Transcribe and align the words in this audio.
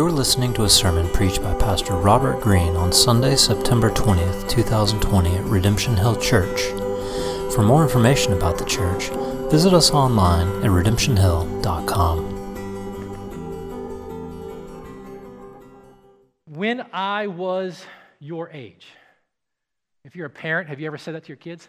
You're 0.00 0.10
listening 0.10 0.54
to 0.54 0.64
a 0.64 0.68
sermon 0.70 1.10
preached 1.10 1.42
by 1.42 1.52
Pastor 1.56 1.92
Robert 1.92 2.40
Greene 2.40 2.74
on 2.74 2.90
Sunday, 2.90 3.36
September 3.36 3.90
20th, 3.90 4.48
2020 4.48 5.36
at 5.36 5.44
Redemption 5.44 5.94
Hill 5.94 6.16
Church. 6.16 6.62
For 7.54 7.62
more 7.62 7.82
information 7.82 8.32
about 8.32 8.56
the 8.56 8.64
church, 8.64 9.10
visit 9.50 9.74
us 9.74 9.90
online 9.90 10.48
at 10.64 10.70
redemptionhill.com. 10.70 12.24
When 16.46 16.86
I 16.94 17.26
was 17.26 17.84
your 18.20 18.48
age, 18.52 18.86
if 20.06 20.16
you're 20.16 20.28
a 20.28 20.30
parent, 20.30 20.70
have 20.70 20.80
you 20.80 20.86
ever 20.86 20.96
said 20.96 21.14
that 21.14 21.24
to 21.24 21.28
your 21.28 21.36
kids? 21.36 21.68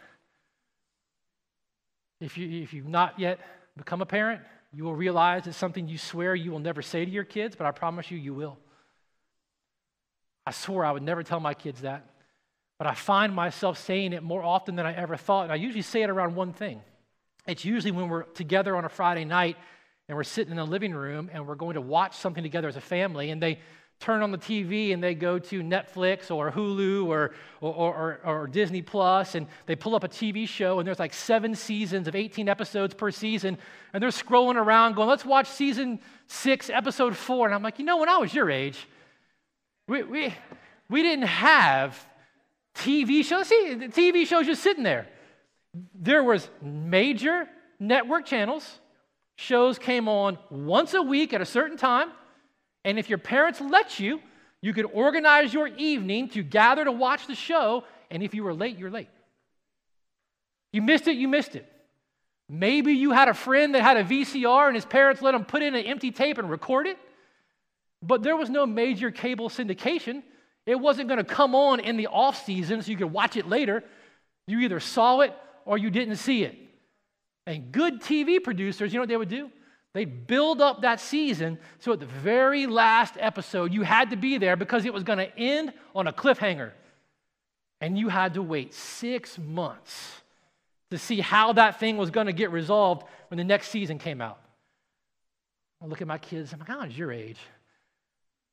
If, 2.21 2.37
you, 2.37 2.63
if 2.63 2.71
you've 2.71 2.87
not 2.87 3.19
yet 3.19 3.41
become 3.75 4.01
a 4.01 4.05
parent, 4.05 4.39
you 4.73 4.83
will 4.83 4.95
realize 4.95 5.47
it's 5.47 5.57
something 5.57 5.87
you 5.87 5.97
swear 5.97 6.33
you 6.33 6.51
will 6.51 6.59
never 6.59 6.81
say 6.81 7.03
to 7.03 7.11
your 7.11 7.23
kids, 7.23 7.55
but 7.55 7.67
I 7.67 7.71
promise 7.71 8.09
you, 8.09 8.17
you 8.17 8.33
will. 8.33 8.57
I 10.45 10.51
swore 10.51 10.85
I 10.85 10.91
would 10.91 11.03
never 11.03 11.23
tell 11.23 11.39
my 11.39 11.53
kids 11.53 11.81
that, 11.81 12.05
but 12.77 12.87
I 12.87 12.93
find 12.93 13.33
myself 13.35 13.77
saying 13.77 14.13
it 14.13 14.23
more 14.23 14.43
often 14.43 14.75
than 14.75 14.85
I 14.85 14.93
ever 14.93 15.17
thought. 15.17 15.43
And 15.43 15.51
I 15.51 15.55
usually 15.55 15.81
say 15.81 16.01
it 16.01 16.09
around 16.09 16.35
one 16.35 16.53
thing. 16.53 16.81
It's 17.45 17.65
usually 17.65 17.91
when 17.91 18.09
we're 18.09 18.23
together 18.23 18.75
on 18.75 18.85
a 18.85 18.89
Friday 18.89 19.25
night 19.25 19.57
and 20.07 20.15
we're 20.15 20.23
sitting 20.23 20.51
in 20.51 20.57
the 20.57 20.65
living 20.65 20.93
room 20.93 21.29
and 21.31 21.47
we're 21.47 21.55
going 21.55 21.75
to 21.75 21.81
watch 21.81 22.15
something 22.17 22.43
together 22.43 22.67
as 22.67 22.75
a 22.75 22.81
family, 22.81 23.29
and 23.29 23.41
they 23.41 23.59
turn 24.01 24.23
on 24.23 24.31
the 24.31 24.37
TV 24.37 24.93
and 24.93 25.01
they 25.01 25.13
go 25.13 25.37
to 25.37 25.61
Netflix 25.61 26.31
or 26.31 26.51
Hulu 26.51 27.05
or, 27.05 27.33
or, 27.61 27.71
or, 27.71 28.19
or, 28.25 28.47
Disney 28.47 28.81
Plus 28.81 29.35
and 29.35 29.45
they 29.67 29.75
pull 29.75 29.95
up 29.95 30.03
a 30.03 30.09
TV 30.09 30.47
show 30.47 30.79
and 30.79 30.87
there's 30.87 30.97
like 30.99 31.13
seven 31.13 31.53
seasons 31.53 32.07
of 32.07 32.15
18 32.15 32.49
episodes 32.49 32.95
per 32.95 33.11
season 33.11 33.59
and 33.93 34.01
they're 34.01 34.09
scrolling 34.09 34.55
around 34.55 34.95
going, 34.95 35.07
let's 35.07 35.23
watch 35.23 35.47
season 35.47 35.99
six, 36.25 36.71
episode 36.71 37.15
four. 37.15 37.45
And 37.45 37.53
I'm 37.53 37.61
like, 37.61 37.77
you 37.77 37.85
know, 37.85 37.97
when 37.97 38.09
I 38.09 38.17
was 38.17 38.33
your 38.33 38.49
age, 38.49 38.87
we, 39.87 40.01
we, 40.01 40.33
we 40.89 41.03
didn't 41.03 41.27
have 41.27 42.03
TV 42.73 43.23
shows. 43.23 43.47
See, 43.47 43.75
the 43.75 43.87
TV 43.87 44.25
shows 44.25 44.47
just 44.47 44.63
sitting 44.63 44.83
there. 44.83 45.07
There 45.93 46.23
was 46.23 46.49
major 46.61 47.47
network 47.79 48.25
channels. 48.25 48.79
Shows 49.35 49.77
came 49.77 50.07
on 50.07 50.39
once 50.49 50.95
a 50.95 51.01
week 51.01 51.33
at 51.33 51.41
a 51.41 51.45
certain 51.45 51.77
time. 51.77 52.11
And 52.83 52.97
if 52.97 53.09
your 53.09 53.17
parents 53.17 53.61
let 53.61 53.99
you, 53.99 54.19
you 54.61 54.73
could 54.73 54.85
organize 54.85 55.53
your 55.53 55.67
evening 55.67 56.29
to 56.29 56.43
gather 56.43 56.83
to 56.83 56.91
watch 56.91 57.27
the 57.27 57.35
show. 57.35 57.83
And 58.09 58.21
if 58.23 58.33
you 58.33 58.43
were 58.43 58.53
late, 58.53 58.77
you're 58.77 58.91
late. 58.91 59.09
You 60.71 60.81
missed 60.81 61.07
it, 61.07 61.17
you 61.17 61.27
missed 61.27 61.55
it. 61.55 61.67
Maybe 62.47 62.93
you 62.93 63.11
had 63.11 63.27
a 63.27 63.33
friend 63.33 63.75
that 63.75 63.81
had 63.81 63.97
a 63.97 64.03
VCR 64.03 64.67
and 64.67 64.75
his 64.75 64.85
parents 64.85 65.21
let 65.21 65.33
him 65.33 65.45
put 65.45 65.61
in 65.61 65.73
an 65.73 65.85
empty 65.85 66.11
tape 66.11 66.37
and 66.37 66.49
record 66.49 66.87
it. 66.87 66.97
But 68.03 68.23
there 68.23 68.35
was 68.35 68.49
no 68.49 68.65
major 68.65 69.11
cable 69.11 69.49
syndication. 69.49 70.23
It 70.65 70.75
wasn't 70.75 71.07
going 71.07 71.19
to 71.19 71.23
come 71.23 71.55
on 71.55 71.79
in 71.79 71.97
the 71.97 72.07
off 72.07 72.45
season 72.45 72.81
so 72.81 72.91
you 72.91 72.97
could 72.97 73.11
watch 73.11 73.37
it 73.37 73.47
later. 73.47 73.83
You 74.47 74.59
either 74.59 74.79
saw 74.79 75.21
it 75.21 75.33
or 75.65 75.77
you 75.77 75.89
didn't 75.89 76.17
see 76.17 76.43
it. 76.43 76.57
And 77.45 77.71
good 77.71 78.01
TV 78.01 78.43
producers, 78.43 78.91
you 78.93 78.97
know 78.97 79.03
what 79.03 79.09
they 79.09 79.17
would 79.17 79.29
do? 79.29 79.49
They'd 79.93 80.25
build 80.25 80.61
up 80.61 80.81
that 80.81 81.01
season 81.01 81.59
so 81.79 81.91
at 81.91 81.99
the 81.99 82.05
very 82.05 82.65
last 82.65 83.15
episode, 83.19 83.73
you 83.73 83.81
had 83.81 84.11
to 84.11 84.15
be 84.15 84.37
there 84.37 84.55
because 84.55 84.85
it 84.85 84.93
was 84.93 85.03
going 85.03 85.19
to 85.19 85.37
end 85.37 85.73
on 85.93 86.07
a 86.07 86.13
cliffhanger. 86.13 86.71
And 87.81 87.97
you 87.97 88.09
had 88.09 88.35
to 88.35 88.41
wait 88.41 88.73
six 88.73 89.37
months 89.37 90.21
to 90.91 90.97
see 90.97 91.19
how 91.19 91.53
that 91.53 91.79
thing 91.79 91.97
was 91.97 92.09
going 92.09 92.27
to 92.27 92.33
get 92.33 92.51
resolved 92.51 93.05
when 93.29 93.37
the 93.37 93.43
next 93.43 93.69
season 93.69 93.97
came 93.97 94.21
out. 94.21 94.39
I 95.81 95.87
look 95.87 96.01
at 96.01 96.07
my 96.07 96.19
kids, 96.19 96.53
I'm 96.53 96.59
like, 96.59 96.69
how 96.69 96.81
is 96.83 96.97
your 96.97 97.11
age? 97.11 97.39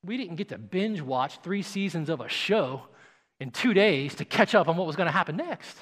We 0.04 0.16
didn't 0.16 0.36
get 0.36 0.48
to 0.48 0.58
binge 0.58 1.02
watch 1.02 1.40
three 1.42 1.62
seasons 1.62 2.08
of 2.08 2.20
a 2.20 2.28
show 2.28 2.82
in 3.38 3.50
two 3.50 3.74
days 3.74 4.14
to 4.16 4.24
catch 4.24 4.54
up 4.54 4.68
on 4.68 4.76
what 4.76 4.86
was 4.86 4.96
going 4.96 5.06
to 5.06 5.12
happen 5.12 5.36
next. 5.36 5.76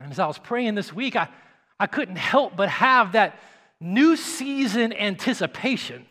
And 0.00 0.12
as 0.12 0.18
I 0.18 0.26
was 0.26 0.38
praying 0.38 0.74
this 0.74 0.92
week, 0.92 1.16
I, 1.16 1.28
I 1.80 1.86
couldn't 1.86 2.16
help 2.16 2.56
but 2.56 2.68
have 2.68 3.12
that 3.12 3.38
new 3.80 4.16
season 4.16 4.92
anticipation 4.92 6.06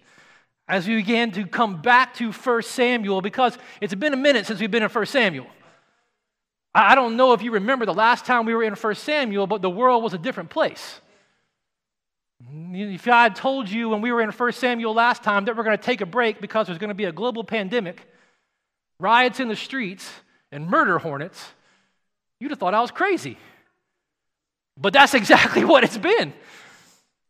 as 0.68 0.88
we 0.88 0.96
began 0.96 1.32
to 1.32 1.46
come 1.46 1.82
back 1.82 2.14
to 2.16 2.32
1 2.32 2.62
Samuel 2.64 3.22
because 3.22 3.58
it's 3.82 3.94
been 3.94 4.14
a 4.14 4.18
minute 4.18 4.46
since 4.46 4.60
we've 4.60 4.72
been 4.72 4.84
in 4.84 4.90
1 4.90 5.06
Samuel. 5.06 5.48
I 6.74 6.96
don't 6.96 7.16
know 7.16 7.34
if 7.34 7.42
you 7.42 7.52
remember 7.52 7.86
the 7.86 7.94
last 7.94 8.26
time 8.26 8.46
we 8.46 8.54
were 8.54 8.64
in 8.64 8.74
1 8.74 8.96
Samuel, 8.96 9.48
but 9.48 9.62
the 9.62 9.70
world 9.70 10.04
was 10.04 10.14
a 10.14 10.18
different 10.18 10.50
place. 10.50 11.00
If 12.74 13.08
I 13.08 13.24
had 13.24 13.36
told 13.36 13.70
you 13.70 13.90
when 13.90 14.02
we 14.02 14.12
were 14.12 14.22
in 14.22 14.30
1 14.30 14.52
Samuel 14.52 14.94
last 14.94 15.24
time 15.24 15.46
that 15.46 15.56
we're 15.56 15.64
going 15.64 15.78
to 15.78 15.84
take 15.84 16.02
a 16.02 16.06
break 16.06 16.42
because 16.42 16.68
there's 16.68 16.80
going 16.80 16.90
to 16.90 16.96
be 16.96 17.06
a 17.06 17.12
global 17.12 17.44
pandemic, 17.44 18.06
riots 19.00 19.40
in 19.40 19.48
the 19.48 19.56
streets, 19.56 20.10
and 20.52 20.68
murder 20.68 21.00
hornets, 21.00 21.44
you'd 22.40 22.52
have 22.52 22.60
thought 22.60 22.74
I 22.74 22.82
was 22.82 22.92
crazy. 22.92 23.38
But 24.78 24.94
that's 24.94 25.14
exactly 25.22 25.64
what 25.64 25.84
it's 25.84 25.98
been. 25.98 26.34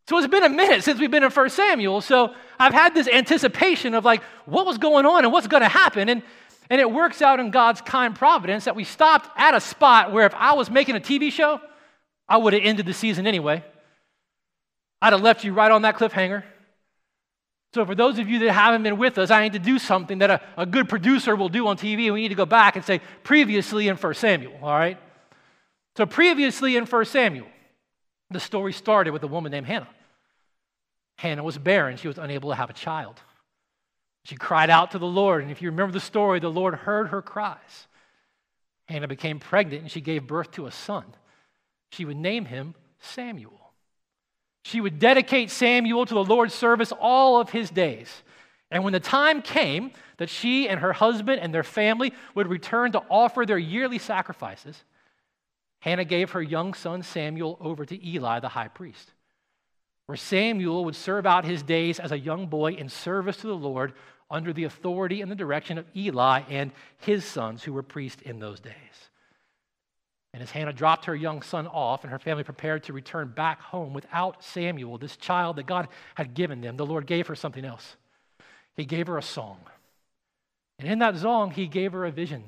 So 0.08 0.18
it's 0.18 0.28
been 0.28 0.44
a 0.44 0.50
minute 0.50 0.84
since 0.84 1.00
we've 1.00 1.10
been 1.10 1.24
in 1.24 1.32
1 1.32 1.50
Samuel. 1.50 2.02
So 2.02 2.34
I've 2.60 2.74
had 2.74 2.94
this 2.94 3.08
anticipation 3.08 3.94
of 3.94 4.06
like 4.06 4.22
what 4.46 4.66
was 4.66 4.78
going 4.78 5.06
on 5.06 5.24
and 5.24 5.34
what's 5.34 5.48
going 5.48 5.64
to 5.64 5.70
happen. 5.70 6.10
And, 6.10 6.22
and 6.70 6.80
it 6.80 6.92
works 6.92 7.22
out 7.22 7.40
in 7.40 7.50
God's 7.50 7.82
kind 7.82 8.16
providence 8.16 8.66
that 8.66 8.76
we 8.76 8.84
stopped 8.84 9.30
at 9.36 9.56
a 9.56 9.60
spot 9.60 10.12
where 10.12 10.26
if 10.26 10.36
I 10.36 10.54
was 10.54 10.70
making 10.70 10.96
a 10.96 11.00
TV 11.00 11.32
show, 11.32 11.60
I 12.28 12.38
would 12.38 12.54
have 12.54 12.62
ended 12.64 12.86
the 12.86 12.94
season 12.94 13.26
anyway. 13.26 13.64
I'd 15.02 15.14
have 15.14 15.22
left 15.22 15.44
you 15.44 15.54
right 15.54 15.72
on 15.72 15.84
that 15.84 15.98
cliffhanger. 15.98 16.44
So, 17.74 17.86
for 17.86 17.94
those 17.94 18.20
of 18.20 18.30
you 18.30 18.40
that 18.40 18.54
haven't 18.54 18.84
been 18.84 18.98
with 18.98 19.18
us, 19.18 19.30
I 19.30 19.44
need 19.44 19.54
to 19.54 19.60
do 19.60 19.80
something 19.80 20.20
that 20.20 20.30
a, 20.30 20.42
a 20.58 20.66
good 20.66 20.88
producer 20.88 21.36
will 21.36 21.50
do 21.50 21.68
on 21.68 21.76
TV, 21.76 22.12
we 22.12 22.22
need 22.22 22.30
to 22.30 22.36
go 22.36 22.46
back 22.46 22.78
and 22.78 22.86
say, 22.86 23.02
previously 23.22 23.90
in 23.90 23.98
1 23.98 24.14
Samuel, 24.14 24.54
all 24.62 24.70
right? 24.70 24.98
So, 25.98 26.06
previously 26.06 26.78
in 26.78 26.86
1 26.86 27.06
Samuel, 27.06 27.48
the 28.30 28.40
story 28.40 28.74
started 28.74 29.12
with 29.12 29.24
a 29.24 29.28
woman 29.28 29.52
named 29.52 29.68
Hannah. 29.68 29.88
Hannah 31.18 31.44
was 31.44 31.58
barren, 31.58 31.98
she 31.98 32.08
was 32.08 32.18
unable 32.18 32.50
to 32.50 32.56
have 32.56 32.70
a 32.70 32.74
child. 32.74 33.20
She 34.26 34.36
cried 34.36 34.70
out 34.70 34.92
to 34.92 35.00
the 35.00 35.06
Lord, 35.06 35.44
and 35.44 35.52
if 35.52 35.62
you 35.62 35.70
remember 35.70 35.94
the 35.94 36.00
story, 36.00 36.40
the 36.40 36.50
Lord 36.50 36.74
heard 36.74 37.10
her 37.10 37.22
cries. 37.22 37.88
Hannah 38.88 39.08
became 39.08 39.40
pregnant 39.40 39.84
and 39.84 39.92
she 39.92 40.02
gave 40.02 40.28
birth 40.28 40.52
to 40.52 40.68
a 40.68 40.72
son. 40.72 41.06
She 41.92 42.06
would 42.06 42.18
name 42.18 42.46
him 42.46 42.76
Samuel. 43.00 43.72
She 44.64 44.82
would 44.82 45.00
dedicate 45.00 45.52
Samuel 45.52 46.06
to 46.06 46.14
the 46.14 46.24
Lord's 46.24 46.54
service 46.54 46.92
all 47.00 47.40
of 47.40 47.52
his 47.52 47.70
days. 47.70 48.24
And 48.72 48.84
when 48.84 48.94
the 48.94 49.00
time 49.00 49.42
came 49.42 49.92
that 50.18 50.30
she 50.30 50.68
and 50.68 50.80
her 50.80 50.94
husband 50.94 51.40
and 51.40 51.54
their 51.54 51.64
family 51.64 52.14
would 52.34 52.48
return 52.48 52.92
to 52.94 53.04
offer 53.10 53.46
their 53.46 53.60
yearly 53.60 54.00
sacrifices, 54.00 54.84
Hannah 55.86 56.04
gave 56.04 56.32
her 56.32 56.42
young 56.42 56.74
son 56.74 57.04
Samuel 57.04 57.60
over 57.62 57.86
to 57.86 58.08
Eli, 58.08 58.40
the 58.40 58.50
high 58.50 58.70
priest, 58.70 59.14
where 60.08 60.16
Samuel 60.16 60.84
would 60.84 60.96
serve 60.96 61.28
out 61.28 61.46
his 61.46 61.62
days 61.62 62.00
as 62.00 62.12
a 62.12 62.18
young 62.18 62.48
boy 62.48 62.74
in 62.74 62.90
service 62.90 63.38
to 63.38 63.48
the 63.48 63.56
Lord 63.56 63.94
under 64.32 64.52
the 64.52 64.64
authority 64.64 65.22
and 65.22 65.30
the 65.30 65.36
direction 65.36 65.78
of 65.78 65.86
Eli 65.96 66.42
and 66.50 66.72
his 66.98 67.24
sons, 67.24 67.62
who 67.62 67.72
were 67.72 67.84
priests 67.84 68.24
in 68.24 68.40
those 68.40 68.60
days. 68.60 68.74
And 70.34 70.42
as 70.42 70.50
Hannah 70.50 70.74
dropped 70.74 71.06
her 71.06 71.16
young 71.16 71.44
son 71.44 71.68
off 71.68 72.04
and 72.04 72.10
her 72.12 72.18
family 72.18 72.44
prepared 72.44 72.86
to 72.86 72.94
return 72.94 73.28
back 73.28 73.62
home 73.62 73.94
without 73.94 74.44
Samuel, 74.44 74.98
this 74.98 75.18
child 75.18 75.58
that 75.58 75.68
God 75.68 75.88
had 76.16 76.34
given 76.34 76.62
them, 76.62 76.78
the 76.78 76.86
Lord 76.86 77.06
gave 77.06 77.28
her 77.28 77.36
something 77.36 77.64
else. 77.64 77.96
He 78.76 78.86
gave 78.86 79.06
her 79.06 79.20
a 79.20 79.24
song. 79.24 79.60
And 80.80 80.90
in 80.90 80.98
that 80.98 81.16
song, 81.20 81.52
he 81.52 81.68
gave 81.68 81.92
her 81.92 82.06
a 82.06 82.12
vision. 82.12 82.46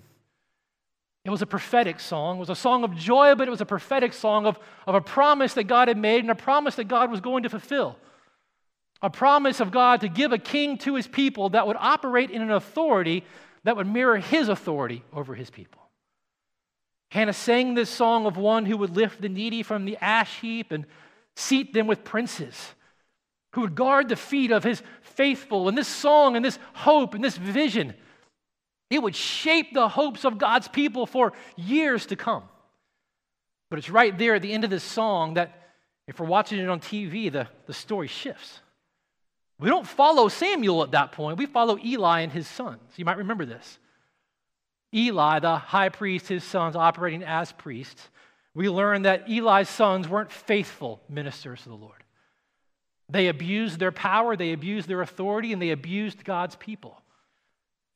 It 1.28 1.30
was 1.30 1.42
a 1.42 1.46
prophetic 1.46 2.00
song. 2.00 2.38
It 2.38 2.40
was 2.40 2.50
a 2.50 2.56
song 2.56 2.86
of 2.86 2.96
joy, 2.96 3.36
but 3.36 3.50
it 3.50 3.52
was 3.52 3.60
a 3.60 3.66
prophetic 3.66 4.14
song 4.14 4.46
of, 4.46 4.58
of 4.88 4.96
a 4.96 5.02
promise 5.02 5.56
that 5.56 5.66
God 5.66 5.90
had 5.90 5.98
made 5.98 6.22
and 6.22 6.32
a 6.32 6.36
promise 6.36 6.76
that 6.76 6.88
God 6.88 7.12
was 7.12 7.20
going 7.20 7.44
to 7.44 7.50
fulfill. 7.50 7.98
A 9.02 9.10
promise 9.10 9.60
of 9.60 9.70
God 9.70 10.00
to 10.02 10.08
give 10.08 10.32
a 10.32 10.38
king 10.38 10.78
to 10.80 10.96
his 10.96 11.06
people 11.06 11.50
that 11.50 11.68
would 11.68 11.76
operate 11.78 12.32
in 12.32 12.42
an 12.42 12.52
authority 12.52 13.26
that 13.66 13.76
would 13.76 13.88
mirror 13.88 14.16
his 14.16 14.48
authority 14.48 15.04
over 15.12 15.36
his 15.36 15.50
people. 15.50 15.82
Hannah 17.12 17.34
sang 17.34 17.74
this 17.74 17.90
song 17.90 18.26
of 18.26 18.38
one 18.38 18.66
who 18.66 18.78
would 18.78 18.96
lift 18.96 19.22
the 19.22 19.28
needy 19.28 19.64
from 19.64 19.84
the 19.84 19.98
ash 19.98 20.40
heap 20.40 20.72
and 20.72 20.86
seat 21.36 21.74
them 21.74 21.88
with 21.88 22.06
princes, 22.06 22.74
who 23.52 23.62
would 23.62 23.76
guard 23.76 24.08
the 24.08 24.16
feet 24.16 24.52
of 24.52 24.64
his 24.64 24.82
faithful. 25.02 25.68
And 25.68 25.78
this 25.78 25.90
song 25.90 26.38
and 26.38 26.46
this 26.46 26.58
hope 26.74 27.16
and 27.16 27.24
this 27.24 27.36
vision 27.36 27.96
it 28.90 29.02
would 29.02 29.16
shape 29.16 29.74
the 29.74 29.88
hopes 29.88 30.24
of 30.26 30.38
God's 30.38 30.68
people 30.68 31.06
for 31.06 31.34
years 31.56 32.06
to 32.08 32.16
come. 32.16 32.44
But 33.70 33.80
it's 33.80 33.90
right 33.90 34.18
there 34.18 34.36
at 34.36 34.42
the 34.42 34.54
end 34.54 34.64
of 34.64 34.70
this 34.70 34.84
song 34.84 35.34
that, 35.34 35.54
if 36.08 36.20
we're 36.20 36.28
watching 36.28 36.60
it 36.60 36.70
on 36.70 36.80
TV, 36.80 37.32
the, 37.32 37.48
the 37.66 37.74
story 37.74 38.08
shifts. 38.08 38.62
We 39.60 39.70
don't 39.70 39.88
follow 39.88 40.30
Samuel 40.30 40.84
at 40.84 40.92
that 40.92 41.12
point, 41.12 41.38
we 41.38 41.48
follow 41.48 41.78
Eli 41.84 42.22
and 42.22 42.32
his 42.32 42.48
sons. 42.48 42.82
You 42.96 43.06
might 43.06 43.18
remember 43.18 43.46
this. 43.46 43.80
Eli, 44.94 45.40
the 45.40 45.58
high 45.58 45.90
priest, 45.90 46.28
his 46.28 46.44
sons 46.44 46.76
operating 46.76 47.24
as 47.24 47.52
priests, 47.52 48.10
we 48.54 48.70
learn 48.70 49.04
that 49.04 49.30
Eli's 49.30 49.70
sons 49.70 50.08
weren't 50.08 50.32
faithful 50.32 51.02
ministers 51.10 51.62
to 51.64 51.70
the 51.70 51.76
Lord. 51.76 52.04
They 53.10 53.28
abused 53.28 53.80
their 53.80 53.92
power, 53.92 54.36
they 54.36 54.54
abused 54.54 54.88
their 54.88 55.02
authority, 55.02 55.54
and 55.54 55.62
they 55.62 55.70
abused 55.72 56.24
God's 56.24 56.56
people. 56.56 57.02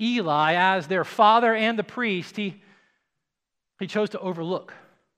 Eli, 0.01 0.55
as 0.55 0.87
their 0.87 1.03
father 1.03 1.53
and 1.53 1.77
the 1.77 1.83
priest, 1.83 2.35
he, 2.35 2.61
he 3.79 3.87
chose 3.87 4.09
to 4.09 4.19
overlook, 4.19 4.73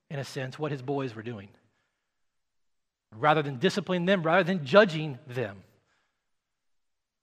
in 0.09 0.19
a 0.19 0.23
sense, 0.23 0.59
what 0.59 0.71
his 0.71 0.81
boys 0.81 1.15
were 1.15 1.23
doing. 1.23 1.47
Rather 3.15 3.41
than 3.41 3.59
disciplining 3.59 4.05
them, 4.05 4.23
rather 4.23 4.43
than 4.43 4.65
judging 4.65 5.19
them, 5.27 5.63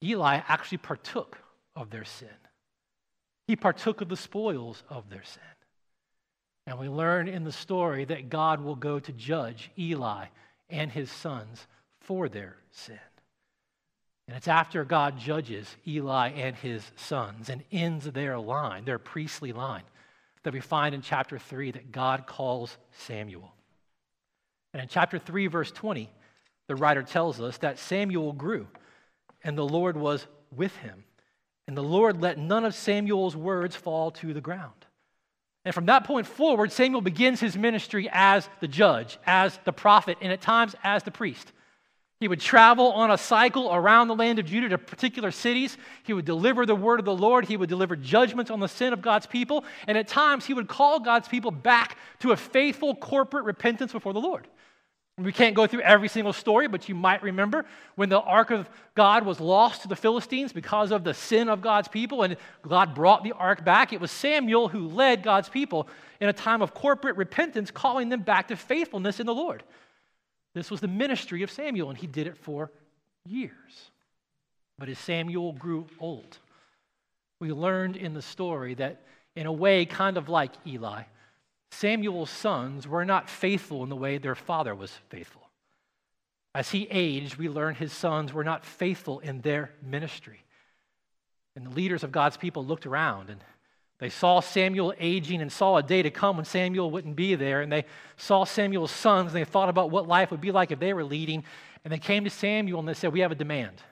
Eli 0.02 0.40
actually 0.48 0.78
partook 0.78 1.38
of 1.76 1.90
their 1.90 2.04
sin. 2.04 2.28
He 3.46 3.56
partook 3.56 4.00
of 4.00 4.08
the 4.08 4.16
spoils 4.16 4.82
of 4.88 5.10
their 5.10 5.24
sin. 5.24 5.42
And 6.66 6.78
we 6.78 6.88
learn 6.88 7.28
in 7.28 7.44
the 7.44 7.52
story 7.52 8.04
that 8.06 8.30
God 8.30 8.60
will 8.60 8.76
go 8.76 9.00
to 9.00 9.12
judge 9.12 9.70
Eli 9.78 10.26
and 10.70 10.90
his 10.90 11.10
sons 11.10 11.66
for 12.00 12.28
their 12.28 12.56
sin. 12.70 12.98
And 14.30 14.36
it's 14.36 14.46
after 14.46 14.84
God 14.84 15.18
judges 15.18 15.66
Eli 15.88 16.28
and 16.28 16.54
his 16.54 16.88
sons 16.94 17.48
and 17.48 17.64
ends 17.72 18.04
their 18.04 18.38
line, 18.38 18.84
their 18.84 19.00
priestly 19.00 19.52
line, 19.52 19.82
that 20.44 20.52
we 20.52 20.60
find 20.60 20.94
in 20.94 21.02
chapter 21.02 21.36
3 21.36 21.72
that 21.72 21.90
God 21.90 22.28
calls 22.28 22.78
Samuel. 22.92 23.52
And 24.72 24.80
in 24.80 24.88
chapter 24.88 25.18
3, 25.18 25.48
verse 25.48 25.72
20, 25.72 26.08
the 26.68 26.76
writer 26.76 27.02
tells 27.02 27.40
us 27.40 27.58
that 27.58 27.80
Samuel 27.80 28.32
grew 28.32 28.68
and 29.42 29.58
the 29.58 29.66
Lord 29.66 29.96
was 29.96 30.28
with 30.54 30.76
him. 30.76 31.02
And 31.66 31.76
the 31.76 31.82
Lord 31.82 32.20
let 32.20 32.38
none 32.38 32.64
of 32.64 32.76
Samuel's 32.76 33.34
words 33.34 33.74
fall 33.74 34.12
to 34.12 34.32
the 34.32 34.40
ground. 34.40 34.86
And 35.64 35.74
from 35.74 35.86
that 35.86 36.04
point 36.04 36.28
forward, 36.28 36.70
Samuel 36.70 37.00
begins 37.00 37.40
his 37.40 37.58
ministry 37.58 38.08
as 38.12 38.48
the 38.60 38.68
judge, 38.68 39.18
as 39.26 39.58
the 39.64 39.72
prophet, 39.72 40.18
and 40.20 40.32
at 40.32 40.40
times 40.40 40.76
as 40.84 41.02
the 41.02 41.10
priest. 41.10 41.50
He 42.20 42.28
would 42.28 42.40
travel 42.40 42.92
on 42.92 43.10
a 43.10 43.16
cycle 43.16 43.74
around 43.74 44.08
the 44.08 44.14
land 44.14 44.38
of 44.38 44.44
Judah 44.44 44.68
to 44.68 44.78
particular 44.78 45.30
cities. 45.30 45.78
He 46.02 46.12
would 46.12 46.26
deliver 46.26 46.66
the 46.66 46.74
word 46.74 47.00
of 47.00 47.06
the 47.06 47.16
Lord. 47.16 47.46
He 47.46 47.56
would 47.56 47.70
deliver 47.70 47.96
judgments 47.96 48.50
on 48.50 48.60
the 48.60 48.68
sin 48.68 48.92
of 48.92 49.00
God's 49.00 49.26
people. 49.26 49.64
And 49.86 49.96
at 49.96 50.06
times, 50.06 50.44
he 50.44 50.52
would 50.52 50.68
call 50.68 51.00
God's 51.00 51.28
people 51.28 51.50
back 51.50 51.96
to 52.18 52.32
a 52.32 52.36
faithful 52.36 52.94
corporate 52.94 53.46
repentance 53.46 53.92
before 53.92 54.12
the 54.12 54.20
Lord. 54.20 54.46
We 55.16 55.32
can't 55.32 55.54
go 55.54 55.66
through 55.66 55.80
every 55.80 56.08
single 56.08 56.32
story, 56.34 56.68
but 56.68 56.88
you 56.88 56.94
might 56.94 57.22
remember 57.22 57.64
when 57.94 58.10
the 58.10 58.20
ark 58.20 58.50
of 58.50 58.68
God 58.94 59.24
was 59.24 59.40
lost 59.40 59.82
to 59.82 59.88
the 59.88 59.96
Philistines 59.96 60.52
because 60.52 60.92
of 60.92 61.04
the 61.04 61.14
sin 61.14 61.48
of 61.48 61.60
God's 61.60 61.88
people, 61.88 62.22
and 62.22 62.36
God 62.66 62.94
brought 62.94 63.24
the 63.24 63.32
ark 63.32 63.64
back. 63.64 63.92
It 63.92 64.00
was 64.00 64.10
Samuel 64.10 64.68
who 64.68 64.88
led 64.88 65.22
God's 65.22 65.48
people 65.48 65.88
in 66.20 66.28
a 66.28 66.32
time 66.32 66.62
of 66.62 66.74
corporate 66.74 67.16
repentance, 67.16 67.70
calling 67.70 68.08
them 68.08 68.22
back 68.22 68.48
to 68.48 68.56
faithfulness 68.56 69.20
in 69.20 69.26
the 69.26 69.34
Lord. 69.34 69.62
This 70.54 70.70
was 70.70 70.80
the 70.80 70.88
ministry 70.88 71.42
of 71.42 71.50
Samuel, 71.50 71.90
and 71.90 71.98
he 71.98 72.06
did 72.06 72.26
it 72.26 72.36
for 72.36 72.70
years. 73.24 73.90
But 74.78 74.88
as 74.88 74.98
Samuel 74.98 75.52
grew 75.52 75.86
old, 75.98 76.38
we 77.38 77.52
learned 77.52 77.96
in 77.96 78.14
the 78.14 78.22
story 78.22 78.74
that, 78.74 79.02
in 79.36 79.46
a 79.46 79.52
way, 79.52 79.84
kind 79.84 80.16
of 80.16 80.28
like 80.28 80.52
Eli, 80.66 81.02
Samuel's 81.70 82.30
sons 82.30 82.88
were 82.88 83.04
not 83.04 83.30
faithful 83.30 83.82
in 83.82 83.88
the 83.88 83.96
way 83.96 84.18
their 84.18 84.34
father 84.34 84.74
was 84.74 84.90
faithful. 85.08 85.42
As 86.54 86.70
he 86.70 86.88
aged, 86.90 87.36
we 87.36 87.48
learn 87.48 87.76
his 87.76 87.92
sons 87.92 88.32
were 88.32 88.42
not 88.42 88.64
faithful 88.64 89.20
in 89.20 89.40
their 89.40 89.70
ministry. 89.82 90.42
And 91.54 91.64
the 91.64 91.70
leaders 91.70 92.02
of 92.02 92.10
God's 92.10 92.36
people 92.36 92.64
looked 92.64 92.86
around 92.86 93.30
and 93.30 93.40
they 94.00 94.08
saw 94.08 94.40
Samuel 94.40 94.94
aging 94.98 95.42
and 95.42 95.52
saw 95.52 95.76
a 95.76 95.82
day 95.82 96.00
to 96.02 96.10
come 96.10 96.36
when 96.36 96.46
Samuel 96.46 96.90
wouldn't 96.90 97.16
be 97.16 97.34
there. 97.34 97.60
And 97.60 97.70
they 97.70 97.84
saw 98.16 98.44
Samuel's 98.44 98.90
sons 98.90 99.28
and 99.28 99.36
they 99.36 99.44
thought 99.44 99.68
about 99.68 99.90
what 99.90 100.08
life 100.08 100.30
would 100.30 100.40
be 100.40 100.52
like 100.52 100.72
if 100.72 100.78
they 100.78 100.94
were 100.94 101.04
leading. 101.04 101.44
And 101.84 101.92
they 101.92 101.98
came 101.98 102.24
to 102.24 102.30
Samuel 102.30 102.80
and 102.80 102.88
they 102.88 102.94
said, 102.94 103.12
We 103.12 103.20
have 103.20 103.30
a 103.30 103.36
demand. 103.36 103.82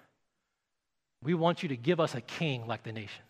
We 1.22 1.34
want 1.34 1.62
you 1.62 1.68
to 1.70 1.76
give 1.76 2.00
us 2.00 2.14
a 2.14 2.22
king 2.22 2.66
like 2.66 2.84
the 2.84 2.92
nations. 2.92 3.22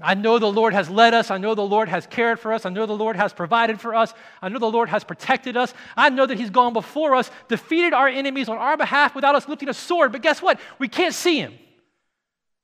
I 0.00 0.14
know 0.14 0.38
the 0.38 0.50
Lord 0.50 0.74
has 0.74 0.90
led 0.90 1.14
us. 1.14 1.30
I 1.30 1.38
know 1.38 1.54
the 1.54 1.62
Lord 1.62 1.88
has 1.88 2.06
cared 2.06 2.38
for 2.38 2.52
us. 2.52 2.66
I 2.66 2.70
know 2.70 2.86
the 2.86 2.96
Lord 2.96 3.16
has 3.16 3.32
provided 3.32 3.80
for 3.80 3.94
us. 3.94 4.12
I 4.40 4.48
know 4.48 4.58
the 4.58 4.70
Lord 4.70 4.88
has 4.90 5.04
protected 5.04 5.56
us. 5.56 5.72
I 5.96 6.10
know 6.10 6.26
that 6.26 6.38
He's 6.38 6.50
gone 6.50 6.72
before 6.72 7.14
us, 7.14 7.30
defeated 7.48 7.92
our 7.92 8.08
enemies 8.08 8.48
on 8.48 8.58
our 8.58 8.76
behalf 8.76 9.14
without 9.14 9.34
us 9.34 9.48
lifting 9.48 9.68
a 9.68 9.74
sword. 9.74 10.12
But 10.12 10.22
guess 10.22 10.40
what? 10.40 10.60
We 10.78 10.88
can't 10.88 11.14
see 11.14 11.38
Him. 11.38 11.54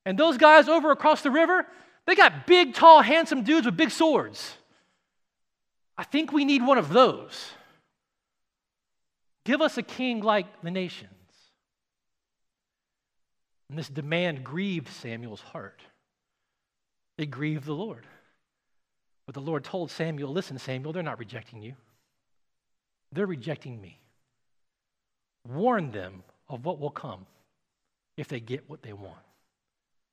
And 0.05 0.19
those 0.19 0.37
guys 0.37 0.69
over 0.69 0.91
across 0.91 1.23
the 1.23 1.31
river, 1.31 1.67
they 2.09 2.15
got 2.15 2.47
big, 2.47 2.73
tall, 2.73 3.03
handsome 3.03 3.43
dudes 3.43 3.67
with 3.67 3.77
big 3.77 3.91
swords. 3.91 4.55
I 5.99 6.05
think 6.05 6.33
we 6.33 6.47
need 6.47 6.65
one 6.65 6.79
of 6.79 6.89
those. 6.89 7.51
Give 9.45 9.61
us 9.61 9.77
a 9.77 9.83
king 9.83 10.23
like 10.23 10.63
the 10.63 10.71
nations. 10.71 11.13
And 13.69 13.79
this 13.79 13.91
demand 13.91 14.43
grieved 14.43 14.89
Samuel's 14.89 15.43
heart. 15.43 15.83
It 17.19 17.27
grieved 17.27 17.67
the 17.67 17.75
Lord. 17.75 18.07
But 19.27 19.35
the 19.35 19.43
Lord 19.43 19.63
told 19.63 19.91
Samuel, 19.91 20.33
Listen, 20.33 20.59
Samuel, 20.59 20.95
they're 20.95 21.03
not 21.03 21.19
rejecting 21.19 21.61
you, 21.61 21.75
they're 23.13 23.27
rejecting 23.27 23.79
me. 23.79 24.01
Warn 25.47 25.91
them 25.91 26.23
of 26.49 26.65
what 26.65 26.81
will 26.81 26.89
come 26.89 27.27
if 28.17 28.29
they 28.29 28.41
get 28.41 28.71
what 28.71 28.81
they 28.81 28.95
want. 28.95 29.19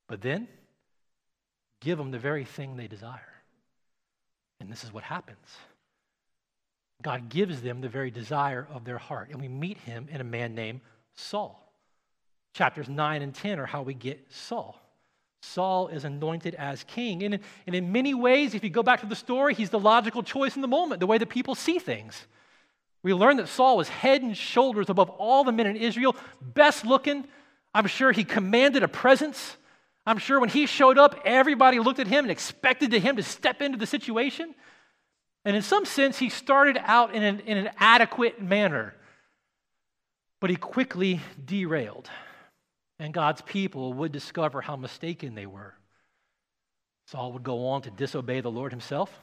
But 0.09 0.19
then, 0.19 0.49
give 1.81 1.97
them 1.97 2.11
the 2.11 2.19
very 2.19 2.45
thing 2.45 2.77
they 2.77 2.87
desire. 2.87 3.33
And 4.59 4.71
this 4.71 4.83
is 4.83 4.93
what 4.93 5.03
happens 5.03 5.37
God 7.01 7.29
gives 7.29 7.61
them 7.61 7.81
the 7.81 7.89
very 7.89 8.09
desire 8.09 8.67
of 8.73 8.85
their 8.85 8.97
heart. 8.97 9.29
And 9.29 9.41
we 9.41 9.47
meet 9.47 9.77
him 9.79 10.07
in 10.09 10.21
a 10.21 10.23
man 10.23 10.55
named 10.55 10.81
Saul. 11.13 11.61
Chapters 12.53 12.87
9 12.87 13.21
and 13.21 13.35
10 13.35 13.59
are 13.59 13.65
how 13.65 13.81
we 13.81 13.93
get 13.93 14.25
Saul. 14.31 14.79
Saul 15.41 15.89
is 15.89 16.05
anointed 16.05 16.55
as 16.55 16.83
king. 16.85 17.23
And, 17.23 17.39
and 17.67 17.75
in 17.75 17.91
many 17.91 18.13
ways, 18.13 18.55
if 18.55 18.63
you 18.63 18.69
go 18.69 18.81
back 18.81 19.01
to 19.01 19.05
the 19.05 19.15
story, 19.15 19.53
he's 19.53 19.69
the 19.69 19.79
logical 19.79 20.23
choice 20.23 20.55
in 20.55 20.61
the 20.61 20.67
moment, 20.67 20.99
the 20.99 21.05
way 21.05 21.17
that 21.17 21.29
people 21.29 21.53
see 21.53 21.79
things. 21.79 22.25
We 23.03 23.13
learn 23.13 23.37
that 23.37 23.49
Saul 23.49 23.77
was 23.77 23.87
head 23.87 24.23
and 24.23 24.35
shoulders 24.35 24.89
above 24.89 25.09
all 25.11 25.43
the 25.43 25.51
men 25.51 25.67
in 25.67 25.75
Israel, 25.75 26.15
best 26.41 26.85
looking. 26.85 27.27
I'm 27.73 27.87
sure 27.87 28.11
he 28.11 28.23
commanded 28.23 28.81
a 28.81 28.87
presence. 28.87 29.57
I'm 30.05 30.17
sure 30.17 30.39
when 30.39 30.49
he 30.49 30.67
showed 30.67 30.97
up, 30.97 31.19
everybody 31.25 31.79
looked 31.79 31.99
at 31.99 32.07
him 32.07 32.25
and 32.25 32.31
expected 32.31 32.93
him 32.93 33.15
to 33.15 33.23
step 33.23 33.61
into 33.61 33.77
the 33.77 33.87
situation. 33.87 34.53
And 35.43 35.55
in 35.55 35.61
some 35.61 35.85
sense, 35.85 36.17
he 36.17 36.29
started 36.29 36.77
out 36.83 37.13
in 37.15 37.23
an, 37.23 37.39
in 37.41 37.57
an 37.57 37.69
adequate 37.77 38.41
manner, 38.41 38.95
but 40.39 40.49
he 40.49 40.55
quickly 40.55 41.21
derailed 41.43 42.09
and 42.99 43.13
God's 43.13 43.41
people 43.41 43.93
would 43.93 44.11
discover 44.11 44.61
how 44.61 44.75
mistaken 44.75 45.35
they 45.35 45.45
were. 45.45 45.73
Saul 47.07 47.33
would 47.33 47.43
go 47.43 47.67
on 47.67 47.81
to 47.83 47.91
disobey 47.91 48.41
the 48.41 48.51
Lord 48.51 48.71
himself. 48.71 49.21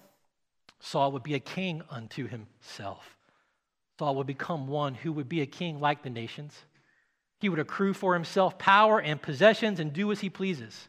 Saul 0.80 1.12
would 1.12 1.22
be 1.22 1.34
a 1.34 1.40
king 1.40 1.82
unto 1.90 2.28
himself. 2.28 3.16
Saul 3.98 4.16
would 4.16 4.26
become 4.26 4.68
one 4.68 4.94
who 4.94 5.12
would 5.12 5.28
be 5.28 5.40
a 5.40 5.46
king 5.46 5.80
like 5.80 6.02
the 6.02 6.10
nations. 6.10 6.54
He 7.42 7.48
would 7.48 7.58
accrue 7.58 7.92
for 7.92 8.14
himself 8.14 8.56
power 8.56 9.00
and 9.00 9.20
possessions 9.20 9.80
and 9.80 9.92
do 9.92 10.12
as 10.12 10.20
he 10.20 10.30
pleases. 10.30 10.88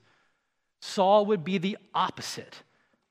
Saul 0.84 1.26
would 1.26 1.44
be 1.44 1.58
the 1.58 1.80
opposite 1.96 2.62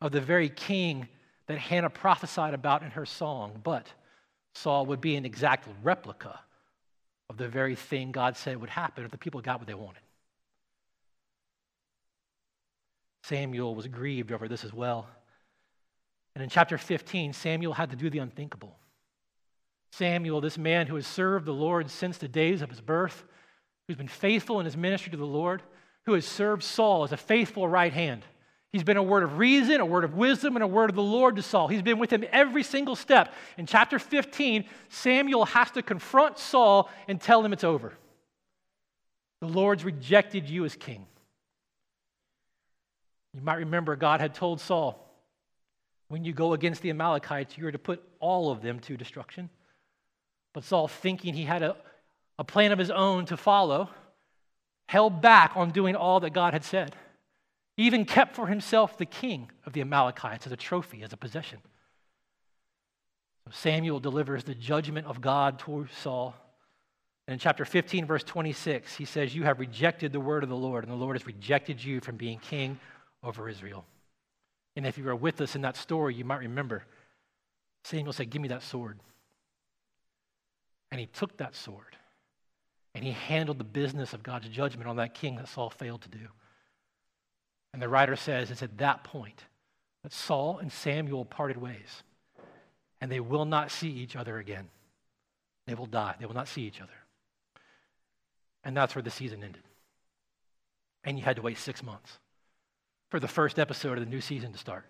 of 0.01 0.13
the 0.13 0.21
very 0.21 0.49
king 0.49 1.09
that 1.49 1.59
Hannah 1.59 1.91
prophesied 1.91 2.55
about 2.55 2.85
in 2.85 2.93
her 2.93 3.05
song, 3.05 3.61
but 3.65 3.89
Saul 4.55 4.87
would 4.87 5.01
be 5.01 5.17
an 5.17 5.25
exact 5.25 5.67
replica 5.83 6.39
of 7.29 7.37
the 7.37 7.49
very 7.49 7.75
thing 7.75 8.13
God 8.13 8.37
said 8.37 8.61
would 8.61 8.71
happen 8.71 9.05
if 9.05 9.11
the 9.11 9.19
people 9.19 9.41
got 9.41 9.59
what 9.59 9.67
they 9.67 9.75
wanted. 9.75 10.03
Samuel 13.25 13.75
was 13.75 13.89
grieved 13.89 14.31
over 14.31 14.47
this 14.47 14.63
as 14.63 14.73
well. 14.73 15.09
And 16.37 16.45
in 16.45 16.49
chapter 16.49 16.79
15, 16.79 17.33
Samuel 17.33 17.73
had 17.73 17.91
to 17.91 17.97
do 17.97 18.09
the 18.09 18.21
unthinkable. 18.21 18.77
Samuel, 19.93 20.41
this 20.41 20.59
man 20.59 20.87
who 20.87 20.97
has 20.97 21.07
served 21.07 21.47
the 21.47 21.53
Lord 21.53 21.91
since 21.91 22.19
the 22.19 22.29
days 22.29 22.63
of 22.63 22.71
his 22.71 22.81
birth, 22.81 23.25
who's 23.87 23.97
been 23.97 24.09
faithful 24.09 24.59
in 24.59 24.65
his 24.65 24.77
ministry 24.77 25.11
to 25.13 25.17
the 25.17 25.25
Lord, 25.25 25.63
who 26.07 26.15
has 26.15 26.27
served 26.27 26.63
Saul 26.63 27.05
as 27.05 27.13
a 27.13 27.17
faithful 27.17 27.69
right 27.69 27.93
hand, 27.93 28.25
He's 28.73 28.85
been 28.85 28.97
a 28.97 29.03
word 29.03 29.23
of 29.23 29.37
reason, 29.37 29.83
a 29.83 29.87
word 29.87 30.03
of 30.03 30.15
wisdom, 30.15 30.57
and 30.57 30.63
a 30.63 30.67
word 30.67 30.89
of 30.89 30.97
the 30.97 31.03
Lord 31.03 31.37
to 31.37 31.43
Saul. 31.43 31.69
He's 31.69 31.83
been 31.83 31.99
with 31.99 32.11
him 32.11 32.25
every 32.33 32.63
single 32.63 32.97
step. 32.97 33.35
In 33.59 33.67
chapter 33.67 33.99
15, 33.99 34.65
Samuel 34.89 35.45
has 35.45 35.71
to 35.73 35.83
confront 35.83 36.39
Saul 36.39 36.91
and 37.07 37.21
tell 37.21 37.45
him 37.45 37.53
it's 37.53 37.65
over. 37.65 37.93
The 39.41 39.49
Lord's 39.49 39.85
rejected 39.85 40.49
you 40.49 40.65
as 40.65 40.75
king. 40.75 41.07
You 43.35 43.43
might 43.43 43.57
remember 43.57 43.95
God 43.95 44.21
had 44.21 44.35
told 44.35 44.61
Saul, 44.61 44.99
when 46.09 46.25
you 46.25 46.33
go 46.33 46.55
against 46.55 46.81
the 46.81 46.91
Amalekites, 46.91 47.59
you 47.59 47.67
are 47.67 47.73
to 47.73 47.79
put 47.79 48.03
all 48.21 48.51
of 48.51 48.63
them 48.63 48.81
to 48.81 48.97
destruction. 48.97 49.51
But 50.53 50.65
Saul, 50.65 50.89
thinking 50.89 51.35
he 51.35 51.45
had 51.45 51.63
a, 51.63 51.77
a 52.39 52.45
plan 52.45 52.73
of 52.73 52.79
his 52.79 52.91
own 52.91 53.27
to 53.27 53.37
follow, 53.37 53.89
held 54.89 55.23
back 55.23 55.53
on 55.57 55.71
doing 55.71 55.97
all 55.97 56.21
that 56.21 56.33
God 56.33 56.53
had 56.53 56.65
said. 56.65 56.95
He 57.77 57.85
even 57.85 58.05
kept 58.05 58.37
for 58.37 58.47
himself 58.47 58.99
the 58.99 59.07
king 59.07 59.51
of 59.65 59.73
the 59.73 59.81
Amalekites 59.81 60.47
as 60.47 60.53
a 60.53 60.57
trophy, 60.57 61.03
as 61.03 61.13
a 61.13 61.17
possession. 61.17 61.59
Samuel 63.51 64.01
delivers 64.01 64.45
the 64.45 64.55
judgment 64.55 65.07
of 65.07 65.21
God 65.21 65.59
to 65.61 65.87
Saul. 66.01 66.35
And 67.27 67.35
in 67.35 67.39
chapter 67.39 67.65
15, 67.65 68.07
verse 68.07 68.25
26, 68.25 68.97
he 68.97 69.05
says, 69.05 69.35
You 69.35 69.45
have 69.45 69.61
rejected 69.61 70.13
the 70.13 70.21
word 70.21 70.43
of 70.43 70.49
the 70.49 70.57
Lord, 70.57 70.85
and 70.85 70.93
the 70.93 70.97
Lord 70.97 71.17
has 71.17 71.27
rejected 71.27 71.83
you 71.83 72.01
from 72.01 72.17
being 72.17 72.39
king 72.39 72.79
over 73.23 73.49
Israel. 73.49 73.85
And 74.77 74.87
if 74.87 74.97
you 74.97 75.05
were 75.05 75.17
with 75.17 75.41
us 75.41 75.55
in 75.55 75.63
that 75.63 75.77
story, 75.77 76.15
you 76.15 76.25
might 76.25 76.41
remember 76.41 76.85
Samuel 77.85 78.13
said, 78.13 78.31
Give 78.31 78.41
me 78.41 78.49
that 78.49 78.63
sword. 78.63 78.99
And 80.93 81.01
he 81.01 81.07
took 81.07 81.39
that 81.39 81.57
sword 81.57 81.97
and 82.95 83.03
he 83.03 83.13
handled 83.13 83.59
the 83.59 83.65
business 83.65 84.13
of 84.13 84.23
God's 84.23 84.49
judgment 84.49 84.89
on 84.89 84.97
that 84.97 85.15
king 85.15 85.37
that 85.37 85.49
Saul 85.49 85.71
failed 85.71 86.03
to 86.03 86.11
do. 86.11 86.29
And 87.73 87.81
the 87.81 87.89
writer 87.89 88.15
says 88.15 88.51
it's 88.51 88.63
at 88.63 88.77
that 88.79 89.03
point 89.03 89.47
that 90.03 90.13
Saul 90.13 90.59
and 90.59 90.71
Samuel 90.71 91.25
parted 91.25 91.57
ways, 91.57 92.03
and 93.01 93.11
they 93.11 93.21
will 93.21 93.47
not 93.47 93.71
see 93.71 93.89
each 93.89 94.17
other 94.17 94.37
again. 94.37 94.69
They 95.67 95.75
will 95.75 95.87
die, 95.87 96.15
they 96.21 96.27
will 96.27 96.35
not 96.35 96.49
see 96.49 96.63
each 96.63 96.83
other. 96.83 96.91
And 98.63 98.77
that's 98.77 98.95
where 98.95 99.03
the 99.03 99.11
season 99.11 99.43
ended. 99.43 99.63
And 101.05 101.19
you 101.19 101.25
had 101.25 101.37
to 101.37 101.43
wait 101.43 101.57
six 101.57 101.83
months 101.83 102.19
for 103.11 103.19
the 103.19 103.29
first 103.29 103.59
episode 103.59 103.97
of 103.97 104.05
the 104.05 104.11
new 104.11 104.21
season 104.21 104.53
to 104.53 104.59
start. 104.59 104.85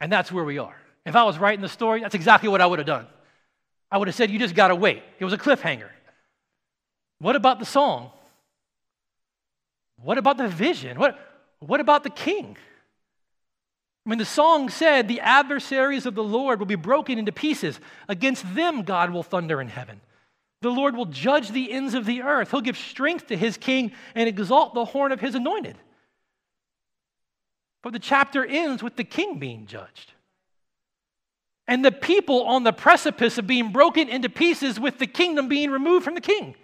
And 0.00 0.12
that's 0.12 0.32
where 0.32 0.44
we 0.44 0.58
are. 0.58 0.76
If 1.04 1.14
I 1.14 1.22
was 1.22 1.38
writing 1.38 1.62
the 1.62 1.68
story, 1.68 2.00
that's 2.00 2.16
exactly 2.16 2.48
what 2.48 2.60
I 2.60 2.66
would 2.66 2.80
have 2.80 2.86
done. 2.86 3.06
I 3.90 3.98
would 3.98 4.08
have 4.08 4.14
said, 4.14 4.30
You 4.30 4.38
just 4.38 4.54
got 4.54 4.68
to 4.68 4.76
wait. 4.76 5.02
It 5.18 5.24
was 5.24 5.32
a 5.34 5.38
cliffhanger. 5.38 5.90
What 7.18 7.36
about 7.36 7.58
the 7.58 7.66
song? 7.66 8.10
What 10.02 10.18
about 10.18 10.36
the 10.36 10.48
vision? 10.48 10.98
What, 10.98 11.18
what 11.60 11.80
about 11.80 12.02
the 12.04 12.10
king? 12.10 12.56
I 14.04 14.08
mean, 14.08 14.18
the 14.18 14.24
song 14.24 14.68
said, 14.68 15.08
The 15.08 15.20
adversaries 15.20 16.06
of 16.06 16.14
the 16.14 16.22
Lord 16.22 16.58
will 16.58 16.66
be 16.66 16.74
broken 16.74 17.18
into 17.18 17.32
pieces. 17.32 17.80
Against 18.08 18.54
them, 18.54 18.82
God 18.82 19.10
will 19.10 19.22
thunder 19.22 19.60
in 19.60 19.68
heaven. 19.68 20.00
The 20.62 20.70
Lord 20.70 20.96
will 20.96 21.06
judge 21.06 21.50
the 21.50 21.72
ends 21.72 21.94
of 21.94 22.06
the 22.06 22.22
earth. 22.22 22.50
He'll 22.50 22.60
give 22.60 22.78
strength 22.78 23.28
to 23.28 23.36
his 23.36 23.56
king 23.56 23.92
and 24.14 24.28
exalt 24.28 24.74
the 24.74 24.84
horn 24.84 25.12
of 25.12 25.20
his 25.20 25.34
anointed. 25.34 25.76
But 27.82 27.92
the 27.92 27.98
chapter 27.98 28.44
ends 28.44 28.82
with 28.82 28.96
the 28.96 29.04
king 29.04 29.38
being 29.38 29.66
judged. 29.66 30.12
And 31.68 31.84
the 31.84 31.92
people 31.92 32.44
on 32.44 32.62
the 32.62 32.72
precipice 32.72 33.38
of 33.38 33.46
being 33.46 33.72
broken 33.72 34.08
into 34.08 34.28
pieces 34.28 34.78
with 34.78 34.98
the 34.98 35.06
kingdom 35.06 35.48
being 35.48 35.70
removed 35.70 36.04
from 36.04 36.14
the 36.14 36.20
king. 36.20 36.54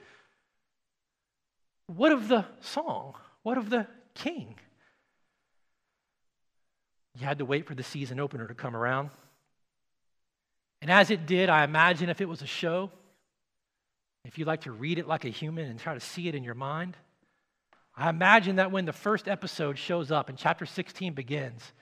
What 1.88 2.12
of 2.12 2.28
the 2.28 2.44
song? 2.60 3.14
What 3.42 3.58
of 3.58 3.68
the 3.68 3.86
king? 4.14 4.54
You 7.18 7.26
had 7.26 7.38
to 7.38 7.44
wait 7.44 7.66
for 7.66 7.74
the 7.74 7.82
season 7.82 8.20
opener 8.20 8.46
to 8.46 8.54
come 8.54 8.76
around. 8.76 9.10
And 10.80 10.90
as 10.90 11.10
it 11.10 11.26
did, 11.26 11.48
I 11.48 11.64
imagine 11.64 12.08
if 12.08 12.20
it 12.20 12.28
was 12.28 12.42
a 12.42 12.46
show, 12.46 12.90
if 14.24 14.38
you 14.38 14.44
like 14.44 14.62
to 14.62 14.72
read 14.72 14.98
it 14.98 15.06
like 15.06 15.24
a 15.24 15.28
human 15.28 15.68
and 15.68 15.78
try 15.78 15.94
to 15.94 16.00
see 16.00 16.28
it 16.28 16.34
in 16.34 16.44
your 16.44 16.54
mind, 16.54 16.96
I 17.96 18.08
imagine 18.08 18.56
that 18.56 18.72
when 18.72 18.84
the 18.84 18.92
first 18.92 19.28
episode 19.28 19.78
shows 19.78 20.10
up 20.10 20.28
and 20.28 20.38
chapter 20.38 20.64
16 20.64 21.12
begins, 21.12 21.72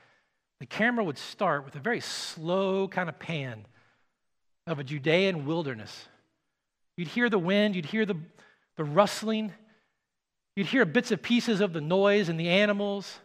the 0.61 0.67
camera 0.67 1.03
would 1.03 1.19
start 1.19 1.65
with 1.65 1.75
a 1.75 1.81
very 1.81 2.01
slow 2.01 2.87
kind 2.87 3.09
of 3.09 3.19
pan 3.19 3.67
of 4.67 4.79
a 4.79 4.85
Judean 4.85 5.47
wilderness. 5.47 6.07
You'd 6.97 7.09
hear 7.09 7.31
the 7.31 7.39
wind, 7.39 7.75
you'd 7.75 7.87
hear 7.87 8.05
the, 8.05 8.17
the 8.77 8.85
rustling, 8.85 9.53
you'd 10.55 10.67
hear 10.67 10.85
bits 10.85 11.11
and 11.11 11.21
pieces 11.21 11.63
of 11.63 11.73
the 11.73 11.81
noise 11.81 12.29
and 12.29 12.39
the 12.39 12.51
animals. 12.51 13.21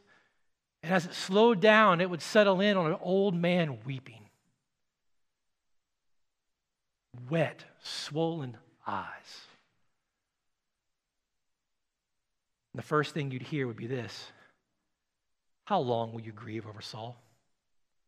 And 0.82 0.94
as 0.94 1.06
it 1.06 1.13
slowed 1.13 1.60
down, 1.60 2.00
it 2.00 2.10
would 2.10 2.22
settle 2.22 2.62
in 2.62 2.77
on 2.77 2.88
an 2.88 2.98
old 3.01 3.36
man 3.36 3.80
weeping. 3.86 4.30
Wet, 7.30 7.65
swollen 7.84 8.58
eyes. 8.88 9.06
And 12.74 12.80
the 12.80 12.88
first 12.88 13.13
thing 13.13 13.32
you'd 13.32 13.42
hear 13.42 13.68
would 13.68 13.77
be 13.77 13.88
this 13.88 14.32
How 15.65 15.80
long 15.80 16.13
will 16.13 16.22
you 16.22 16.32
grieve 16.32 16.65
over 16.65 16.82
Saul, 16.82 17.18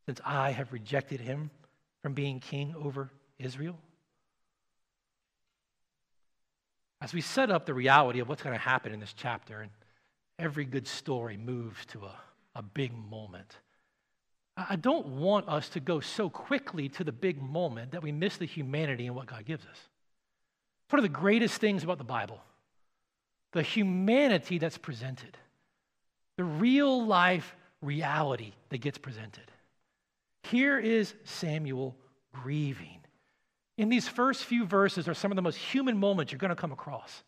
since 0.08 0.20
I 0.26 0.52
have 0.52 0.74
rejected 0.74 1.20
him 1.20 1.52
from 2.02 2.14
being 2.14 2.40
king 2.40 2.74
over 2.82 3.12
Israel? 3.38 3.78
As 7.02 7.14
we 7.14 7.22
set 7.22 7.52
up 7.52 7.68
the 7.68 7.76
reality 7.76 8.20
of 8.20 8.28
what's 8.28 8.42
going 8.42 8.56
to 8.56 8.62
happen 8.62 8.92
in 8.92 9.00
this 9.00 9.14
chapter, 9.14 9.62
and 9.62 9.70
every 10.40 10.66
good 10.66 10.88
story 10.88 11.38
moves 11.38 11.86
to 11.88 12.06
a, 12.06 12.16
a 12.56 12.62
big 12.62 12.92
moment. 13.10 13.58
I 14.56 14.76
don't 14.76 15.06
want 15.08 15.48
us 15.48 15.70
to 15.70 15.80
go 15.80 16.00
so 16.00 16.30
quickly 16.30 16.90
to 16.90 17.04
the 17.04 17.12
big 17.12 17.42
moment 17.42 17.92
that 17.92 18.02
we 18.02 18.12
miss 18.12 18.38
the 18.38 18.46
humanity 18.46 19.06
in 19.06 19.14
what 19.14 19.28
God 19.28 19.46
gives 19.46 19.66
us. 19.66 19.78
It's 20.86 20.94
one 20.94 21.00
of 21.00 21.04
the 21.04 21.10
greatest 21.10 21.60
things 21.60 21.84
about 21.84 21.98
the 21.98 22.04
Bible 22.04 22.42
the 23.54 23.62
humanity 23.64 24.60
that's 24.60 24.78
presented, 24.78 25.36
the 26.36 26.44
real 26.44 27.08
life 27.08 27.56
reality 27.82 28.52
that 28.70 28.80
gets 28.80 28.98
presented. 28.98 29.50
Here 30.52 30.80
is 30.80 31.14
Samuel 31.24 31.96
grieving. 32.34 33.00
In 33.78 33.90
these 33.90 34.08
first 34.08 34.46
few 34.46 34.66
verses 34.66 35.08
are 35.08 35.14
some 35.14 35.32
of 35.32 35.36
the 35.36 35.42
most 35.42 35.58
human 35.58 35.98
moments 35.98 36.32
you're 36.32 36.40
going 36.40 36.50
to 36.50 36.56
come 36.56 36.72
across. 36.72 37.24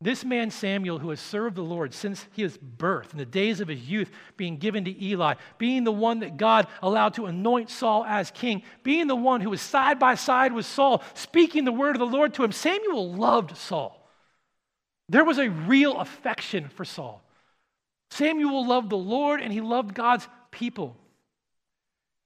This 0.00 0.24
man, 0.24 0.50
Samuel, 0.50 0.98
who 0.98 1.10
has 1.10 1.20
served 1.20 1.54
the 1.54 1.62
Lord 1.62 1.94
since 1.94 2.26
his 2.32 2.58
birth, 2.58 3.12
in 3.12 3.18
the 3.18 3.24
days 3.24 3.60
of 3.60 3.68
his 3.68 3.88
youth, 3.88 4.10
being 4.36 4.56
given 4.56 4.84
to 4.84 5.04
Eli, 5.04 5.34
being 5.58 5.84
the 5.84 5.92
one 5.92 6.20
that 6.20 6.36
God 6.36 6.66
allowed 6.82 7.14
to 7.14 7.26
anoint 7.26 7.70
Saul 7.70 8.04
as 8.04 8.30
king, 8.32 8.62
being 8.82 9.06
the 9.06 9.14
one 9.14 9.40
who 9.40 9.50
was 9.50 9.60
side 9.60 10.00
by 10.00 10.16
side 10.16 10.52
with 10.52 10.66
Saul, 10.66 11.04
speaking 11.14 11.64
the 11.64 11.70
word 11.70 11.94
of 11.94 12.00
the 12.00 12.06
Lord 12.06 12.34
to 12.34 12.44
him, 12.44 12.50
Samuel 12.50 13.14
loved 13.14 13.56
Saul. 13.56 14.08
There 15.08 15.24
was 15.24 15.38
a 15.38 15.50
real 15.50 15.98
affection 15.98 16.68
for 16.68 16.84
Saul. 16.84 17.22
Samuel 18.10 18.66
loved 18.66 18.90
the 18.90 18.96
Lord 18.96 19.40
and 19.40 19.52
he 19.52 19.60
loved 19.60 19.94
God's 19.94 20.26
people. 20.50 20.96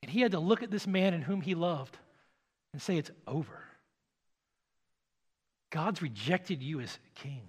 And 0.07 0.13
he 0.13 0.21
had 0.21 0.31
to 0.31 0.39
look 0.39 0.63
at 0.63 0.71
this 0.71 0.87
man 0.87 1.15
in 1.15 1.23
whom 1.23 1.41
he 1.41 1.57
loved 1.57 1.99
and 2.73 2.81
say, 2.81 2.97
It's 2.97 3.11
over. 3.27 3.65
God's 5.71 6.01
rejected 6.01 6.63
you 6.63 6.79
as 6.79 6.97
king. 7.17 7.43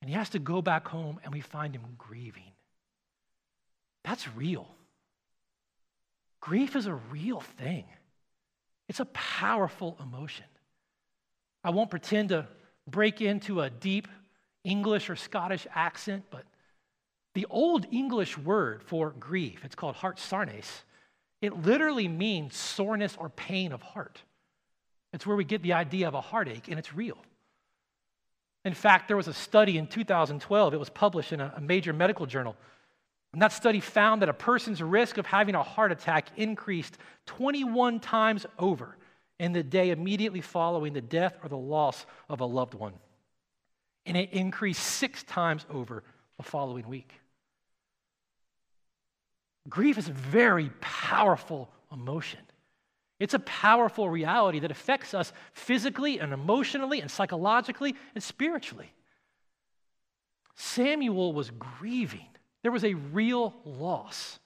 And 0.00 0.08
he 0.08 0.16
has 0.16 0.30
to 0.30 0.38
go 0.38 0.62
back 0.62 0.88
home, 0.88 1.20
and 1.22 1.34
we 1.34 1.42
find 1.42 1.74
him 1.74 1.82
grieving. 1.98 2.50
That's 4.04 4.26
real. 4.34 4.66
Grief 6.40 6.76
is 6.76 6.86
a 6.86 6.94
real 6.94 7.42
thing, 7.42 7.84
it's 8.88 9.00
a 9.00 9.04
powerful 9.04 9.98
emotion. 10.00 10.46
I 11.62 11.68
won't 11.68 11.90
pretend 11.90 12.30
to 12.30 12.46
break 12.86 13.20
into 13.20 13.60
a 13.60 13.68
deep 13.68 14.08
English 14.64 15.10
or 15.10 15.16
Scottish 15.16 15.66
accent, 15.74 16.24
but 16.30 16.44
the 17.38 17.46
old 17.50 17.86
English 17.92 18.36
word 18.36 18.82
for 18.82 19.10
grief, 19.10 19.64
it's 19.64 19.76
called 19.76 19.94
heart 19.94 20.16
sarnes, 20.16 20.82
it 21.40 21.56
literally 21.62 22.08
means 22.08 22.56
soreness 22.56 23.16
or 23.16 23.28
pain 23.28 23.70
of 23.70 23.80
heart. 23.80 24.20
It's 25.12 25.24
where 25.24 25.36
we 25.36 25.44
get 25.44 25.62
the 25.62 25.74
idea 25.74 26.08
of 26.08 26.14
a 26.14 26.20
heartache, 26.20 26.66
and 26.66 26.80
it's 26.80 26.92
real. 26.92 27.16
In 28.64 28.74
fact, 28.74 29.06
there 29.06 29.16
was 29.16 29.28
a 29.28 29.32
study 29.32 29.78
in 29.78 29.86
2012, 29.86 30.74
it 30.74 30.78
was 30.78 30.90
published 30.90 31.32
in 31.32 31.40
a, 31.40 31.60
major 31.60 31.92
medical 31.92 32.26
journal. 32.26 32.56
And 33.32 33.40
that 33.40 33.52
study 33.52 33.78
found 33.78 34.20
that 34.22 34.28
a 34.28 34.34
person's 34.34 34.82
risk 34.82 35.16
of 35.16 35.24
having 35.24 35.54
a 35.54 35.62
heart 35.62 35.92
attack 35.92 36.26
increased 36.36 36.98
21 37.26 38.00
times 38.00 38.46
over 38.58 38.96
in 39.38 39.52
the 39.52 39.62
day 39.62 39.90
immediately 39.90 40.40
following 40.40 40.92
the 40.92 41.00
death 41.00 41.36
or 41.44 41.48
the 41.48 41.56
loss 41.56 42.04
of 42.28 42.40
a 42.40 42.46
loved 42.46 42.74
one. 42.74 42.94
And 44.06 44.16
it 44.16 44.32
increased 44.32 44.82
six 44.82 45.22
times 45.22 45.64
over 45.70 46.02
the 46.36 46.42
following 46.42 46.88
week. 46.88 47.12
Grief 49.68 49.98
is 49.98 50.08
a 50.08 50.12
very 50.12 50.70
powerful 50.80 51.68
emotion. 51.92 52.40
It's 53.18 53.34
a 53.34 53.40
powerful 53.40 54.08
reality 54.08 54.60
that 54.60 54.70
affects 54.70 55.12
us 55.12 55.32
physically 55.52 56.20
and 56.20 56.32
emotionally 56.32 57.00
and 57.00 57.10
psychologically 57.10 57.96
and 58.14 58.22
spiritually. 58.22 58.92
Samuel 60.54 61.32
was 61.32 61.50
grieving. 61.50 62.28
There 62.62 62.72
was 62.72 62.84
a 62.84 62.94
real 62.94 63.54
loss. 63.64 64.38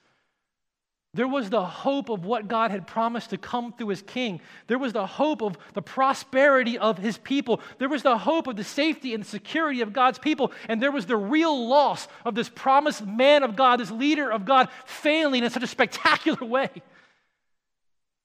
There 1.15 1.29
was 1.29 1.51
the 1.51 1.65
hope 1.65 2.09
of 2.09 2.25
what 2.25 2.49
God 2.49 2.71
had 2.71 2.87
promised 2.87 3.31
to 3.31 3.39
come 3.39 3.73
through 3.73 3.89
his 3.89 4.01
king. 4.01 4.41
There 4.67 4.79
was 4.79 4.95
the 4.95 5.07
hope 5.07 5.43
of 5.43 5.59
the 5.75 5.83
prosperity 5.83 6.79
of 6.79 6.97
his 6.97 7.19
people. 7.19 7.61
There 7.79 7.91
was 7.91 8.03
the 8.03 8.17
hope 8.17 8.47
of 8.47 8.57
the 8.57 8.65
safety 8.65 9.13
and 9.13 9.25
security 9.25 9.83
of 9.83 9.93
God's 9.93 10.19
people. 10.19 10.53
And 10.69 10.83
there 10.83 10.91
was 10.91 11.05
the 11.05 11.17
real 11.17 11.69
loss 11.69 12.09
of 12.25 12.35
this 12.35 12.49
promised 12.49 13.05
man 13.05 13.43
of 13.43 13.57
God, 13.57 13.79
this 13.79 13.91
leader 13.91 14.33
of 14.33 14.47
God, 14.47 14.71
failing 14.87 15.45
in 15.45 15.51
such 15.51 15.63
a 15.63 15.67
spectacular 15.67 16.47
way. 16.47 16.71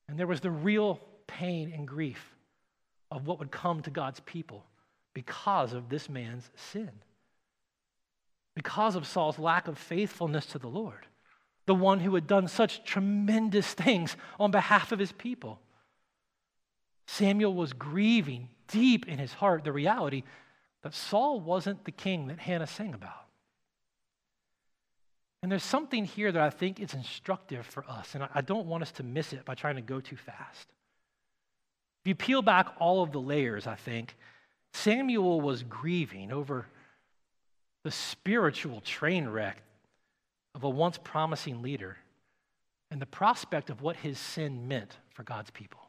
And 0.07 0.17
there 0.17 0.27
was 0.27 0.39
the 0.39 0.51
real 0.51 1.01
pain 1.27 1.73
and 1.75 1.85
grief 1.85 2.35
of 3.11 3.27
what 3.27 3.39
would 3.39 3.51
come 3.51 3.81
to 3.81 3.89
God's 3.89 4.21
people 4.21 4.63
because 5.13 5.73
of 5.73 5.89
this 5.89 6.07
man's 6.07 6.49
sin, 6.55 6.91
because 8.55 8.95
of 8.95 9.05
Saul's 9.05 9.39
lack 9.39 9.67
of 9.67 9.77
faithfulness 9.77 10.45
to 10.47 10.59
the 10.59 10.67
Lord, 10.67 11.05
the 11.67 11.75
one 11.75 11.99
who 11.99 12.15
had 12.15 12.25
done 12.25 12.47
such 12.47 12.83
tremendous 12.83 13.73
things 13.73 14.17
on 14.39 14.49
behalf 14.49 14.91
of 14.91 14.99
his 14.99 15.11
people. 15.11 15.59
Samuel 17.05 17.53
was 17.53 17.73
grieving 17.73 18.49
deep 18.67 19.07
in 19.07 19.19
his 19.19 19.33
heart 19.33 19.63
the 19.63 19.71
reality 19.71 20.23
that 20.81 20.93
Saul 20.93 21.39
wasn't 21.39 21.85
the 21.85 21.91
king 21.91 22.27
that 22.27 22.39
Hannah 22.39 22.67
sang 22.67 22.93
about. 22.93 23.27
And 25.43 25.51
there's 25.51 25.63
something 25.63 26.05
here 26.05 26.31
that 26.31 26.41
I 26.41 26.49
think 26.49 26.79
is 26.79 26.93
instructive 26.93 27.65
for 27.65 27.85
us, 27.87 28.15
and 28.15 28.27
I 28.33 28.41
don't 28.41 28.67
want 28.67 28.83
us 28.83 28.91
to 28.93 29.03
miss 29.03 29.33
it 29.33 29.45
by 29.45 29.53
trying 29.53 29.75
to 29.75 29.81
go 29.81 29.99
too 29.99 30.15
fast. 30.15 30.67
If 32.03 32.09
you 32.09 32.15
peel 32.15 32.41
back 32.41 32.67
all 32.79 33.03
of 33.03 33.11
the 33.11 33.21
layers, 33.21 33.67
I 33.67 33.75
think, 33.75 34.15
Samuel 34.73 35.41
was 35.41 35.63
grieving 35.63 36.31
over 36.31 36.65
the 37.83 37.91
spiritual 37.91 38.81
train 38.81 39.27
wreck 39.27 39.61
of 40.57 40.63
a 40.63 40.69
once 40.69 40.97
promising 40.97 41.61
leader 41.61 41.97
and 42.89 42.99
the 42.99 43.05
prospect 43.05 43.69
of 43.69 43.83
what 43.83 43.95
his 43.95 44.17
sin 44.17 44.67
meant 44.67 44.97
for 45.11 45.21
God's 45.21 45.51
people. 45.51 45.79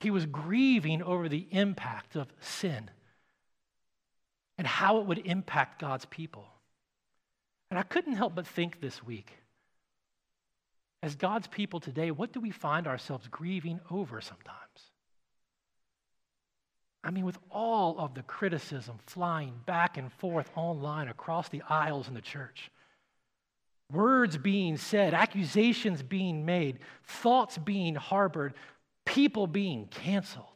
He 0.00 0.10
was 0.10 0.24
grieving 0.24 1.02
over 1.02 1.28
the 1.28 1.46
impact 1.50 2.16
of 2.16 2.28
sin 2.40 2.90
and 4.56 4.66
how 4.66 4.98
it 5.00 5.06
would 5.06 5.18
impact 5.18 5.80
God's 5.80 6.06
people. 6.06 6.46
And 7.70 7.78
I 7.78 7.82
couldn't 7.82 8.14
help 8.14 8.34
but 8.34 8.46
think 8.46 8.80
this 8.80 9.04
week 9.04 9.30
as 11.02 11.14
God's 11.14 11.48
people 11.48 11.78
today, 11.78 12.10
what 12.10 12.32
do 12.32 12.40
we 12.40 12.52
find 12.52 12.86
ourselves 12.86 13.28
grieving 13.28 13.80
over 13.90 14.22
sometimes? 14.22 14.91
I 17.04 17.10
mean, 17.10 17.24
with 17.24 17.38
all 17.50 17.98
of 17.98 18.14
the 18.14 18.22
criticism 18.22 18.98
flying 19.06 19.54
back 19.66 19.96
and 19.96 20.12
forth 20.12 20.50
online 20.54 21.08
across 21.08 21.48
the 21.48 21.62
aisles 21.68 22.08
in 22.08 22.14
the 22.14 22.20
church, 22.20 22.70
words 23.90 24.36
being 24.38 24.76
said, 24.76 25.12
accusations 25.12 26.02
being 26.02 26.44
made, 26.44 26.78
thoughts 27.04 27.58
being 27.58 27.96
harbored, 27.96 28.54
people 29.04 29.46
being 29.46 29.86
canceled, 29.86 30.46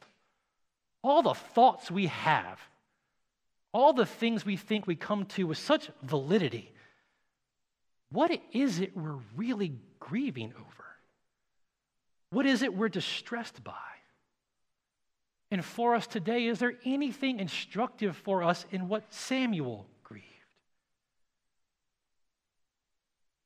all 1.03 1.21
the 1.21 1.33
thoughts 1.33 1.91
we 1.91 2.07
have, 2.07 2.59
all 3.73 3.93
the 3.93 4.05
things 4.05 4.45
we 4.45 4.55
think 4.55 4.87
we 4.87 4.95
come 4.95 5.25
to 5.25 5.43
with 5.47 5.57
such 5.57 5.89
validity, 6.01 6.71
what 8.09 8.31
is 8.53 8.79
it 8.79 8.95
we're 8.95 9.19
really 9.35 9.73
grieving 9.99 10.53
over? 10.57 10.85
What 12.29 12.45
is 12.45 12.61
it 12.61 12.73
we're 12.73 12.89
distressed 12.89 13.63
by? 13.63 13.73
And 15.49 15.63
for 15.63 15.95
us 15.95 16.07
today, 16.07 16.47
is 16.47 16.59
there 16.59 16.73
anything 16.83 17.39
instructive 17.39 18.17
for 18.17 18.43
us 18.43 18.65
in 18.71 18.89
what 18.89 19.13
Samuel 19.13 19.87
grieved? 20.03 20.25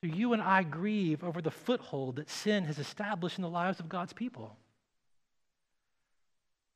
Do 0.01 0.09
you 0.09 0.33
and 0.33 0.41
I 0.41 0.63
grieve 0.63 1.23
over 1.23 1.41
the 1.41 1.51
foothold 1.51 2.15
that 2.15 2.29
sin 2.29 2.65
has 2.65 2.79
established 2.79 3.37
in 3.37 3.43
the 3.43 3.49
lives 3.49 3.79
of 3.79 3.87
God's 3.87 4.13
people? 4.13 4.57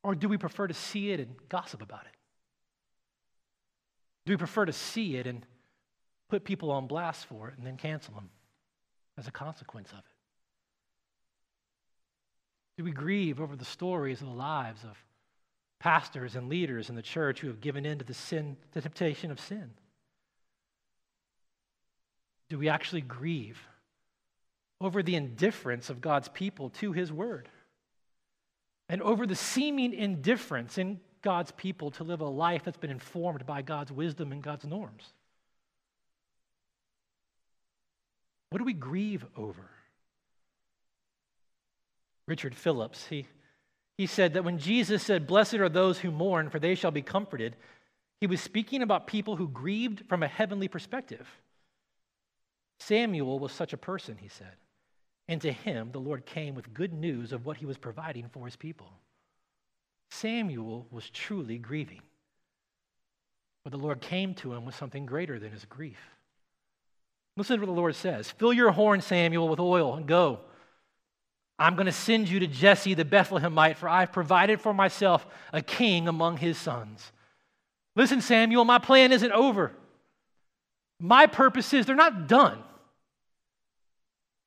Or 0.03 0.13
do 0.13 0.29
we 0.29 0.37
prefer 0.37 0.67
to 0.67 0.73
see 0.75 1.09
it 1.09 1.19
and 1.19 1.35
gossip 1.49 1.81
about 1.81 2.03
it? 2.05 2.15
Do 4.27 4.33
we 4.33 4.37
prefer 4.37 4.65
to 4.65 4.73
see 4.73 5.15
it 5.17 5.25
and 5.25 5.43
put 6.29 6.43
people 6.43 6.71
on 6.71 6.85
blast 6.85 7.25
for 7.25 7.49
it 7.49 7.57
and 7.57 7.65
then 7.65 7.77
cancel 7.77 8.13
them 8.13 8.29
as 9.17 9.27
a 9.27 9.31
consequence 9.31 9.91
of 9.91 9.97
it? 9.97 10.03
Do 12.77 12.83
we 12.83 12.91
grieve 12.91 13.41
over 13.41 13.55
the 13.55 13.65
stories 13.65 14.21
of 14.21 14.27
the 14.27 14.33
lives 14.33 14.83
of 14.83 14.95
pastors 15.79 16.35
and 16.35 16.49
leaders 16.49 16.89
in 16.89 16.95
the 16.95 17.01
church 17.01 17.39
who 17.39 17.47
have 17.47 17.61
given 17.61 17.85
in 17.85 17.99
to 17.99 18.05
the 18.05 18.13
sin, 18.13 18.57
the 18.71 18.81
temptation 18.81 19.31
of 19.31 19.39
sin? 19.39 19.71
Do 22.49 22.59
we 22.59 22.69
actually 22.69 23.01
grieve 23.01 23.59
over 24.79 25.01
the 25.01 25.15
indifference 25.15 25.89
of 25.89 26.01
God's 26.01 26.29
people 26.29 26.69
to 26.71 26.91
his 26.91 27.11
word? 27.11 27.49
And 28.87 29.01
over 29.01 29.25
the 29.25 29.35
seeming 29.35 29.93
indifference 29.93 30.77
in 30.77 30.99
God's 31.21 31.51
people 31.51 31.89
to 31.91 32.03
live 32.03 32.21
a 32.21 32.25
life 32.25 32.63
that's 32.63 32.77
been 32.77 32.91
informed 32.91 33.45
by 33.47 33.63
God's 33.63 33.91
wisdom 33.91 34.31
and 34.31 34.43
God's 34.43 34.65
norms? 34.65 35.11
What 38.51 38.59
do 38.59 38.63
we 38.63 38.73
grieve 38.73 39.25
over? 39.35 39.69
Richard 42.27 42.55
Phillips, 42.55 43.07
he 43.07 43.27
he 43.97 44.07
said 44.07 44.33
that 44.33 44.43
when 44.43 44.59
Jesus 44.59 45.03
said, 45.03 45.27
Blessed 45.27 45.55
are 45.55 45.69
those 45.69 45.99
who 45.99 46.11
mourn, 46.11 46.49
for 46.49 46.59
they 46.59 46.75
shall 46.75 46.91
be 46.91 47.01
comforted, 47.01 47.55
he 48.19 48.27
was 48.27 48.41
speaking 48.41 48.81
about 48.81 49.07
people 49.07 49.35
who 49.35 49.47
grieved 49.47 50.03
from 50.07 50.23
a 50.23 50.27
heavenly 50.27 50.67
perspective. 50.67 51.27
Samuel 52.79 53.39
was 53.39 53.51
such 53.51 53.73
a 53.73 53.77
person, 53.77 54.17
he 54.19 54.27
said. 54.27 54.53
And 55.27 55.41
to 55.41 55.51
him, 55.51 55.91
the 55.91 55.99
Lord 55.99 56.25
came 56.25 56.55
with 56.55 56.73
good 56.73 56.93
news 56.93 57.31
of 57.31 57.45
what 57.45 57.57
he 57.57 57.65
was 57.65 57.77
providing 57.77 58.29
for 58.29 58.45
his 58.45 58.55
people. 58.55 58.91
Samuel 60.09 60.87
was 60.91 61.09
truly 61.09 61.57
grieving. 61.57 62.01
But 63.63 63.71
the 63.71 63.79
Lord 63.79 64.01
came 64.01 64.35
to 64.35 64.53
him 64.53 64.65
with 64.65 64.75
something 64.75 65.05
greater 65.05 65.39
than 65.39 65.51
his 65.51 65.65
grief. 65.65 65.97
Listen 67.37 67.55
to 67.55 67.65
what 67.65 67.73
the 67.73 67.79
Lord 67.79 67.95
says 67.95 68.31
Fill 68.31 68.53
your 68.53 68.71
horn, 68.71 69.01
Samuel, 69.01 69.49
with 69.49 69.59
oil 69.59 69.95
and 69.95 70.05
go. 70.05 70.41
I'm 71.57 71.75
going 71.75 71.85
to 71.85 71.91
send 71.91 72.27
you 72.27 72.39
to 72.39 72.47
Jesse 72.47 72.93
the 72.93 73.05
Bethlehemite, 73.05 73.77
for 73.77 73.87
I've 73.87 74.11
provided 74.11 74.59
for 74.59 74.73
myself 74.73 75.25
a 75.53 75.61
king 75.61 76.07
among 76.07 76.37
his 76.37 76.57
sons. 76.57 77.11
Listen, 77.95 78.19
Samuel, 78.19 78.65
my 78.65 78.77
plan 78.77 79.11
isn't 79.13 79.31
over. 79.31 79.71
My 80.99 81.27
purposes, 81.27 81.85
they're 81.85 81.95
not 81.95 82.27
done. 82.27 82.61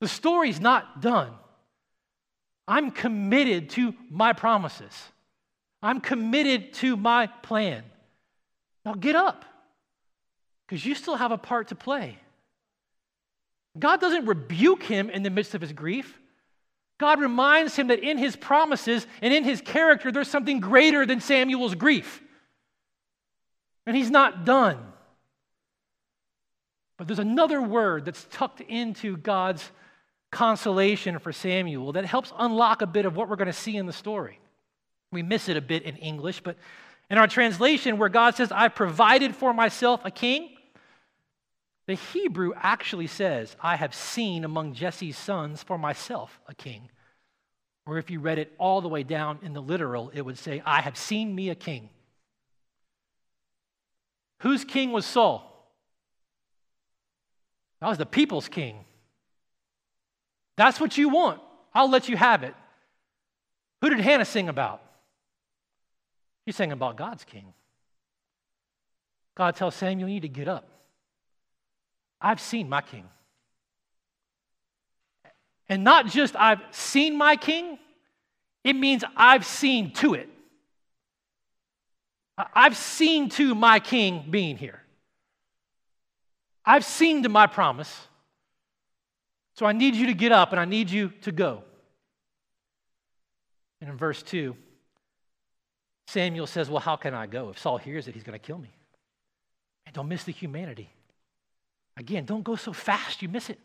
The 0.00 0.08
story's 0.08 0.60
not 0.60 1.00
done. 1.00 1.32
I'm 2.66 2.90
committed 2.90 3.70
to 3.70 3.94
my 4.10 4.34
promises. 4.34 4.92
I'm 5.82 6.00
committed 6.00 6.74
to 6.74 6.96
my 6.96 7.26
plan. 7.26 7.84
Now 8.84 8.92
get 8.92 9.16
up, 9.16 9.44
because 10.66 10.84
you 10.84 10.94
still 10.94 11.16
have 11.16 11.32
a 11.32 11.38
part 11.38 11.68
to 11.68 11.74
play. 11.74 12.18
God 13.78 14.00
doesn't 14.00 14.26
rebuke 14.26 14.82
him 14.82 15.08
in 15.08 15.22
the 15.22 15.30
midst 15.30 15.54
of 15.54 15.62
his 15.62 15.72
grief. 15.72 16.18
God 16.98 17.20
reminds 17.20 17.76
him 17.76 17.88
that 17.88 18.00
in 18.00 18.18
his 18.18 18.34
promises 18.34 19.06
and 19.22 19.32
in 19.32 19.44
his 19.44 19.60
character, 19.60 20.10
there's 20.10 20.28
something 20.28 20.58
greater 20.60 21.06
than 21.06 21.20
Samuel's 21.20 21.76
grief. 21.76 22.20
And 23.86 23.96
he's 23.96 24.10
not 24.10 24.44
done. 24.44 24.78
But 26.96 27.06
there's 27.06 27.20
another 27.20 27.62
word 27.62 28.04
that's 28.04 28.26
tucked 28.30 28.60
into 28.60 29.16
God's 29.16 29.70
consolation 30.30 31.20
for 31.20 31.32
Samuel 31.32 31.92
that 31.92 32.04
helps 32.04 32.32
unlock 32.36 32.82
a 32.82 32.86
bit 32.86 33.06
of 33.06 33.16
what 33.16 33.28
we're 33.28 33.36
going 33.36 33.46
to 33.46 33.52
see 33.52 33.76
in 33.76 33.86
the 33.86 33.92
story. 33.92 34.40
We 35.12 35.22
miss 35.22 35.48
it 35.48 35.56
a 35.56 35.62
bit 35.62 35.84
in 35.84 35.96
English, 35.96 36.40
but 36.40 36.56
in 37.08 37.16
our 37.16 37.28
translation, 37.28 37.96
where 37.96 38.10
God 38.10 38.34
says, 38.34 38.52
I've 38.52 38.74
provided 38.74 39.34
for 39.34 39.54
myself 39.54 40.00
a 40.04 40.10
king, 40.10 40.50
the 41.88 41.94
Hebrew 41.94 42.52
actually 42.54 43.06
says, 43.06 43.56
I 43.62 43.76
have 43.76 43.94
seen 43.94 44.44
among 44.44 44.74
Jesse's 44.74 45.16
sons 45.16 45.62
for 45.62 45.78
myself 45.78 46.38
a 46.46 46.54
king. 46.54 46.90
Or 47.86 47.96
if 47.96 48.10
you 48.10 48.20
read 48.20 48.38
it 48.38 48.52
all 48.58 48.82
the 48.82 48.88
way 48.88 49.02
down 49.02 49.38
in 49.42 49.54
the 49.54 49.62
literal, 49.62 50.10
it 50.12 50.20
would 50.20 50.36
say, 50.36 50.62
I 50.66 50.82
have 50.82 50.98
seen 50.98 51.34
me 51.34 51.48
a 51.48 51.54
king. 51.54 51.88
Whose 54.40 54.66
king 54.66 54.92
was 54.92 55.06
Saul? 55.06 55.72
That 57.80 57.88
was 57.88 57.96
the 57.96 58.04
people's 58.04 58.48
king. 58.48 58.84
That's 60.58 60.78
what 60.78 60.98
you 60.98 61.08
want. 61.08 61.40
I'll 61.74 61.88
let 61.88 62.06
you 62.06 62.18
have 62.18 62.42
it. 62.42 62.54
Who 63.80 63.88
did 63.88 64.00
Hannah 64.00 64.26
sing 64.26 64.50
about? 64.50 64.82
She 66.46 66.52
sang 66.52 66.70
about 66.70 66.98
God's 66.98 67.24
king. 67.24 67.54
God 69.34 69.56
tells 69.56 69.74
Samuel, 69.74 70.10
You 70.10 70.16
need 70.16 70.20
to 70.20 70.28
get 70.28 70.48
up. 70.48 70.68
I've 72.20 72.40
seen 72.40 72.68
my 72.68 72.80
king. 72.80 73.04
And 75.68 75.84
not 75.84 76.06
just 76.06 76.34
I've 76.36 76.60
seen 76.70 77.16
my 77.16 77.36
king, 77.36 77.78
it 78.64 78.72
means 78.74 79.04
I've 79.16 79.44
seen 79.44 79.92
to 79.94 80.14
it. 80.14 80.28
I've 82.54 82.76
seen 82.76 83.28
to 83.30 83.54
my 83.54 83.80
king 83.80 84.24
being 84.30 84.56
here. 84.56 84.80
I've 86.64 86.84
seen 86.84 87.22
to 87.24 87.28
my 87.28 87.46
promise. 87.46 88.06
So 89.54 89.66
I 89.66 89.72
need 89.72 89.94
you 89.94 90.06
to 90.06 90.14
get 90.14 90.32
up 90.32 90.52
and 90.52 90.60
I 90.60 90.64
need 90.64 90.90
you 90.90 91.10
to 91.22 91.32
go. 91.32 91.64
And 93.80 93.90
in 93.90 93.96
verse 93.96 94.22
2, 94.22 94.56
Samuel 96.08 96.46
says, 96.46 96.70
Well, 96.70 96.80
how 96.80 96.96
can 96.96 97.14
I 97.14 97.26
go? 97.26 97.50
If 97.50 97.58
Saul 97.58 97.78
hears 97.78 98.08
it, 98.08 98.14
he's 98.14 98.22
going 98.22 98.38
to 98.38 98.44
kill 98.44 98.58
me. 98.58 98.70
And 99.86 99.94
don't 99.94 100.08
miss 100.08 100.24
the 100.24 100.32
humanity. 100.32 100.90
Again, 101.98 102.24
don't 102.24 102.44
go 102.44 102.54
so 102.54 102.72
fast, 102.72 103.22
you 103.22 103.28
miss 103.28 103.50
it. 103.50 103.58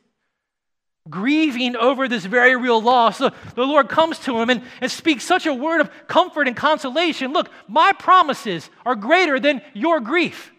Grieving 1.09 1.75
over 1.75 2.07
this 2.07 2.25
very 2.25 2.55
real 2.55 2.81
loss, 2.81 3.19
the, 3.19 3.31
the 3.55 3.65
Lord 3.65 3.89
comes 3.89 4.17
to 4.19 4.39
him 4.39 4.49
and, 4.49 4.63
and 4.81 4.89
speaks 4.89 5.23
such 5.23 5.45
a 5.45 5.53
word 5.53 5.81
of 5.81 5.91
comfort 6.07 6.47
and 6.47 6.57
consolation. 6.57 7.31
Look, 7.31 7.49
my 7.67 7.93
promises 7.93 8.69
are 8.85 8.95
greater 8.95 9.39
than 9.39 9.61
your 9.73 9.99
grief. 9.99 10.51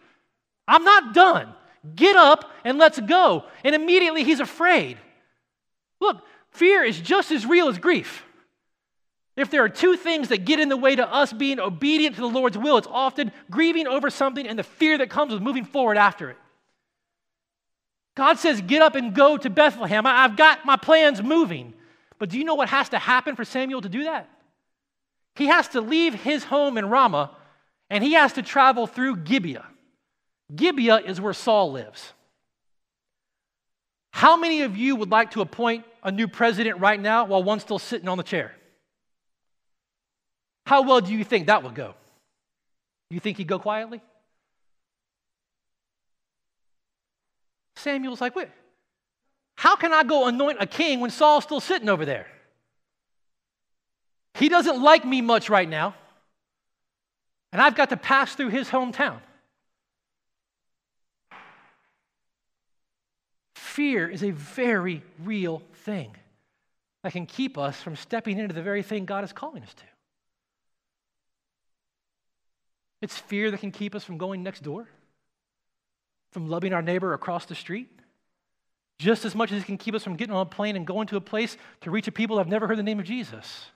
I'm 0.69 0.85
not 0.85 1.15
done. 1.15 1.53
Get 1.97 2.15
up 2.15 2.51
and 2.63 2.79
let's 2.79 3.01
go. 3.01 3.45
And 3.65 3.75
immediately 3.75 4.23
he's 4.23 4.41
afraid. 4.41 4.99
Look, 6.01 6.19
fear 6.51 6.85
is 6.85 7.01
just 7.01 7.33
as 7.33 7.45
real 7.45 7.69
as 7.69 7.79
grief. 7.79 8.23
If 9.37 9.51
there 9.51 9.65
are 9.65 9.69
two 9.69 9.97
things 9.97 10.29
that 10.29 10.45
get 10.45 10.61
in 10.61 10.69
the 10.69 10.77
way 10.77 10.95
to 10.95 11.13
us 11.13 11.33
being 11.33 11.59
obedient 11.59 12.15
to 12.17 12.21
the 12.21 12.29
Lord's 12.29 12.57
will, 12.57 12.77
it's 12.77 12.87
often 12.89 13.33
grieving 13.51 13.89
over 13.89 14.11
something 14.11 14.47
and 14.47 14.59
the 14.59 14.63
fear 14.63 14.99
that 14.99 15.11
comes 15.11 15.33
with 15.33 15.43
moving 15.43 15.65
forward 15.65 15.97
after 15.97 16.31
it. 16.31 16.37
God 18.15 18.39
says, 18.39 18.61
Get 18.61 18.83
up 18.83 18.95
and 18.95 19.15
go 19.15 19.37
to 19.37 19.51
Bethlehem. 19.51 20.07
I've 20.07 20.37
got 20.37 20.65
my 20.65 20.77
plans 20.77 21.23
moving. 21.23 21.75
But 22.19 22.31
do 22.31 22.39
you 22.39 22.45
know 22.45 22.55
what 22.55 22.69
has 22.69 22.91
to 22.91 22.99
happen 22.99 23.37
for 23.37 23.45
Samuel 23.45 23.81
to 23.81 23.89
do 23.89 24.05
that? 24.05 24.29
He 25.35 25.47
has 25.47 25.69
to 25.69 25.81
leave 25.81 26.15
his 26.15 26.45
home 26.45 26.79
in 26.79 26.89
Ramah 26.89 27.37
and 27.91 28.05
he 28.05 28.13
has 28.13 28.35
to 28.35 28.43
travel 28.43 28.87
through 28.87 29.17
Gibeah. 29.17 29.67
Gibeah 30.55 30.99
is 30.99 31.21
where 31.21 31.33
Saul 31.33 31.73
lives. 31.73 32.13
How 34.13 34.37
many 34.37 34.63
of 34.63 34.77
you 34.77 34.95
would 34.97 35.11
like 35.11 35.33
to 35.33 35.41
appoint 35.41 35.85
a 36.03 36.13
new 36.13 36.29
president 36.29 36.79
right 36.79 37.01
now 37.01 37.25
while 37.25 37.43
one's 37.43 37.63
still 37.63 37.81
sitting 37.81 38.09
on 38.09 38.17
the 38.17 38.23
chair? 38.23 38.55
How 40.67 40.83
well 40.83 41.01
do 41.01 41.13
you 41.13 41.25
think 41.25 41.49
that 41.49 41.63
would 41.65 41.75
go? 41.75 41.95
You 43.11 43.21
think 43.21 43.39
he'd 43.39 43.49
go 43.49 43.59
quietly? 43.59 44.01
Samuel's 47.77 48.21
like, 48.21 48.37
wait, 48.37 48.49
how 49.57 49.77
can 49.77 49.93
I 49.93 50.03
go 50.05 50.27
anoint 50.27 50.59
a 50.61 50.67
king 50.67 51.01
when 51.01 51.11
Saul's 51.11 51.45
still 51.45 51.61
sitting 51.61 51.89
over 51.89 52.05
there? 52.05 52.27
He 54.35 54.49
doesn't 54.49 54.83
like 54.83 55.05
me 55.05 55.21
much 55.21 55.49
right 55.49 55.69
now, 55.69 55.95
and 57.53 57.63
I've 57.63 57.77
got 57.77 57.91
to 57.91 57.97
pass 57.97 58.35
through 58.35 58.49
his 58.49 58.69
hometown. 58.69 59.21
Fear 63.55 64.09
is 64.09 64.23
a 64.23 64.31
very 64.31 65.03
real 65.25 65.63
thing 65.85 66.15
that 67.03 67.13
can 67.13 67.27
keep 67.27 67.59
us 67.59 67.81
from 67.81 67.97
stepping 67.97 68.39
into 68.39 68.55
the 68.55 68.63
very 68.63 68.83
thing 68.83 69.05
God 69.05 69.25
is 69.25 69.33
calling 69.33 69.63
us 69.63 69.75
to. 69.75 69.85
It's 73.03 73.19
fear 73.19 73.51
that 73.51 73.61
can 73.61 73.71
keep 73.71 73.95
us 73.95 74.03
from 74.03 74.17
going 74.17 74.43
next 74.43 74.63
door, 74.63 74.89
from 76.35 76.49
loving 76.49 76.73
our 76.73 76.83
neighbor 76.83 77.15
across 77.15 77.47
the 77.47 77.55
street, 77.55 77.89
just 78.99 79.25
as 79.25 79.37
much 79.37 79.53
as 79.53 79.63
it 79.63 79.67
can 79.67 79.79
keep 79.79 79.95
us 79.95 80.03
from 80.03 80.17
getting 80.17 80.35
on 80.35 80.43
a 80.43 80.51
plane 80.51 80.75
and 80.75 80.85
going 80.85 81.07
to 81.07 81.17
a 81.17 81.21
place 81.21 81.57
to 81.83 81.93
reach 81.93 82.09
a 82.09 82.13
people 82.13 82.37
that 82.37 82.41
have 82.41 82.51
never 82.51 82.67
heard 82.67 82.77
the 82.77 82.83
name 82.83 82.99
of 82.99 83.07
Jesus. 83.07 83.67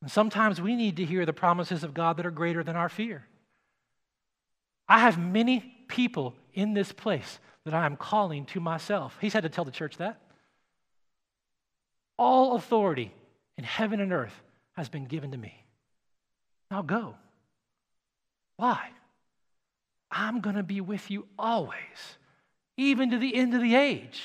And 0.00 0.08
sometimes 0.08 0.60
we 0.60 0.76
need 0.76 0.98
to 0.98 1.04
hear 1.04 1.26
the 1.26 1.32
promises 1.32 1.82
of 1.82 1.92
God 1.92 2.18
that 2.18 2.26
are 2.26 2.30
greater 2.30 2.62
than 2.62 2.76
our 2.76 2.88
fear. 2.88 3.26
I 4.88 5.00
have 5.00 5.18
many 5.18 5.74
people 5.88 6.36
in 6.54 6.72
this 6.72 6.92
place 6.92 7.40
that 7.64 7.74
I 7.74 7.84
am 7.84 7.96
calling 7.96 8.46
to 8.46 8.60
myself. 8.60 9.16
He's 9.20 9.32
had 9.32 9.42
to 9.42 9.48
tell 9.48 9.64
the 9.64 9.72
church 9.72 9.96
that. 9.96 10.20
All 12.16 12.54
authority 12.54 13.12
in 13.56 13.64
heaven 13.64 14.00
and 14.00 14.12
earth 14.12 14.40
has 14.76 14.88
been 14.88 15.06
given 15.06 15.32
to 15.32 15.36
me. 15.36 15.64
Now 16.70 16.82
go. 16.82 17.16
Why? 18.56 18.90
I'm 20.10 20.40
going 20.40 20.56
to 20.56 20.62
be 20.62 20.80
with 20.80 21.10
you 21.10 21.26
always, 21.38 22.16
even 22.76 23.10
to 23.10 23.18
the 23.18 23.34
end 23.34 23.54
of 23.54 23.60
the 23.60 23.74
age. 23.74 24.22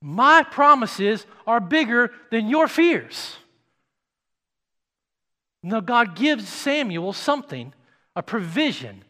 My 0.00 0.42
promises 0.42 1.26
are 1.46 1.60
bigger 1.60 2.12
than 2.30 2.48
your 2.48 2.68
fears. 2.68 3.36
Now, 5.62 5.80
God 5.80 6.14
gives 6.14 6.48
Samuel 6.48 7.12
something, 7.12 7.74
a 8.14 8.22
provision 8.22 9.02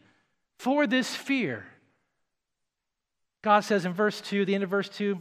for 0.58 0.86
this 0.86 1.14
fear. 1.14 1.66
God 3.42 3.60
says 3.60 3.84
in 3.84 3.92
verse 3.92 4.20
2, 4.20 4.44
the 4.44 4.54
end 4.54 4.64
of 4.64 4.70
verse 4.70 4.88
2, 4.88 5.20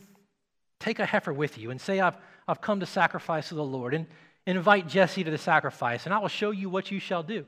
take 0.80 1.00
a 1.00 1.06
heifer 1.06 1.34
with 1.34 1.58
you 1.58 1.70
and 1.72 1.82
say, 1.82 2.00
I've, 2.00 2.16
I've 2.48 2.62
come 2.62 2.80
to 2.80 2.86
sacrifice 2.86 3.50
to 3.50 3.56
the 3.56 3.64
Lord. 3.64 3.94
And 3.94 4.08
invite 4.46 4.88
Jesse 4.88 5.24
to 5.24 5.32
the 5.32 5.38
sacrifice, 5.38 6.06
and 6.06 6.14
I 6.14 6.20
will 6.20 6.30
show 6.30 6.52
you 6.52 6.70
what 6.70 6.90
you 6.90 7.00
shall 7.00 7.24
do. 7.24 7.46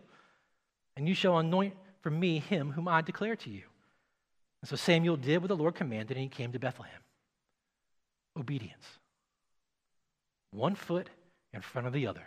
And 0.97 1.07
you 1.07 1.15
shall 1.15 1.37
anoint 1.37 1.73
for 2.01 2.09
me 2.09 2.39
him 2.39 2.71
whom 2.71 2.87
I 2.87 3.01
declare 3.01 3.35
to 3.37 3.49
you. 3.49 3.63
And 4.61 4.69
so 4.69 4.75
Samuel 4.75 5.17
did 5.17 5.41
what 5.41 5.47
the 5.47 5.55
Lord 5.55 5.75
commanded, 5.75 6.17
and 6.17 6.23
he 6.23 6.29
came 6.29 6.51
to 6.51 6.59
Bethlehem. 6.59 7.01
Obedience. 8.37 8.85
One 10.51 10.75
foot 10.75 11.09
in 11.53 11.61
front 11.61 11.87
of 11.87 11.93
the 11.93 12.07
other. 12.07 12.25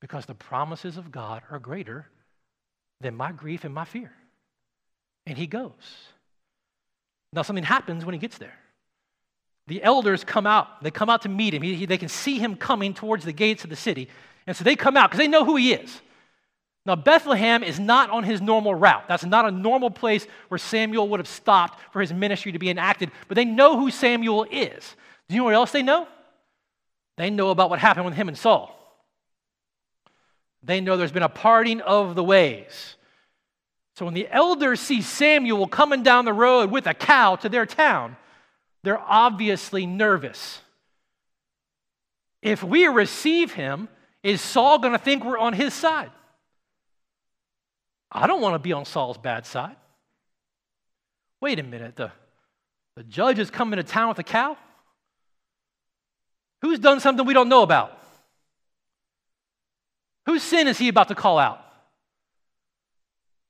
Because 0.00 0.26
the 0.26 0.34
promises 0.34 0.96
of 0.96 1.10
God 1.10 1.42
are 1.50 1.58
greater 1.58 2.08
than 3.00 3.14
my 3.14 3.32
grief 3.32 3.64
and 3.64 3.74
my 3.74 3.84
fear. 3.84 4.12
And 5.26 5.38
he 5.38 5.46
goes. 5.46 5.72
Now, 7.32 7.42
something 7.42 7.64
happens 7.64 8.04
when 8.04 8.12
he 8.12 8.18
gets 8.18 8.38
there. 8.38 8.58
The 9.66 9.82
elders 9.82 10.24
come 10.24 10.46
out. 10.46 10.82
They 10.82 10.90
come 10.90 11.08
out 11.08 11.22
to 11.22 11.28
meet 11.28 11.54
him. 11.54 11.62
He, 11.62 11.74
he, 11.74 11.86
they 11.86 11.98
can 11.98 12.10
see 12.10 12.38
him 12.38 12.54
coming 12.54 12.92
towards 12.94 13.24
the 13.24 13.32
gates 13.32 13.64
of 13.64 13.70
the 13.70 13.76
city. 13.76 14.08
And 14.46 14.56
so 14.56 14.62
they 14.62 14.76
come 14.76 14.96
out 14.96 15.10
because 15.10 15.18
they 15.18 15.28
know 15.28 15.44
who 15.44 15.56
he 15.56 15.72
is. 15.72 16.00
Now, 16.86 16.96
Bethlehem 16.96 17.62
is 17.62 17.80
not 17.80 18.10
on 18.10 18.24
his 18.24 18.42
normal 18.42 18.74
route. 18.74 19.08
That's 19.08 19.24
not 19.24 19.46
a 19.46 19.50
normal 19.50 19.90
place 19.90 20.26
where 20.48 20.58
Samuel 20.58 21.08
would 21.08 21.20
have 21.20 21.28
stopped 21.28 21.80
for 21.92 22.00
his 22.00 22.12
ministry 22.12 22.52
to 22.52 22.58
be 22.58 22.68
enacted, 22.68 23.10
but 23.26 23.36
they 23.36 23.46
know 23.46 23.78
who 23.78 23.90
Samuel 23.90 24.44
is. 24.50 24.96
Do 25.28 25.34
you 25.34 25.40
know 25.40 25.44
what 25.44 25.54
else 25.54 25.72
they 25.72 25.82
know? 25.82 26.06
They 27.16 27.30
know 27.30 27.50
about 27.50 27.70
what 27.70 27.78
happened 27.78 28.04
with 28.04 28.14
him 28.14 28.28
and 28.28 28.36
Saul. 28.36 28.78
They 30.62 30.80
know 30.80 30.96
there's 30.96 31.12
been 31.12 31.22
a 31.22 31.28
parting 31.28 31.80
of 31.80 32.14
the 32.14 32.24
ways. 32.24 32.96
So 33.96 34.04
when 34.04 34.14
the 34.14 34.28
elders 34.28 34.80
see 34.80 35.00
Samuel 35.00 35.68
coming 35.68 36.02
down 36.02 36.24
the 36.24 36.32
road 36.32 36.70
with 36.70 36.86
a 36.86 36.94
cow 36.94 37.36
to 37.36 37.48
their 37.48 37.64
town, 37.64 38.16
they're 38.82 39.00
obviously 39.00 39.86
nervous. 39.86 40.60
If 42.42 42.62
we 42.62 42.86
receive 42.88 43.52
him, 43.54 43.88
is 44.22 44.42
Saul 44.42 44.78
going 44.78 44.92
to 44.92 44.98
think 44.98 45.24
we're 45.24 45.38
on 45.38 45.54
his 45.54 45.72
side? 45.72 46.10
I 48.14 48.28
don't 48.28 48.40
want 48.40 48.54
to 48.54 48.60
be 48.60 48.72
on 48.72 48.84
Saul's 48.84 49.18
bad 49.18 49.44
side. 49.44 49.76
Wait 51.40 51.58
a 51.58 51.62
minute, 51.62 51.96
the, 51.96 52.12
the 52.96 53.02
judge 53.02 53.38
is 53.38 53.50
coming 53.50 53.76
to 53.76 53.82
town 53.82 54.08
with 54.08 54.18
a 54.20 54.22
cow? 54.22 54.56
Who's 56.62 56.78
done 56.78 57.00
something 57.00 57.26
we 57.26 57.34
don't 57.34 57.48
know 57.48 57.62
about? 57.62 57.98
Whose 60.26 60.42
sin 60.42 60.68
is 60.68 60.78
he 60.78 60.88
about 60.88 61.08
to 61.08 61.14
call 61.14 61.38
out? 61.38 61.60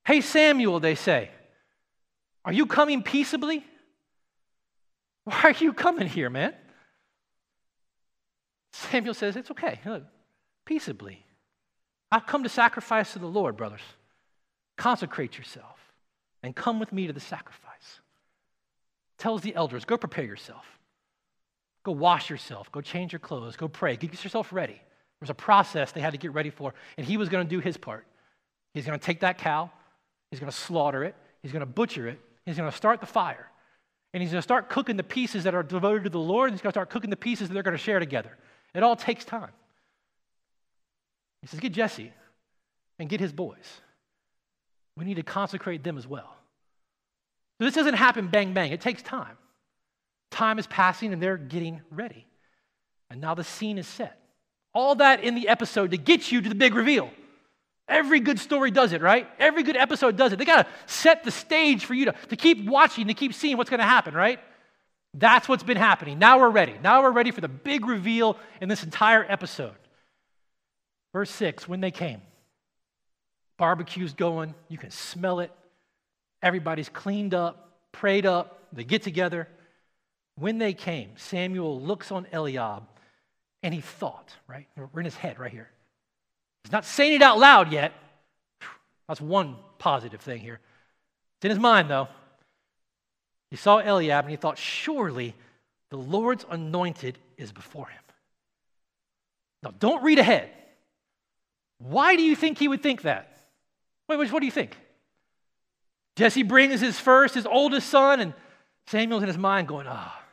Hey, 0.04 0.22
Samuel, 0.22 0.80
they 0.80 0.94
say, 0.94 1.30
are 2.44 2.52
you 2.52 2.66
coming 2.66 3.02
peaceably? 3.02 3.64
Why 5.24 5.40
are 5.44 5.50
you 5.52 5.72
coming 5.72 6.06
here, 6.06 6.28
man? 6.28 6.54
Samuel 8.72 9.14
says, 9.14 9.36
It's 9.36 9.50
okay. 9.52 9.80
Look, 9.86 10.02
peaceably. 10.66 11.24
I've 12.10 12.26
come 12.26 12.42
to 12.42 12.48
sacrifice 12.48 13.12
to 13.14 13.18
the 13.18 13.26
Lord, 13.26 13.56
brothers. 13.56 13.80
Consecrate 14.76 15.38
yourself 15.38 15.78
and 16.42 16.54
come 16.54 16.80
with 16.80 16.92
me 16.92 17.06
to 17.06 17.12
the 17.12 17.20
sacrifice. 17.20 18.00
Tells 19.18 19.42
the 19.42 19.54
elders, 19.54 19.84
Go 19.84 19.96
prepare 19.96 20.24
yourself. 20.24 20.64
Go 21.84 21.92
wash 21.92 22.30
yourself. 22.30 22.72
Go 22.72 22.80
change 22.80 23.12
your 23.12 23.20
clothes. 23.20 23.56
Go 23.56 23.68
pray. 23.68 23.96
Get 23.96 24.24
yourself 24.24 24.52
ready. 24.52 24.80
There's 25.20 25.30
a 25.30 25.34
process 25.34 25.92
they 25.92 26.00
had 26.00 26.12
to 26.12 26.18
get 26.18 26.32
ready 26.32 26.50
for, 26.50 26.74
and 26.96 27.06
he 27.06 27.16
was 27.16 27.28
going 27.28 27.46
to 27.46 27.50
do 27.50 27.60
his 27.60 27.76
part. 27.76 28.06
He's 28.72 28.86
going 28.86 28.98
to 28.98 29.04
take 29.04 29.20
that 29.20 29.38
cow, 29.38 29.70
he's 30.30 30.40
going 30.40 30.50
to 30.50 30.56
slaughter 30.56 31.04
it, 31.04 31.14
he's 31.42 31.52
going 31.52 31.60
to 31.60 31.66
butcher 31.66 32.08
it, 32.08 32.18
he's 32.44 32.56
going 32.56 32.70
to 32.70 32.76
start 32.76 33.00
the 33.00 33.06
fire 33.06 33.48
and 34.14 34.22
he's 34.22 34.30
going 34.30 34.38
to 34.38 34.42
start 34.42 34.68
cooking 34.68 34.96
the 34.96 35.02
pieces 35.02 35.42
that 35.42 35.56
are 35.56 35.64
devoted 35.64 36.04
to 36.04 36.10
the 36.10 36.20
Lord, 36.20 36.48
and 36.48 36.54
he's 36.54 36.62
going 36.62 36.70
to 36.70 36.74
start 36.74 36.88
cooking 36.88 37.10
the 37.10 37.16
pieces 37.16 37.48
that 37.48 37.54
they're 37.54 37.64
going 37.64 37.76
to 37.76 37.82
share 37.82 37.98
together. 37.98 38.38
It 38.72 38.84
all 38.84 38.94
takes 38.94 39.24
time. 39.24 39.50
He 41.42 41.48
says, 41.48 41.58
Get 41.58 41.72
Jesse 41.72 42.12
and 43.00 43.08
get 43.08 43.18
his 43.18 43.32
boys. 43.32 43.80
We 44.96 45.04
need 45.04 45.16
to 45.16 45.22
consecrate 45.22 45.82
them 45.82 45.98
as 45.98 46.06
well. 46.06 46.36
So 47.58 47.64
this 47.64 47.74
doesn't 47.74 47.94
happen 47.94 48.28
bang, 48.28 48.52
bang. 48.52 48.72
It 48.72 48.80
takes 48.80 49.02
time. 49.02 49.36
Time 50.30 50.58
is 50.58 50.66
passing, 50.66 51.12
and 51.12 51.22
they're 51.22 51.36
getting 51.36 51.80
ready. 51.90 52.26
And 53.10 53.20
now 53.20 53.34
the 53.34 53.44
scene 53.44 53.78
is 53.78 53.86
set. 53.86 54.20
All 54.72 54.96
that 54.96 55.22
in 55.22 55.34
the 55.34 55.48
episode 55.48 55.92
to 55.92 55.96
get 55.96 56.32
you 56.32 56.40
to 56.40 56.48
the 56.48 56.54
big 56.54 56.74
reveal. 56.74 57.10
Every 57.86 58.18
good 58.18 58.38
story 58.38 58.70
does 58.70 58.92
it, 58.92 59.02
right? 59.02 59.28
Every 59.38 59.62
good 59.62 59.76
episode 59.76 60.16
does 60.16 60.32
it. 60.32 60.38
They 60.38 60.44
got 60.44 60.66
to 60.66 60.92
set 60.92 61.22
the 61.22 61.30
stage 61.30 61.84
for 61.84 61.94
you 61.94 62.06
to, 62.06 62.12
to 62.30 62.36
keep 62.36 62.64
watching, 62.64 63.08
to 63.08 63.14
keep 63.14 63.34
seeing 63.34 63.56
what's 63.56 63.70
going 63.70 63.80
to 63.80 63.86
happen, 63.86 64.14
right? 64.14 64.40
That's 65.12 65.48
what's 65.48 65.62
been 65.62 65.76
happening. 65.76 66.18
Now 66.18 66.40
we're 66.40 66.50
ready. 66.50 66.74
Now 66.82 67.02
we're 67.02 67.12
ready 67.12 67.30
for 67.30 67.40
the 67.40 67.48
big 67.48 67.86
reveal 67.86 68.36
in 68.60 68.68
this 68.68 68.82
entire 68.82 69.24
episode. 69.28 69.74
Verse 71.12 71.30
6 71.30 71.68
when 71.68 71.80
they 71.80 71.92
came, 71.92 72.22
barbecue's 73.56 74.12
going, 74.12 74.54
you 74.68 74.78
can 74.78 74.90
smell 74.90 75.40
it. 75.40 75.52
Everybody's 76.42 76.88
cleaned 76.88 77.34
up, 77.34 77.78
prayed 77.92 78.26
up, 78.26 78.68
they 78.72 78.84
get 78.84 79.02
together. 79.02 79.48
When 80.36 80.58
they 80.58 80.74
came, 80.74 81.10
Samuel 81.16 81.80
looks 81.80 82.10
on 82.10 82.26
Eliab 82.32 82.82
and 83.62 83.72
he 83.72 83.80
thought, 83.80 84.34
right? 84.48 84.66
We're 84.76 85.00
in 85.00 85.04
his 85.04 85.16
head 85.16 85.38
right 85.38 85.52
here. 85.52 85.70
He's 86.64 86.72
not 86.72 86.84
saying 86.84 87.14
it 87.14 87.22
out 87.22 87.38
loud 87.38 87.72
yet. 87.72 87.92
That's 89.08 89.20
one 89.20 89.56
positive 89.78 90.20
thing 90.20 90.40
here. 90.40 90.60
It's 91.38 91.44
in 91.44 91.50
his 91.50 91.60
mind, 91.60 91.90
though. 91.90 92.08
He 93.50 93.56
saw 93.56 93.78
Eliab 93.78 94.24
and 94.24 94.30
he 94.30 94.36
thought, 94.36 94.58
surely 94.58 95.34
the 95.90 95.96
Lord's 95.96 96.44
anointed 96.50 97.18
is 97.36 97.52
before 97.52 97.86
him. 97.86 98.00
Now, 99.62 99.72
don't 99.78 100.02
read 100.02 100.18
ahead. 100.18 100.50
Why 101.78 102.16
do 102.16 102.22
you 102.22 102.34
think 102.34 102.58
he 102.58 102.68
would 102.68 102.82
think 102.82 103.02
that? 103.02 103.33
Wait, 104.08 104.30
what 104.30 104.40
do 104.40 104.46
you 104.46 104.52
think? 104.52 104.76
Jesse 106.16 106.42
brings 106.42 106.80
his 106.80 106.98
first, 106.98 107.34
his 107.34 107.46
oldest 107.46 107.88
son, 107.88 108.20
and 108.20 108.34
Samuel's 108.86 109.22
in 109.22 109.28
his 109.28 109.38
mind 109.38 109.66
going, 109.66 109.86
ah, 109.88 110.16
oh, 110.16 110.24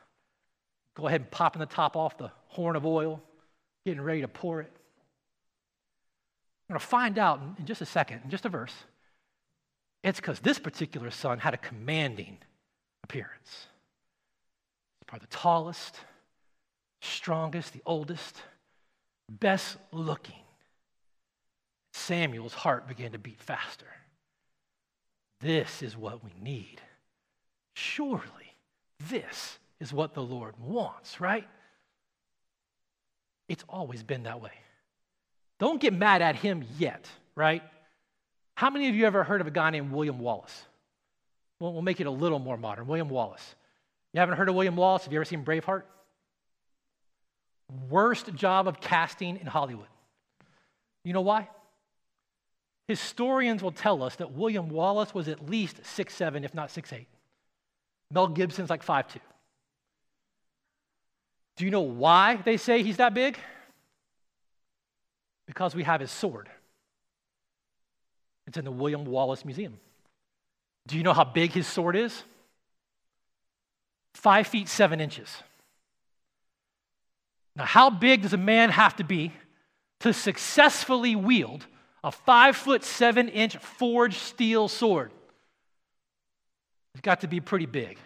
go 0.96 1.08
ahead 1.08 1.22
and 1.22 1.32
popping 1.32 1.60
the 1.60 1.66
top 1.66 1.96
off 1.96 2.18
the 2.18 2.32
horn 2.48 2.76
of 2.76 2.86
oil, 2.86 3.22
getting 3.86 4.02
ready 4.02 4.22
to 4.22 4.28
pour 4.28 4.62
it. 4.62 4.72
I'm 6.70 6.74
going 6.76 6.80
to 6.80 6.86
find 6.86 7.18
out 7.18 7.42
in 7.58 7.66
just 7.66 7.82
a 7.82 7.86
second, 7.86 8.22
in 8.24 8.30
just 8.30 8.46
a 8.46 8.50
verse. 8.50 8.74
It's 10.04 10.20
because 10.20 10.40
this 10.40 10.60
particular 10.60 11.12
son 11.12 11.40
had 11.40 11.54
a 11.54 11.58
commanding 11.58 12.38
appearance. 13.04 13.68
Probably 15.08 15.28
the 15.30 15.36
tallest, 15.36 15.98
strongest, 17.02 17.74
the 17.74 17.82
oldest, 17.86 18.42
best 19.30 19.78
looking. 19.92 20.41
Samuel's 21.94 22.54
heart 22.54 22.88
began 22.88 23.12
to 23.12 23.20
beat 23.20 23.40
faster. 23.40 23.88
This 25.42 25.82
is 25.82 25.98
what 25.98 26.24
we 26.24 26.32
need. 26.42 26.82
Surely 27.74 28.56
this 29.10 29.58
is 29.80 29.92
what 29.92 30.14
the 30.14 30.22
Lord 30.22 30.54
wants, 30.60 31.20
right? 31.20 31.48
It's 33.50 33.64
always 33.68 34.04
been 34.04 34.24
that 34.24 34.42
way. 34.42 34.52
Don't 35.60 35.82
get 35.82 35.94
mad 35.94 36.22
at 36.22 36.36
him 36.36 36.64
yet, 36.78 37.08
right? 37.36 37.64
How 38.56 38.70
many 38.70 38.90
of 38.90 38.96
you 38.96 39.06
ever 39.06 39.24
heard 39.24 39.42
of 39.42 39.48
a 39.48 39.52
guy 39.52 39.70
named 39.72 39.92
William 39.92 40.20
Wallace? 40.20 40.66
Well, 41.60 41.74
we'll 41.74 41.82
make 41.82 42.00
it 42.00 42.08
a 42.08 42.12
little 42.12 42.40
more 42.40 42.58
modern. 42.58 42.88
William 42.88 43.10
Wallace. 43.10 43.56
You 44.14 44.20
haven't 44.20 44.38
heard 44.38 44.50
of 44.50 44.56
William 44.56 44.76
Wallace? 44.76 45.04
Have 45.04 45.14
you 45.14 45.18
ever 45.18 45.26
seen 45.26 45.44
Braveheart? 45.44 45.84
Worst 47.90 48.34
job 48.36 48.68
of 48.68 48.82
casting 48.82 49.38
in 49.38 49.48
Hollywood. 49.48 49.88
You 51.04 51.14
know 51.14 51.22
why? 51.22 51.48
Historians 52.92 53.64
will 53.64 53.72
tell 53.72 54.04
us 54.04 54.18
that 54.18 54.34
William 54.34 54.68
Wallace 54.68 55.14
was 55.14 55.30
at 55.30 55.50
least 55.50 55.86
six 55.86 56.14
seven, 56.14 56.44
if 56.44 56.54
not 56.54 56.70
six 56.70 56.92
eight. 56.92 57.08
Mel 58.12 58.28
Gibson's 58.28 58.70
like 58.70 58.84
five 58.84 59.08
two. 59.08 59.22
Do 61.56 61.64
you 61.64 61.72
know 61.72 61.80
why 61.80 62.36
they 62.36 62.58
say 62.58 62.84
he's 62.84 62.98
that 62.98 63.14
big? 63.14 63.38
Because 65.48 65.74
we 65.74 65.84
have 65.84 66.02
his 66.02 66.12
sword. 66.12 66.50
It's 68.46 68.58
in 68.58 68.66
the 68.66 68.72
William 68.72 69.06
Wallace 69.06 69.46
Museum. 69.46 69.80
Do 70.88 70.98
you 70.98 71.04
know 71.04 71.14
how 71.14 71.24
big 71.24 71.54
his 71.54 71.68
sword 71.68 71.96
is? 71.96 72.24
Five 74.16 74.48
feet 74.48 74.68
seven 74.68 75.00
inches. 75.00 75.30
Now, 77.56 77.64
how 77.64 77.90
big 77.90 78.24
does 78.24 78.34
a 78.34 78.38
man 78.38 78.70
have 78.70 78.98
to 78.98 79.06
be 79.06 79.32
to 80.02 80.12
successfully 80.12 81.16
wield 81.16 81.66
a 82.04 82.12
five 82.12 82.56
foot 82.56 82.84
seven 82.84 83.30
inch 83.30 83.58
forged 83.58 84.18
steel 84.18 84.68
sword? 84.68 85.12
It's 86.94 87.02
got 87.02 87.22
to 87.22 87.28
be 87.28 87.40
pretty 87.40 87.66
big. 87.66 87.98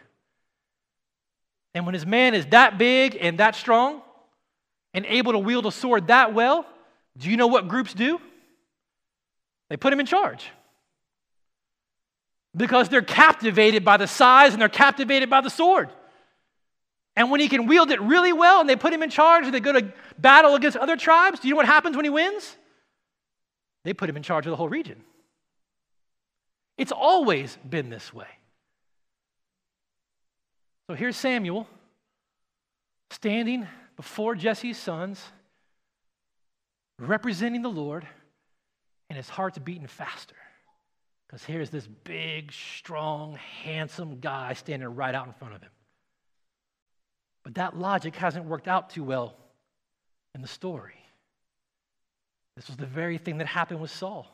And 1.73 1.85
when 1.85 1.93
his 1.93 2.05
man 2.05 2.33
is 2.33 2.45
that 2.47 2.77
big 2.77 3.17
and 3.19 3.39
that 3.39 3.55
strong 3.55 4.01
and 4.93 5.05
able 5.05 5.33
to 5.33 5.39
wield 5.39 5.65
a 5.65 5.71
sword 5.71 6.07
that 6.07 6.33
well, 6.33 6.65
do 7.17 7.29
you 7.29 7.37
know 7.37 7.47
what 7.47 7.67
groups 7.67 7.93
do? 7.93 8.19
They 9.69 9.77
put 9.77 9.91
him 9.91 9.99
in 9.99 10.05
charge. 10.05 10.45
Because 12.55 12.87
they're 12.87 13.01
captivated 13.01 13.83
by 13.83 13.97
the 13.97 14.07
size 14.07 14.53
and 14.53 14.61
they're 14.61 14.69
captivated 14.69 15.29
by 15.29 15.41
the 15.41 15.49
sword. 15.49 15.89
And 17.17 17.31
when 17.31 17.39
he 17.39 17.49
can 17.49 17.65
wield 17.65 17.91
it 17.91 18.01
really 18.01 18.33
well 18.33 18.61
and 18.61 18.69
they 18.69 18.75
put 18.75 18.93
him 18.93 19.03
in 19.03 19.09
charge 19.09 19.45
and 19.45 19.53
they 19.53 19.59
go 19.59 19.73
to 19.73 19.91
battle 20.17 20.55
against 20.55 20.77
other 20.77 20.95
tribes, 20.95 21.39
do 21.39 21.47
you 21.47 21.53
know 21.53 21.57
what 21.57 21.65
happens 21.65 21.95
when 21.95 22.05
he 22.05 22.09
wins? 22.09 22.55
They 23.85 23.93
put 23.93 24.09
him 24.09 24.17
in 24.17 24.23
charge 24.23 24.47
of 24.47 24.49
the 24.49 24.57
whole 24.57 24.67
region. 24.67 25.01
It's 26.75 26.91
always 26.91 27.57
been 27.69 27.89
this 27.89 28.11
way. 28.11 28.27
So 30.89 30.95
here's 30.95 31.15
Samuel 31.15 31.67
standing 33.11 33.67
before 33.95 34.33
Jesse's 34.33 34.77
sons, 34.77 35.23
representing 36.99 37.61
the 37.61 37.69
Lord, 37.69 38.05
and 39.09 39.17
his 39.17 39.29
heart's 39.29 39.59
beating 39.59 39.87
faster. 39.87 40.35
Because 41.27 41.43
here's 41.43 41.69
this 41.69 41.87
big, 41.87 42.51
strong, 42.51 43.37
handsome 43.63 44.19
guy 44.19 44.53
standing 44.53 44.87
right 44.95 45.13
out 45.13 45.27
in 45.27 45.33
front 45.33 45.53
of 45.53 45.61
him. 45.61 45.71
But 47.43 47.55
that 47.55 47.77
logic 47.77 48.15
hasn't 48.15 48.45
worked 48.45 48.67
out 48.67 48.89
too 48.89 49.03
well 49.03 49.35
in 50.33 50.41
the 50.41 50.47
story. 50.47 50.95
This 52.55 52.67
was 52.67 52.77
the 52.77 52.85
very 52.85 53.17
thing 53.17 53.37
that 53.39 53.47
happened 53.47 53.81
with 53.81 53.91
Saul. 53.91 54.27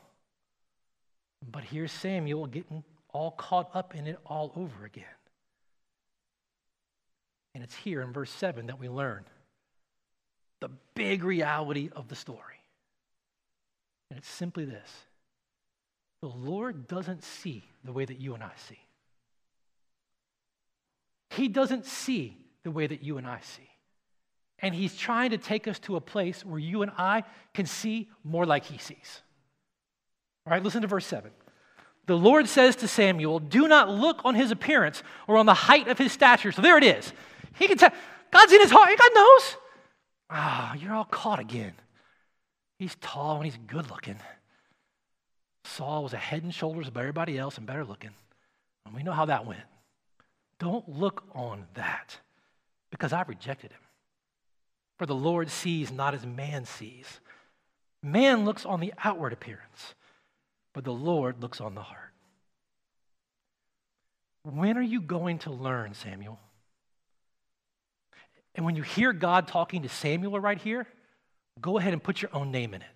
But 1.49 1.63
here's 1.63 1.91
Samuel 1.91 2.45
getting 2.45 2.83
all 3.09 3.31
caught 3.31 3.69
up 3.73 3.95
in 3.95 4.07
it 4.07 4.19
all 4.25 4.51
over 4.55 4.85
again. 4.85 5.05
And 7.53 7.63
it's 7.63 7.75
here 7.75 8.01
in 8.01 8.13
verse 8.13 8.31
7 8.31 8.67
that 8.67 8.79
we 8.79 8.87
learn 8.87 9.25
the 10.59 10.69
big 10.93 11.23
reality 11.23 11.89
of 11.95 12.07
the 12.07 12.15
story. 12.15 12.61
And 14.09 14.17
it's 14.17 14.29
simply 14.29 14.65
this 14.65 14.89
the 16.21 16.27
Lord 16.27 16.87
doesn't 16.87 17.23
see 17.23 17.63
the 17.83 17.91
way 17.91 18.05
that 18.05 18.19
you 18.19 18.35
and 18.35 18.43
I 18.43 18.51
see. 18.55 18.79
He 21.31 21.47
doesn't 21.47 21.85
see 21.85 22.37
the 22.63 22.71
way 22.71 22.85
that 22.85 23.03
you 23.03 23.17
and 23.17 23.25
I 23.25 23.39
see. 23.41 23.70
And 24.61 24.75
He's 24.75 24.95
trying 24.95 25.31
to 25.31 25.37
take 25.37 25.67
us 25.67 25.79
to 25.79 25.95
a 25.95 26.01
place 26.01 26.45
where 26.45 26.59
you 26.59 26.81
and 26.81 26.91
I 26.97 27.23
can 27.53 27.65
see 27.65 28.09
more 28.23 28.45
like 28.45 28.65
He 28.65 28.77
sees. 28.77 29.21
All 30.45 30.51
right, 30.51 30.63
listen 30.63 30.81
to 30.81 30.87
verse 30.87 31.05
7. 31.05 31.31
The 32.07 32.17
Lord 32.17 32.47
says 32.47 32.75
to 32.77 32.87
Samuel, 32.87 33.39
Do 33.39 33.67
not 33.67 33.89
look 33.89 34.21
on 34.25 34.35
his 34.35 34.51
appearance 34.51 35.03
or 35.27 35.37
on 35.37 35.45
the 35.45 35.53
height 35.53 35.87
of 35.87 35.97
his 35.97 36.11
stature. 36.11 36.51
So 36.51 36.61
there 36.61 36.77
it 36.77 36.83
is. 36.83 37.13
He 37.57 37.67
can 37.67 37.77
tell, 37.77 37.91
God's 38.31 38.51
in 38.51 38.61
his 38.61 38.71
heart. 38.71 38.89
God 38.97 39.11
knows. 39.13 39.55
Ah, 40.29 40.71
oh, 40.71 40.79
you're 40.79 40.93
all 40.93 41.05
caught 41.05 41.39
again. 41.39 41.73
He's 42.79 42.95
tall 42.95 43.35
and 43.35 43.45
he's 43.45 43.59
good 43.67 43.89
looking. 43.89 44.17
Saul 45.65 46.03
was 46.03 46.13
a 46.13 46.17
head 46.17 46.43
and 46.43 46.53
shoulders 46.53 46.87
above 46.87 47.01
everybody 47.01 47.37
else 47.37 47.57
and 47.57 47.67
better 47.67 47.85
looking. 47.85 48.09
And 48.85 48.95
we 48.95 49.03
know 49.03 49.11
how 49.11 49.25
that 49.25 49.45
went. 49.45 49.61
Don't 50.57 50.87
look 50.89 51.23
on 51.33 51.65
that 51.75 52.17
because 52.89 53.13
I 53.13 53.21
rejected 53.23 53.71
him. 53.71 53.79
For 55.01 55.07
the 55.07 55.15
Lord 55.15 55.49
sees 55.49 55.91
not 55.91 56.13
as 56.13 56.27
man 56.27 56.63
sees. 56.65 57.21
Man 58.03 58.45
looks 58.45 58.67
on 58.67 58.79
the 58.79 58.93
outward 59.03 59.33
appearance, 59.33 59.95
but 60.73 60.83
the 60.83 60.93
Lord 60.93 61.41
looks 61.41 61.59
on 61.59 61.73
the 61.73 61.81
heart. 61.81 62.13
When 64.43 64.77
are 64.77 64.83
you 64.83 65.01
going 65.01 65.39
to 65.39 65.49
learn, 65.49 65.95
Samuel? 65.95 66.39
And 68.53 68.63
when 68.63 68.75
you 68.75 68.83
hear 68.83 69.11
God 69.11 69.47
talking 69.47 69.81
to 69.81 69.89
Samuel 69.89 70.39
right 70.39 70.59
here, 70.59 70.85
go 71.59 71.79
ahead 71.79 71.93
and 71.93 72.03
put 72.03 72.21
your 72.21 72.29
own 72.31 72.51
name 72.51 72.75
in 72.75 72.83
it. 72.83 72.95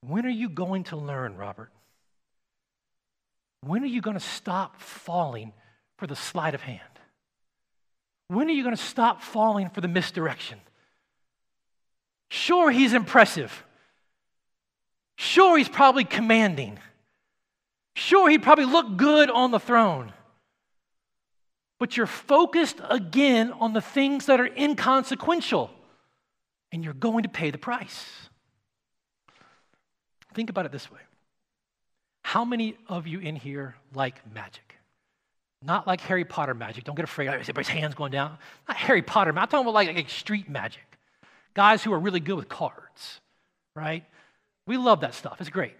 When 0.00 0.26
are 0.26 0.28
you 0.28 0.48
going 0.48 0.82
to 0.84 0.96
learn, 0.96 1.36
Robert? 1.36 1.70
When 3.60 3.84
are 3.84 3.86
you 3.86 4.00
going 4.00 4.18
to 4.18 4.20
stop 4.20 4.80
falling 4.80 5.52
for 5.98 6.08
the 6.08 6.16
sleight 6.16 6.56
of 6.56 6.62
hand? 6.62 6.95
When 8.28 8.48
are 8.48 8.52
you 8.52 8.62
going 8.62 8.76
to 8.76 8.82
stop 8.82 9.22
falling 9.22 9.70
for 9.70 9.80
the 9.80 9.88
misdirection? 9.88 10.58
Sure, 12.28 12.70
he's 12.70 12.92
impressive. 12.92 13.64
Sure, 15.16 15.56
he's 15.56 15.68
probably 15.68 16.04
commanding. 16.04 16.78
Sure, 17.94 18.28
he'd 18.28 18.42
probably 18.42 18.66
look 18.66 18.96
good 18.96 19.30
on 19.30 19.50
the 19.50 19.60
throne 19.60 20.12
but 21.78 21.96
you're 21.96 22.06
focused 22.06 22.80
again 22.88 23.52
on 23.52 23.72
the 23.72 23.80
things 23.80 24.26
that 24.26 24.40
are 24.40 24.46
inconsequential, 24.46 25.70
and 26.72 26.84
you're 26.84 26.94
going 26.94 27.22
to 27.24 27.28
pay 27.28 27.50
the 27.50 27.58
price. 27.58 28.04
Think 30.34 30.50
about 30.50 30.66
it 30.66 30.72
this 30.72 30.90
way 30.90 31.00
How 32.22 32.44
many 32.44 32.76
of 32.88 33.06
you 33.06 33.20
in 33.20 33.36
here 33.36 33.74
like 33.94 34.20
magic? 34.32 34.65
Not 35.66 35.86
like 35.86 36.00
Harry 36.02 36.24
Potter 36.24 36.54
magic. 36.54 36.84
Don't 36.84 36.94
get 36.94 37.04
afraid. 37.04 37.28
Everybody's 37.28 37.68
hands 37.68 37.96
going 37.96 38.12
down. 38.12 38.38
Not 38.68 38.76
Harry 38.76 39.02
Potter. 39.02 39.30
I'm 39.30 39.36
talking 39.48 39.60
about 39.60 39.74
like, 39.74 39.94
like 39.94 40.08
street 40.08 40.48
magic. 40.48 40.84
Guys 41.54 41.82
who 41.82 41.92
are 41.92 41.98
really 41.98 42.20
good 42.20 42.36
with 42.36 42.48
cards, 42.48 43.20
right? 43.74 44.04
We 44.66 44.76
love 44.76 45.00
that 45.00 45.14
stuff. 45.14 45.40
It's 45.40 45.50
great. 45.50 45.74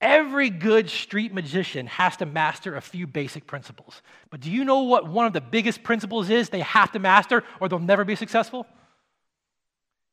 Every 0.00 0.48
good 0.48 0.88
street 0.88 1.34
magician 1.34 1.86
has 1.88 2.16
to 2.18 2.26
master 2.26 2.76
a 2.76 2.80
few 2.80 3.06
basic 3.06 3.46
principles. 3.46 4.00
But 4.30 4.40
do 4.40 4.50
you 4.50 4.64
know 4.64 4.82
what 4.82 5.06
one 5.08 5.26
of 5.26 5.34
the 5.34 5.40
biggest 5.40 5.82
principles 5.82 6.30
is 6.30 6.48
they 6.48 6.60
have 6.60 6.92
to 6.92 6.98
master 6.98 7.44
or 7.60 7.68
they'll 7.68 7.78
never 7.78 8.04
be 8.04 8.16
successful? 8.16 8.66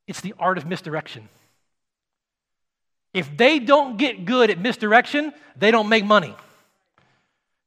It's 0.07 0.21
the 0.21 0.33
art 0.37 0.57
of 0.57 0.65
misdirection. 0.65 1.29
If 3.13 3.37
they 3.37 3.59
don't 3.59 3.97
get 3.97 4.25
good 4.25 4.49
at 4.49 4.59
misdirection, 4.59 5.33
they 5.55 5.71
don't 5.71 5.87
make 5.87 6.03
money. 6.03 6.35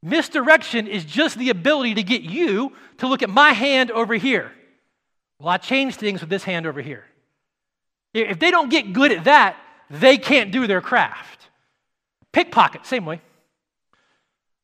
Misdirection 0.07 0.87
is 0.87 1.05
just 1.05 1.37
the 1.37 1.51
ability 1.51 1.95
to 1.95 2.05
get 2.05 2.23
you 2.23 2.73
to 2.99 3.09
look 3.09 3.25
at 3.25 3.29
my 3.29 3.51
hand 3.51 3.91
over 3.91 4.15
here. 4.15 4.53
Well, 5.41 5.49
I 5.49 5.57
change 5.57 5.97
things 5.97 6.21
with 6.21 6.31
this 6.31 6.45
hand 6.45 6.65
over 6.65 6.81
here. 6.81 7.05
If 8.15 8.39
they 8.39 8.53
don't 8.53 8.69
get 8.69 8.93
good 8.93 9.11
at 9.11 9.25
that, 9.25 9.57
they 9.91 10.17
can't 10.17 10.53
do 10.53 10.69
their 10.69 10.81
craft. 10.81 11.49
Pickpocket, 12.33 12.87
same 12.87 13.05
way. 13.05 13.21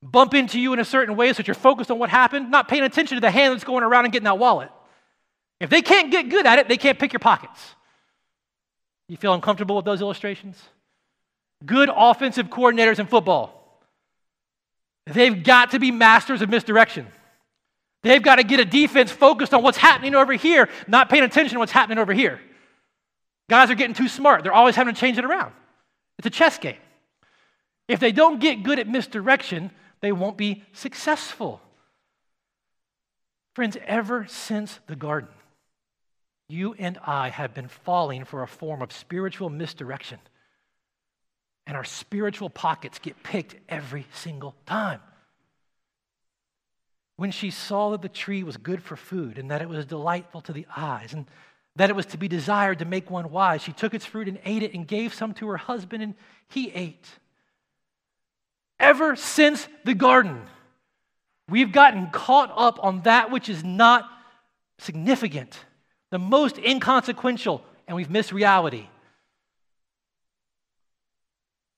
Bump 0.01 0.33
into 0.33 0.61
you 0.61 0.75
in 0.75 0.79
a 0.79 0.85
certain 0.85 1.17
way 1.17 1.33
so 1.33 1.39
that 1.39 1.49
you're 1.49 1.57
focused 1.57 1.91
on 1.91 1.99
what 1.99 2.09
happened, 2.09 2.53
not 2.53 2.69
paying 2.69 2.85
attention 2.85 3.17
to 3.17 3.21
the 3.21 3.31
hand 3.31 3.53
that's 3.53 3.65
going 3.65 3.83
around 3.83 4.05
and 4.05 4.13
getting 4.13 4.27
that 4.27 4.39
wallet. 4.39 4.71
If 5.59 5.71
they 5.71 5.83
can't 5.83 6.13
get 6.13 6.29
good 6.29 6.47
at 6.47 6.61
it, 6.61 6.69
they 6.69 6.77
can't 6.77 7.01
pick 7.01 7.13
your 7.13 7.21
pockets. 7.21 7.75
You 9.09 9.17
feel 9.17 9.35
uncomfortable 9.35 9.75
with 9.75 9.87
those 9.87 10.03
illustrations? 10.03 10.63
Good 11.67 11.91
offensive 11.93 12.47
coordinators 12.47 13.01
in 13.01 13.07
football. 13.07 13.62
They've 15.07 15.43
got 15.43 15.73
to 15.73 15.79
be 15.79 15.91
masters 15.91 16.43
of 16.43 16.49
misdirection. 16.49 17.07
They've 18.03 18.23
got 18.23 18.37
to 18.37 18.45
get 18.45 18.61
a 18.61 18.65
defense 18.65 19.11
focused 19.11 19.55
on 19.55 19.63
what's 19.63 19.79
happening 19.79 20.15
over 20.15 20.33
here, 20.33 20.69
not 20.89 21.09
paying 21.09 21.25
attention 21.25 21.55
to 21.55 21.59
what's 21.59 21.73
happening 21.73 21.99
over 21.99 22.13
here. 22.13 22.41
Guys 23.49 23.71
are 23.71 23.75
getting 23.75 23.95
too 23.95 24.09
smart. 24.09 24.43
They're 24.43 24.53
always 24.53 24.77
having 24.77 24.95
to 24.95 25.01
change 25.01 25.19
it 25.19 25.25
around. 25.25 25.53
It's 26.19 26.27
a 26.27 26.31
chess 26.31 26.59
game. 26.59 26.77
If 27.89 28.01
they 28.01 28.13
don't 28.13 28.41
get 28.41 28.63
good 28.63 28.79
at 28.79 28.89
misdirection, 28.89 29.71
they 30.01 30.13
won't 30.13 30.37
be 30.37 30.65
successful. 30.73 31.61
Friends, 33.55 33.77
ever 33.87 34.27
since 34.29 34.81
the 34.87 34.97
garden, 34.97 35.29
you 36.49 36.75
and 36.79 36.99
I 37.07 37.29
have 37.29 37.55
been 37.55 37.69
falling 37.69 38.25
for 38.25 38.43
a 38.43 38.49
form 38.49 38.83
of 38.83 38.93
spiritual 38.93 39.51
misdirection. 39.51 40.19
And 41.67 41.77
our 41.77 41.85
spiritual 41.85 42.51
pockets 42.51 42.99
get 42.99 43.23
picked 43.23 43.55
every 43.69 44.07
single 44.13 44.55
time. 44.67 45.01
When 47.17 47.31
she 47.31 47.51
saw 47.51 47.91
that 47.91 48.03
the 48.03 48.09
tree 48.09 48.43
was 48.43 48.57
good 48.57 48.83
for 48.83 48.97
food 48.97 49.39
and 49.39 49.51
that 49.51 49.63
it 49.63 49.69
was 49.69 49.87
delightful 49.87 50.41
to 50.43 50.53
the 50.53 50.67
eyes 50.77 51.13
and 51.13 51.27
that 51.77 51.89
it 51.89 51.97
was 51.97 52.07
to 52.07 52.19
be 52.19 52.29
desired 52.29 52.81
to 52.81 52.85
make 52.85 53.11
one 53.11 53.31
wise, 53.31 53.63
she 53.63 53.73
took 53.73 53.95
its 53.95 54.05
fruit 54.05 54.29
and 54.29 54.39
ate 54.45 54.63
it 54.63 54.75
and 54.75 54.87
gave 54.87 55.15
some 55.15 55.33
to 55.35 55.49
her 55.49 55.57
husband 55.57 56.03
and 56.03 56.15
he 56.49 56.71
ate. 56.73 57.07
Ever 58.81 59.15
since 59.15 59.69
the 59.85 59.95
garden, 59.95 60.43
we've 61.49 61.73
gotten 61.73 62.11
caught 62.11 62.53
up 62.57 62.83
on 62.83 63.03
that 63.03 63.31
which 63.31 63.49
is 63.49 63.63
not 63.63 64.05
significant, 64.79 65.57
the 66.11 66.19
most 66.19 66.59
inconsequential, 66.59 67.65
and 67.87 67.97
we've 67.97 68.11
missed 68.11 68.33
reality. 68.33 68.89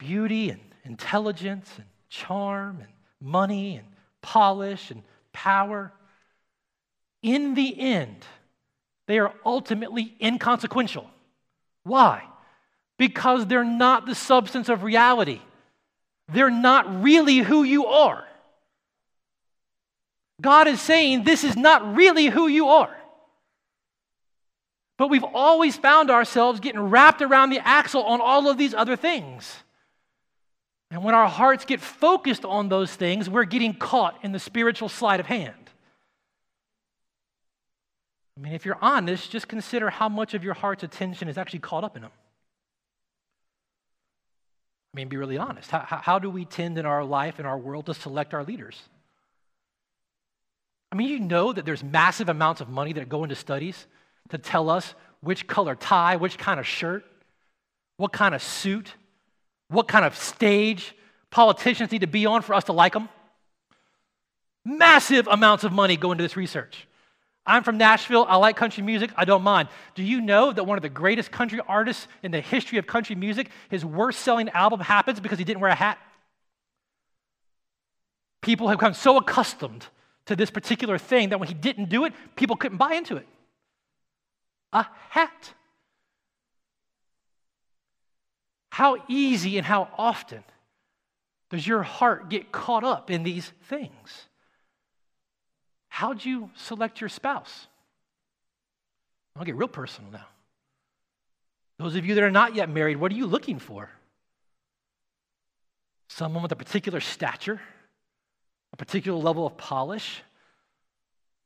Beauty 0.07 0.51
and 0.51 0.61
intelligence 0.85 1.71
and 1.77 1.87
charm 2.11 2.81
and 2.81 2.93
money 3.21 3.77
and 3.77 3.87
polish 4.21 4.90
and 4.90 5.03
power. 5.33 5.93
In 7.23 7.55
the 7.55 7.81
end, 7.81 8.27
they 9.07 9.19
are 9.19 9.33
ultimately 9.47 10.14
inconsequential. 10.21 11.09
Why? 11.85 12.23
Because 12.99 13.47
they're 13.47 13.64
not 13.64 14.05
the 14.05 14.14
substance 14.14 14.69
of 14.69 14.83
reality. 14.83 15.40
They're 16.29 16.51
not 16.51 17.03
really 17.03 17.38
who 17.38 17.64
you 17.64 17.87
are. 17.87 18.25
God 20.38 20.69
is 20.69 20.83
saying 20.83 21.25
this 21.25 21.45
is 21.45 21.57
not 21.57 21.97
really 21.97 22.27
who 22.27 22.47
you 22.47 22.69
are. 22.69 22.95
But 24.99 25.09
we've 25.09 25.25
always 25.25 25.77
found 25.77 26.11
ourselves 26.11 26.61
getting 26.61 26.81
wrapped 26.81 27.23
around 27.23 27.51
the 27.51 27.67
axle 27.67 28.03
on 28.03 28.21
all 28.21 28.51
of 28.51 28.59
these 28.59 28.75
other 28.75 28.97
things. 28.97 29.63
And 30.94 31.02
when 31.02 31.16
our 31.16 31.28
hearts 31.28 31.64
get 31.64 31.80
focused 31.80 32.44
on 32.44 32.68
those 32.68 32.94
things, 32.94 33.28
we're 33.28 33.46
getting 33.46 33.74
caught 33.74 34.16
in 34.22 34.30
the 34.30 34.38
spiritual 34.38 34.88
sleight 34.88 35.18
of 35.18 35.26
hand. 35.26 35.57
I 38.37 38.40
mean, 38.40 38.52
if 38.52 38.64
you're 38.64 38.78
honest, 38.80 39.28
just 39.28 39.48
consider 39.48 39.90
how 39.90 40.09
much 40.09 40.35
of 40.35 40.44
your 40.44 40.54
heart's 40.54 40.85
attention 40.85 41.26
is 41.26 41.37
actually 41.37 41.59
caught 41.59 41.83
up 41.83 41.96
in 41.96 42.02
them. 42.02 42.12
I 44.94 44.96
mean, 44.96 45.09
be 45.09 45.16
really 45.16 45.37
honest. 45.37 45.68
How, 45.68 45.80
how 45.80 46.20
do 46.20 46.30
we 46.30 46.44
tend 46.44 46.78
in 46.78 46.87
our 46.87 47.02
life, 47.02 47.40
in 47.40 47.46
our 47.46 47.59
world, 47.59 47.87
to 47.87 47.94
select 47.94 48.33
our 48.33 48.44
leaders? 48.44 48.80
I 50.92 50.94
mean, 50.94 51.09
you 51.09 51.18
know 51.18 51.52
that 51.52 51.64
there's 51.64 51.83
massive 51.83 52.28
amounts 52.28 52.61
of 52.61 52.68
money 52.68 52.92
that 52.92 53.09
go 53.09 53.24
into 53.24 53.35
studies 53.35 53.88
to 54.28 54.38
tell 54.38 54.70
us 54.70 54.94
which 55.22 55.48
color 55.48 55.74
tie, 55.74 56.14
which 56.14 56.38
kind 56.38 56.61
of 56.61 56.68
shirt, 56.68 57.04
what 57.96 58.12
kind 58.12 58.33
of 58.33 58.40
suit, 58.40 58.94
what 59.68 59.88
kind 59.88 60.05
of 60.05 60.16
stage 60.16 60.94
politicians 61.31 61.90
need 61.90 62.03
to 62.03 62.07
be 62.07 62.27
on 62.27 62.42
for 62.42 62.55
us 62.55 62.64
to 62.64 62.72
like 62.72 62.92
them. 62.92 63.09
Massive 64.64 65.27
amounts 65.27 65.64
of 65.64 65.72
money 65.72 65.96
go 65.96 66.12
into 66.12 66.22
this 66.22 66.37
research. 66.37 66.87
I'm 67.46 67.62
from 67.62 67.77
Nashville. 67.77 68.24
I 68.27 68.37
like 68.37 68.57
country 68.57 68.83
music. 68.83 69.11
I 69.16 69.24
don't 69.24 69.42
mind. 69.42 69.68
Do 69.94 70.03
you 70.03 70.20
know 70.20 70.53
that 70.53 70.64
one 70.64 70.79
of 70.79 70.83
the 70.83 70.88
greatest 70.88 71.31
country 71.31 71.61
artists 71.68 72.09
in 72.22 72.31
the 72.31 72.40
history 72.40 72.79
of 72.79 72.87
country 72.87 73.14
music, 73.14 73.50
his 73.68 73.85
worst 73.85 74.20
selling 74.20 74.48
album 74.50 74.81
happens 74.81 75.20
because 75.20 75.38
he 75.38 75.44
didn't 75.44 75.61
wear 75.61 75.70
a 75.70 75.74
hat? 75.74 75.98
People 78.40 78.68
have 78.68 78.79
become 78.79 78.94
so 78.94 79.18
accustomed 79.18 79.87
to 80.27 80.37
this 80.37 80.50
particular 80.50 80.96
thing 80.96 81.31
that 81.31 81.38
when 81.38 81.48
he 81.48 81.55
didn't 81.55 81.90
do 81.90 82.05
it, 82.05 82.14
people 82.37 82.57
couldn't 82.57 82.79
buy 82.79 82.94
into 82.94 83.16
it. 83.16 83.27
A 84.72 84.87
hat. 85.11 85.53
How 88.74 88.96
easy 89.06 89.56
and 89.56 89.64
how 89.64 89.87
often 89.96 90.42
does 91.48 91.64
your 91.64 91.84
heart 91.84 92.28
get 92.28 92.50
caught 92.50 92.82
up 92.82 93.08
in 93.08 93.22
these 93.22 93.52
things? 93.68 94.26
How'd 95.87 96.24
you 96.24 96.50
select 96.56 97.00
your 97.00 97.08
spouse? 97.08 97.68
I'll 99.37 99.44
get 99.44 99.54
real 99.54 99.68
personal 99.68 100.10
now. 100.10 100.26
Those 101.78 101.94
of 101.94 102.04
you 102.04 102.16
that 102.16 102.24
are 102.24 102.32
not 102.32 102.56
yet 102.56 102.68
married, 102.68 102.96
what 102.96 103.12
are 103.12 103.14
you 103.14 103.26
looking 103.26 103.60
for? 103.60 103.90
Someone 106.08 106.42
with 106.42 106.50
a 106.50 106.56
particular 106.56 106.98
stature, 106.98 107.60
a 108.72 108.76
particular 108.76 109.16
level 109.16 109.46
of 109.46 109.56
polish, 109.56 110.20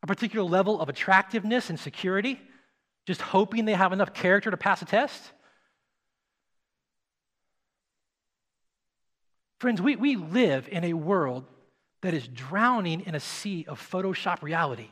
a 0.02 0.06
particular 0.06 0.48
level 0.48 0.80
of 0.80 0.88
attractiveness 0.88 1.68
and 1.68 1.78
security, 1.78 2.40
just 3.06 3.20
hoping 3.20 3.66
they 3.66 3.74
have 3.74 3.92
enough 3.92 4.14
character 4.14 4.50
to 4.50 4.56
pass 4.56 4.80
a 4.80 4.86
test? 4.86 5.32
Friends, 9.60 9.82
we, 9.82 9.96
we 9.96 10.16
live 10.16 10.68
in 10.70 10.84
a 10.84 10.92
world 10.92 11.44
that 12.02 12.14
is 12.14 12.28
drowning 12.28 13.00
in 13.00 13.14
a 13.14 13.20
sea 13.20 13.64
of 13.68 13.80
Photoshop 13.80 14.42
reality. 14.42 14.90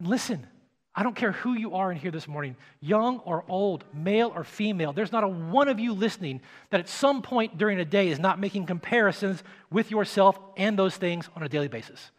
Listen, 0.00 0.46
I 0.94 1.02
don't 1.02 1.16
care 1.16 1.32
who 1.32 1.54
you 1.54 1.74
are 1.74 1.90
in 1.90 1.98
here 1.98 2.10
this 2.10 2.28
morning, 2.28 2.56
young 2.80 3.18
or 3.20 3.44
old, 3.48 3.84
male 3.92 4.32
or 4.34 4.44
female, 4.44 4.92
there's 4.92 5.12
not 5.12 5.24
a 5.24 5.28
one 5.28 5.68
of 5.68 5.80
you 5.80 5.92
listening 5.92 6.40
that 6.70 6.80
at 6.80 6.88
some 6.88 7.20
point 7.20 7.58
during 7.58 7.80
a 7.80 7.84
day 7.84 8.08
is 8.08 8.18
not 8.18 8.38
making 8.38 8.66
comparisons 8.66 9.42
with 9.70 9.90
yourself 9.90 10.38
and 10.56 10.78
those 10.78 10.96
things 10.96 11.28
on 11.34 11.42
a 11.42 11.48
daily 11.48 11.68
basis. 11.68 12.10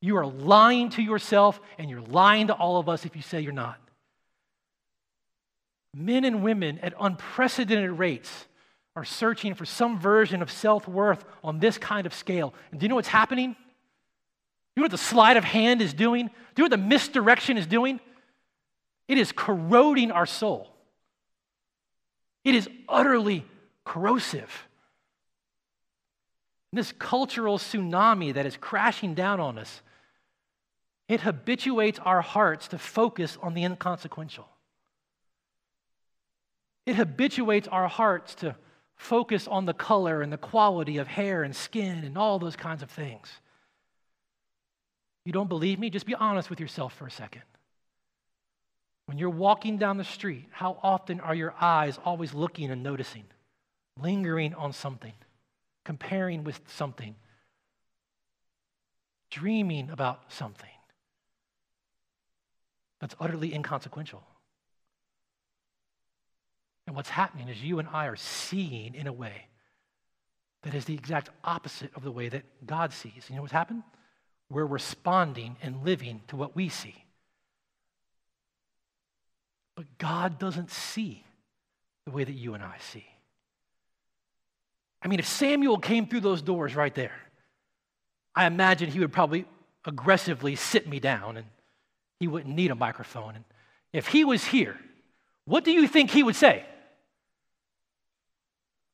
You 0.00 0.16
are 0.16 0.26
lying 0.26 0.90
to 0.90 1.02
yourself 1.02 1.60
and 1.78 1.88
you're 1.88 2.02
lying 2.02 2.48
to 2.48 2.54
all 2.54 2.78
of 2.78 2.88
us 2.88 3.06
if 3.06 3.16
you 3.16 3.22
say 3.22 3.40
you're 3.40 3.52
not. 3.52 3.78
Men 5.94 6.24
and 6.24 6.42
women 6.42 6.78
at 6.80 6.94
unprecedented 7.00 7.92
rates 7.92 8.46
are 8.94 9.04
searching 9.04 9.54
for 9.54 9.64
some 9.64 9.98
version 9.98 10.42
of 10.42 10.50
self 10.50 10.86
worth 10.86 11.24
on 11.42 11.58
this 11.58 11.78
kind 11.78 12.06
of 12.06 12.12
scale. 12.12 12.52
And 12.70 12.80
do 12.80 12.84
you 12.84 12.88
know 12.88 12.96
what's 12.96 13.08
happening? 13.08 13.52
Do 13.52 13.56
You 14.76 14.82
know 14.82 14.84
what 14.84 14.90
the 14.90 14.98
sleight 14.98 15.36
of 15.36 15.44
hand 15.44 15.80
is 15.82 15.94
doing? 15.94 16.26
Do 16.26 16.32
you 16.62 16.62
know 16.62 16.64
what 16.64 16.82
the 16.82 16.88
misdirection 16.88 17.58
is 17.58 17.66
doing? 17.66 18.00
It 19.08 19.18
is 19.18 19.32
corroding 19.32 20.10
our 20.10 20.26
soul. 20.26 20.68
It 22.44 22.54
is 22.54 22.68
utterly 22.88 23.44
corrosive. 23.84 24.50
This 26.72 26.92
cultural 26.92 27.58
tsunami 27.58 28.34
that 28.34 28.46
is 28.46 28.56
crashing 28.56 29.14
down 29.14 29.40
on 29.40 29.58
us, 29.58 29.82
it 31.08 31.20
habituates 31.20 31.98
our 31.98 32.22
hearts 32.22 32.68
to 32.68 32.78
focus 32.78 33.36
on 33.42 33.52
the 33.52 33.64
inconsequential. 33.64 34.48
It 36.86 36.96
habituates 36.96 37.68
our 37.68 37.88
hearts 37.88 38.34
to 38.36 38.56
focus 39.02 39.48
on 39.48 39.66
the 39.66 39.74
color 39.74 40.22
and 40.22 40.32
the 40.32 40.38
quality 40.38 40.98
of 40.98 41.08
hair 41.08 41.42
and 41.42 41.54
skin 41.54 42.04
and 42.04 42.16
all 42.16 42.38
those 42.38 42.54
kinds 42.54 42.82
of 42.82 42.90
things. 42.90 43.28
You 45.24 45.32
don't 45.32 45.48
believe 45.48 45.78
me? 45.78 45.90
Just 45.90 46.06
be 46.06 46.14
honest 46.14 46.48
with 46.48 46.60
yourself 46.60 46.94
for 46.94 47.06
a 47.06 47.10
second. 47.10 47.42
When 49.06 49.18
you're 49.18 49.30
walking 49.30 49.76
down 49.76 49.96
the 49.96 50.04
street, 50.04 50.46
how 50.52 50.78
often 50.82 51.18
are 51.20 51.34
your 51.34 51.52
eyes 51.60 51.98
always 52.04 52.32
looking 52.32 52.70
and 52.70 52.82
noticing, 52.82 53.24
lingering 54.00 54.54
on 54.54 54.72
something, 54.72 55.12
comparing 55.84 56.44
with 56.44 56.60
something, 56.68 57.16
dreaming 59.30 59.90
about 59.90 60.20
something 60.28 60.70
that's 63.00 63.16
utterly 63.18 63.52
inconsequential? 63.52 64.22
And 66.86 66.96
what's 66.96 67.08
happening 67.08 67.48
is 67.48 67.62
you 67.62 67.78
and 67.78 67.88
I 67.92 68.06
are 68.06 68.16
seeing 68.16 68.94
in 68.94 69.06
a 69.06 69.12
way 69.12 69.46
that 70.62 70.74
is 70.74 70.84
the 70.84 70.94
exact 70.94 71.30
opposite 71.44 71.90
of 71.94 72.02
the 72.02 72.10
way 72.10 72.28
that 72.28 72.44
God 72.66 72.92
sees. 72.92 73.26
You 73.28 73.36
know 73.36 73.42
what's 73.42 73.52
happened? 73.52 73.82
We're 74.50 74.66
responding 74.66 75.56
and 75.62 75.84
living 75.84 76.22
to 76.28 76.36
what 76.36 76.54
we 76.54 76.68
see. 76.68 76.94
But 79.74 79.86
God 79.98 80.38
doesn't 80.38 80.70
see 80.70 81.24
the 82.04 82.10
way 82.10 82.24
that 82.24 82.32
you 82.32 82.54
and 82.54 82.62
I 82.62 82.76
see. 82.78 83.06
I 85.00 85.08
mean, 85.08 85.18
if 85.18 85.26
Samuel 85.26 85.78
came 85.78 86.06
through 86.06 86.20
those 86.20 86.42
doors 86.42 86.76
right 86.76 86.94
there, 86.94 87.16
I 88.34 88.46
imagine 88.46 88.90
he 88.90 89.00
would 89.00 89.12
probably 89.12 89.46
aggressively 89.84 90.54
sit 90.54 90.88
me 90.88 91.00
down 91.00 91.36
and 91.36 91.46
he 92.20 92.28
wouldn't 92.28 92.54
need 92.54 92.70
a 92.70 92.76
microphone. 92.76 93.34
And 93.34 93.44
if 93.92 94.06
he 94.06 94.24
was 94.24 94.44
here, 94.44 94.78
what 95.44 95.64
do 95.64 95.72
you 95.72 95.88
think 95.88 96.10
he 96.10 96.22
would 96.22 96.36
say? 96.36 96.64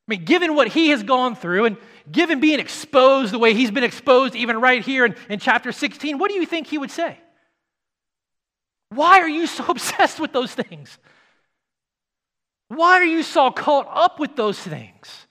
I 0.09 0.17
mean, 0.17 0.25
given 0.25 0.55
what 0.55 0.69
he 0.69 0.89
has 0.89 1.03
gone 1.03 1.35
through 1.35 1.65
and 1.65 1.77
given 2.11 2.39
being 2.39 2.59
exposed 2.59 3.31
the 3.31 3.37
way 3.37 3.53
he's 3.53 3.69
been 3.69 3.83
exposed, 3.83 4.33
even 4.33 4.59
right 4.59 4.83
here 4.83 5.05
in, 5.05 5.15
in 5.29 5.37
chapter 5.37 5.71
16, 5.71 6.17
what 6.17 6.29
do 6.29 6.35
you 6.35 6.47
think 6.47 6.65
he 6.65 6.79
would 6.79 6.89
say? 6.89 7.15
Why 8.89 9.19
are 9.19 9.29
you 9.29 9.45
so 9.45 9.65
obsessed 9.69 10.19
with 10.19 10.33
those 10.33 10.51
things? 10.51 10.97
Why 12.69 12.93
are 12.93 13.05
you 13.05 13.21
so 13.21 13.51
caught 13.51 13.87
up 13.87 14.19
with 14.19 14.35
those 14.35 14.57
things? 14.57 15.27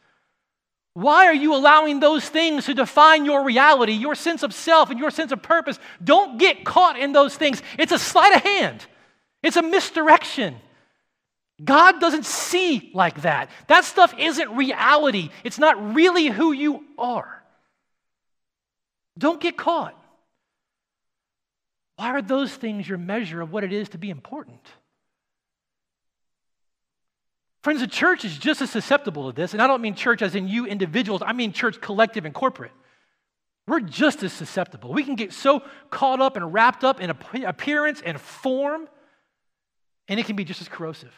Why 0.94 1.26
are 1.26 1.34
you 1.34 1.56
allowing 1.56 1.98
those 1.98 2.28
things 2.28 2.66
to 2.66 2.74
define 2.74 3.24
your 3.24 3.42
reality, 3.42 3.94
your 3.94 4.14
sense 4.14 4.44
of 4.44 4.54
self, 4.54 4.90
and 4.90 4.98
your 5.00 5.10
sense 5.10 5.32
of 5.32 5.42
purpose? 5.42 5.80
Don't 6.04 6.38
get 6.38 6.64
caught 6.64 6.96
in 6.96 7.10
those 7.10 7.36
things. 7.36 7.64
It's 7.80 7.90
a 7.90 7.98
sleight 7.98 8.36
of 8.36 8.42
hand, 8.42 8.86
it's 9.42 9.56
a 9.56 9.62
misdirection. 9.62 10.54
God 11.62 12.00
doesn't 12.00 12.24
see 12.24 12.90
like 12.94 13.22
that. 13.22 13.50
That 13.66 13.84
stuff 13.84 14.14
isn't 14.18 14.56
reality, 14.56 15.30
it's 15.44 15.58
not 15.58 15.94
really 15.94 16.26
who 16.26 16.52
you 16.52 16.84
are. 16.96 17.42
Don't 19.16 19.40
get 19.40 19.56
caught. 19.56 19.94
Why 21.96 22.10
are 22.10 22.22
those 22.22 22.54
things 22.54 22.88
your 22.88 22.98
measure 22.98 23.40
of 23.40 23.52
what 23.52 23.64
it 23.64 23.72
is 23.72 23.88
to 23.88 23.98
be 23.98 24.10
important? 24.10 24.60
Friends, 27.62 27.80
the 27.80 27.88
church 27.88 28.24
is 28.24 28.38
just 28.38 28.62
as 28.62 28.70
susceptible 28.70 29.32
to 29.32 29.36
this, 29.36 29.52
and 29.52 29.60
I 29.60 29.66
don't 29.66 29.82
mean 29.82 29.96
church 29.96 30.22
as 30.22 30.36
in 30.36 30.46
you 30.46 30.64
individuals, 30.66 31.22
I 31.26 31.32
mean 31.32 31.52
church 31.52 31.80
collective 31.80 32.24
and 32.24 32.32
corporate. 32.32 32.70
We're 33.66 33.80
just 33.80 34.22
as 34.22 34.32
susceptible. 34.32 34.92
We 34.92 35.02
can 35.02 35.16
get 35.16 35.32
so 35.32 35.62
caught 35.90 36.20
up 36.20 36.36
and 36.36 36.54
wrapped 36.54 36.84
up 36.84 37.00
in 37.00 37.10
appearance 37.44 38.00
and 38.00 38.20
form, 38.20 38.88
and 40.06 40.20
it 40.20 40.26
can 40.26 40.36
be 40.36 40.44
just 40.44 40.60
as 40.60 40.68
corrosive. 40.68 41.12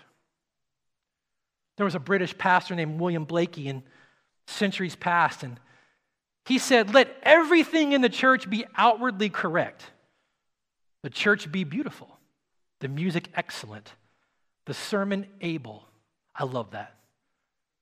There 1.80 1.86
was 1.86 1.94
a 1.94 1.98
British 1.98 2.36
pastor 2.36 2.74
named 2.74 3.00
William 3.00 3.24
Blaikie 3.24 3.64
in 3.64 3.82
centuries 4.46 4.96
past, 4.96 5.42
and 5.42 5.58
he 6.44 6.58
said, 6.58 6.92
Let 6.92 7.16
everything 7.22 7.92
in 7.92 8.02
the 8.02 8.10
church 8.10 8.50
be 8.50 8.66
outwardly 8.76 9.30
correct. 9.30 9.84
The 11.02 11.08
church 11.08 11.50
be 11.50 11.64
beautiful, 11.64 12.18
the 12.80 12.88
music 12.88 13.28
excellent, 13.34 13.94
the 14.66 14.74
sermon 14.74 15.26
able 15.40 15.86
I 16.34 16.44
love 16.44 16.70
that. 16.72 16.94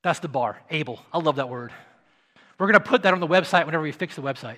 That's 0.03 0.19
the 0.19 0.27
bar, 0.27 0.61
able. 0.69 0.99
I 1.13 1.19
love 1.19 1.37
that 1.37 1.49
word. 1.49 1.71
We're 2.57 2.67
going 2.67 2.73
to 2.73 2.79
put 2.79 3.03
that 3.03 3.13
on 3.13 3.19
the 3.19 3.27
website 3.27 3.65
whenever 3.65 3.83
we 3.83 3.91
fix 3.91 4.15
the 4.15 4.21
website. 4.21 4.57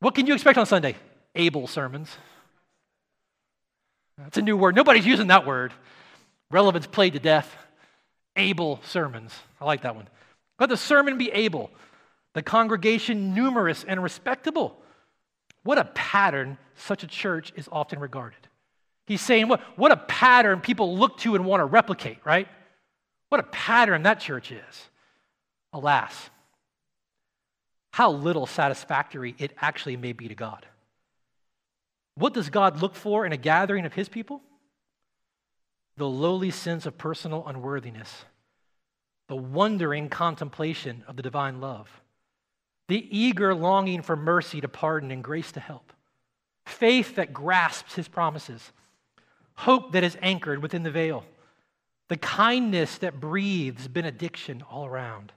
What 0.00 0.14
can 0.14 0.26
you 0.26 0.34
expect 0.34 0.58
on 0.58 0.66
Sunday? 0.66 0.96
Able 1.34 1.66
sermons. 1.66 2.16
That's 4.18 4.38
a 4.38 4.42
new 4.42 4.56
word. 4.56 4.74
Nobody's 4.74 5.06
using 5.06 5.28
that 5.28 5.46
word. 5.46 5.72
Relevance 6.50 6.86
played 6.86 7.14
to 7.14 7.18
death. 7.18 7.56
Able 8.36 8.80
sermons. 8.84 9.32
I 9.60 9.64
like 9.64 9.82
that 9.82 9.96
one. 9.96 10.08
Let 10.58 10.68
the 10.68 10.76
sermon 10.76 11.18
be 11.18 11.30
able, 11.30 11.70
the 12.34 12.42
congregation 12.42 13.34
numerous 13.34 13.84
and 13.84 14.02
respectable. 14.02 14.76
What 15.62 15.78
a 15.78 15.84
pattern 15.84 16.58
such 16.76 17.02
a 17.02 17.06
church 17.06 17.52
is 17.56 17.68
often 17.70 17.98
regarded. 17.98 18.48
He's 19.06 19.20
saying, 19.20 19.48
what, 19.48 19.60
what 19.76 19.92
a 19.92 19.96
pattern 19.96 20.60
people 20.60 20.96
look 20.96 21.18
to 21.18 21.34
and 21.34 21.44
want 21.44 21.60
to 21.60 21.64
replicate, 21.64 22.18
right? 22.24 22.48
What 23.28 23.40
a 23.40 23.44
pattern 23.44 24.04
that 24.04 24.20
church 24.20 24.52
is. 24.52 24.88
Alas, 25.72 26.30
how 27.92 28.10
little 28.12 28.46
satisfactory 28.46 29.34
it 29.38 29.52
actually 29.60 29.96
may 29.96 30.12
be 30.12 30.28
to 30.28 30.34
God. 30.34 30.66
What 32.16 32.32
does 32.32 32.48
God 32.48 32.80
look 32.80 32.94
for 32.94 33.26
in 33.26 33.32
a 33.32 33.36
gathering 33.36 33.86
of 33.86 33.92
his 33.92 34.08
people? 34.08 34.40
The 35.96 36.08
lowly 36.08 36.50
sense 36.50 36.86
of 36.86 36.98
personal 36.98 37.46
unworthiness, 37.46 38.24
the 39.28 39.36
wondering 39.36 40.08
contemplation 40.08 41.04
of 41.06 41.16
the 41.16 41.22
divine 41.22 41.60
love, 41.60 41.88
the 42.88 43.06
eager 43.16 43.54
longing 43.54 44.02
for 44.02 44.16
mercy 44.16 44.60
to 44.60 44.68
pardon 44.68 45.10
and 45.10 45.22
grace 45.22 45.52
to 45.52 45.60
help, 45.60 45.92
faith 46.66 47.16
that 47.16 47.32
grasps 47.32 47.94
his 47.94 48.08
promises 48.08 48.72
hope 49.56 49.92
that 49.92 50.04
is 50.04 50.16
anchored 50.20 50.62
within 50.62 50.82
the 50.82 50.90
veil, 50.90 51.24
the 52.08 52.16
kindness 52.16 52.98
that 52.98 53.20
breathes 53.20 53.88
benediction 53.88 54.62
all 54.70 54.84
around, 54.84 55.32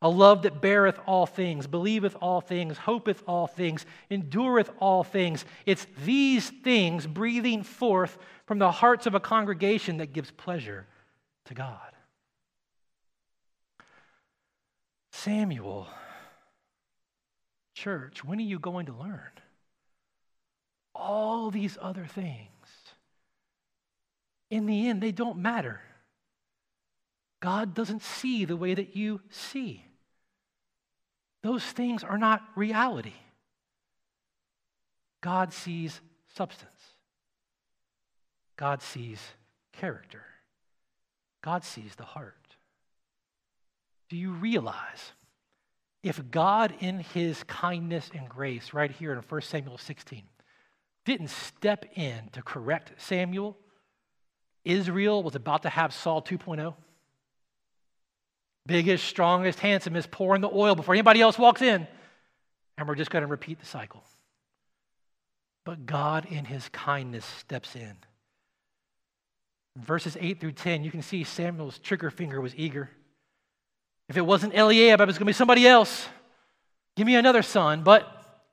a 0.00 0.08
love 0.08 0.42
that 0.42 0.60
beareth 0.60 0.98
all 1.06 1.26
things, 1.26 1.66
believeth 1.66 2.16
all 2.20 2.40
things, 2.40 2.76
hopeth 2.76 3.22
all 3.26 3.46
things, 3.46 3.86
endureth 4.10 4.70
all 4.80 5.04
things. 5.04 5.44
It's 5.64 5.86
these 6.04 6.50
things 6.50 7.06
breathing 7.06 7.62
forth 7.62 8.18
from 8.52 8.58
the 8.58 8.70
hearts 8.70 9.06
of 9.06 9.14
a 9.14 9.20
congregation 9.20 9.96
that 9.96 10.12
gives 10.12 10.30
pleasure 10.30 10.86
to 11.46 11.54
God. 11.54 11.78
Samuel, 15.10 15.86
church, 17.74 18.22
when 18.22 18.38
are 18.38 18.42
you 18.42 18.58
going 18.58 18.84
to 18.84 18.92
learn? 18.92 19.30
All 20.94 21.50
these 21.50 21.78
other 21.80 22.04
things 22.04 22.50
in 24.50 24.66
the 24.66 24.86
end, 24.86 25.02
they 25.02 25.12
don't 25.12 25.38
matter. 25.38 25.80
God 27.40 27.72
doesn't 27.72 28.02
see 28.02 28.44
the 28.44 28.54
way 28.54 28.74
that 28.74 28.94
you 28.94 29.22
see. 29.30 29.82
Those 31.42 31.64
things 31.64 32.04
are 32.04 32.18
not 32.18 32.42
reality. 32.54 33.14
God 35.22 35.54
sees 35.54 36.02
substance. 36.34 36.71
God 38.56 38.82
sees 38.82 39.20
character. 39.72 40.24
God 41.42 41.64
sees 41.64 41.94
the 41.96 42.04
heart. 42.04 42.34
Do 44.08 44.16
you 44.16 44.32
realize 44.32 45.12
if 46.02 46.30
God, 46.30 46.74
in 46.80 47.00
his 47.00 47.42
kindness 47.44 48.10
and 48.14 48.28
grace, 48.28 48.74
right 48.74 48.90
here 48.90 49.12
in 49.12 49.18
1 49.18 49.40
Samuel 49.42 49.78
16, 49.78 50.22
didn't 51.04 51.30
step 51.30 51.84
in 51.96 52.28
to 52.32 52.42
correct 52.42 52.92
Samuel 52.98 53.56
Israel 54.64 55.22
was 55.22 55.34
about 55.34 55.62
to 55.62 55.68
have 55.68 55.92
Saul 55.92 56.22
2.0. 56.22 56.74
Biggest, 58.64 59.04
strongest, 59.04 59.58
handsomest, 59.58 60.10
pouring 60.10 60.40
the 60.40 60.50
oil 60.50 60.74
before 60.74 60.94
anybody 60.94 61.20
else 61.20 61.38
walks 61.38 61.62
in. 61.62 61.86
And 62.78 62.88
we're 62.88 62.94
just 62.94 63.10
going 63.10 63.22
to 63.22 63.28
repeat 63.28 63.58
the 63.58 63.66
cycle. 63.66 64.04
But 65.64 65.84
God, 65.84 66.26
in 66.26 66.44
his 66.44 66.68
kindness, 66.68 67.24
steps 67.24 67.74
in. 67.74 67.96
Verses 69.76 70.16
8 70.20 70.38
through 70.38 70.52
10, 70.52 70.84
you 70.84 70.90
can 70.90 71.02
see 71.02 71.24
Samuel's 71.24 71.78
trigger 71.78 72.10
finger 72.10 72.40
was 72.40 72.54
eager. 72.56 72.90
If 74.08 74.16
it 74.16 74.26
wasn't 74.26 74.54
Eliab, 74.54 75.00
it 75.00 75.06
was 75.06 75.16
going 75.16 75.26
to 75.26 75.30
be 75.30 75.32
somebody 75.32 75.66
else. 75.66 76.06
Give 76.96 77.06
me 77.06 77.14
another 77.14 77.42
son. 77.42 77.82
But 77.82 78.06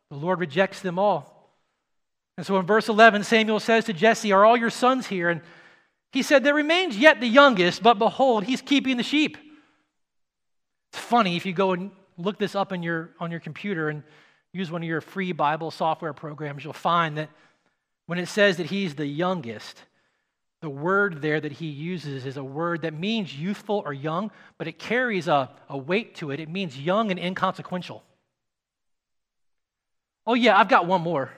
the 0.10 0.16
Lord 0.16 0.40
rejects 0.40 0.82
them 0.82 0.98
all. 0.98 1.54
And 2.38 2.46
so 2.46 2.58
in 2.58 2.66
verse 2.66 2.88
11, 2.88 3.26
Samuel 3.26 3.60
says 3.60 3.86
to 3.86 3.94
Jesse, 3.94 4.32
Are 4.32 4.46
all 4.46 4.56
your 4.56 4.70
sons 4.70 5.08
here? 5.08 5.30
And 5.30 5.42
he 6.14 6.24
said, 6.24 6.44
There 6.44 6.54
remains 6.54 6.98
yet 6.98 7.20
the 7.20 7.28
youngest, 7.28 7.84
but 7.84 8.00
behold, 8.00 8.46
he's 8.46 8.62
keeping 8.62 8.96
the 8.96 9.04
sheep. 9.04 9.38
It's 10.92 11.02
funny 11.02 11.36
if 11.36 11.46
you 11.46 11.54
go 11.54 11.74
and 11.74 11.92
look 12.18 12.40
this 12.40 12.56
up 12.56 12.72
in 12.72 12.82
your, 12.82 13.12
on 13.20 13.30
your 13.30 13.40
computer 13.40 13.90
and 13.90 14.04
use 14.54 14.72
one 14.72 14.82
of 14.82 14.88
your 14.88 15.02
free 15.02 15.32
Bible 15.32 15.70
software 15.70 16.14
programs, 16.14 16.64
you'll 16.64 16.74
find 16.74 17.18
that 17.18 17.30
when 18.08 18.18
it 18.18 18.28
says 18.28 18.58
that 18.58 18.68
he's 18.68 18.96
the 18.96 19.06
youngest, 19.06 19.84
the 20.62 20.70
word 20.70 21.22
there 21.22 21.40
that 21.40 21.54
he 21.54 21.68
uses 21.68 22.26
is 22.26 22.36
a 22.36 22.44
word 22.44 22.82
that 22.82 22.94
means 22.94 23.38
youthful 23.38 23.82
or 23.86 23.94
young, 23.94 24.32
but 24.58 24.68
it 24.68 24.78
carries 24.78 25.28
a, 25.28 25.50
a 25.70 25.78
weight 25.78 26.16
to 26.16 26.32
it. 26.32 26.40
It 26.40 26.50
means 26.50 26.78
young 26.78 27.12
and 27.12 27.20
inconsequential. 27.20 28.04
Oh, 30.28 30.34
yeah, 30.34 30.58
I've 30.58 30.68
got 30.68 30.86
one 30.86 31.02
more. 31.02 31.32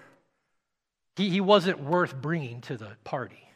He, 1.16 1.30
he 1.30 1.40
wasn't 1.40 1.80
worth 1.82 2.16
bringing 2.16 2.62
to 2.62 2.78
the 2.78 2.90
party. 3.04 3.48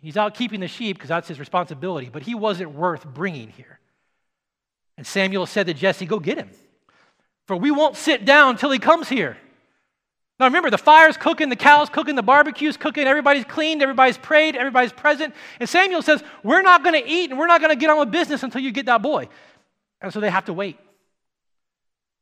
He's 0.00 0.16
out 0.16 0.34
keeping 0.34 0.60
the 0.60 0.68
sheep 0.68 0.96
because 0.96 1.08
that's 1.08 1.28
his 1.28 1.38
responsibility, 1.38 2.08
but 2.10 2.22
he 2.22 2.34
wasn't 2.34 2.72
worth 2.72 3.04
bringing 3.04 3.48
here. 3.48 3.80
And 4.96 5.06
Samuel 5.06 5.46
said 5.46 5.66
to 5.66 5.74
Jesse, 5.74 6.06
Go 6.06 6.20
get 6.20 6.38
him, 6.38 6.50
for 7.46 7.56
we 7.56 7.70
won't 7.70 7.96
sit 7.96 8.24
down 8.24 8.56
till 8.56 8.70
he 8.70 8.78
comes 8.78 9.08
here. 9.08 9.36
Now 10.40 10.46
remember, 10.46 10.70
the 10.70 10.78
fire's 10.78 11.18
cooking, 11.18 11.50
the 11.50 11.56
cow's 11.56 11.90
cooking, 11.90 12.14
the 12.14 12.22
barbecue's 12.22 12.78
cooking, 12.78 13.06
everybody's 13.06 13.44
cleaned, 13.44 13.82
everybody's 13.82 14.16
prayed, 14.16 14.56
everybody's 14.56 14.90
present. 14.90 15.34
And 15.60 15.68
Samuel 15.68 16.00
says, 16.00 16.24
We're 16.42 16.62
not 16.62 16.82
going 16.82 17.00
to 17.00 17.06
eat 17.06 17.28
and 17.28 17.38
we're 17.38 17.46
not 17.46 17.60
going 17.60 17.70
to 17.70 17.76
get 17.76 17.90
on 17.90 17.98
with 17.98 18.10
business 18.10 18.42
until 18.42 18.62
you 18.62 18.72
get 18.72 18.86
that 18.86 19.02
boy. 19.02 19.28
And 20.00 20.10
so 20.10 20.18
they 20.18 20.30
have 20.30 20.46
to 20.46 20.54
wait. 20.54 20.78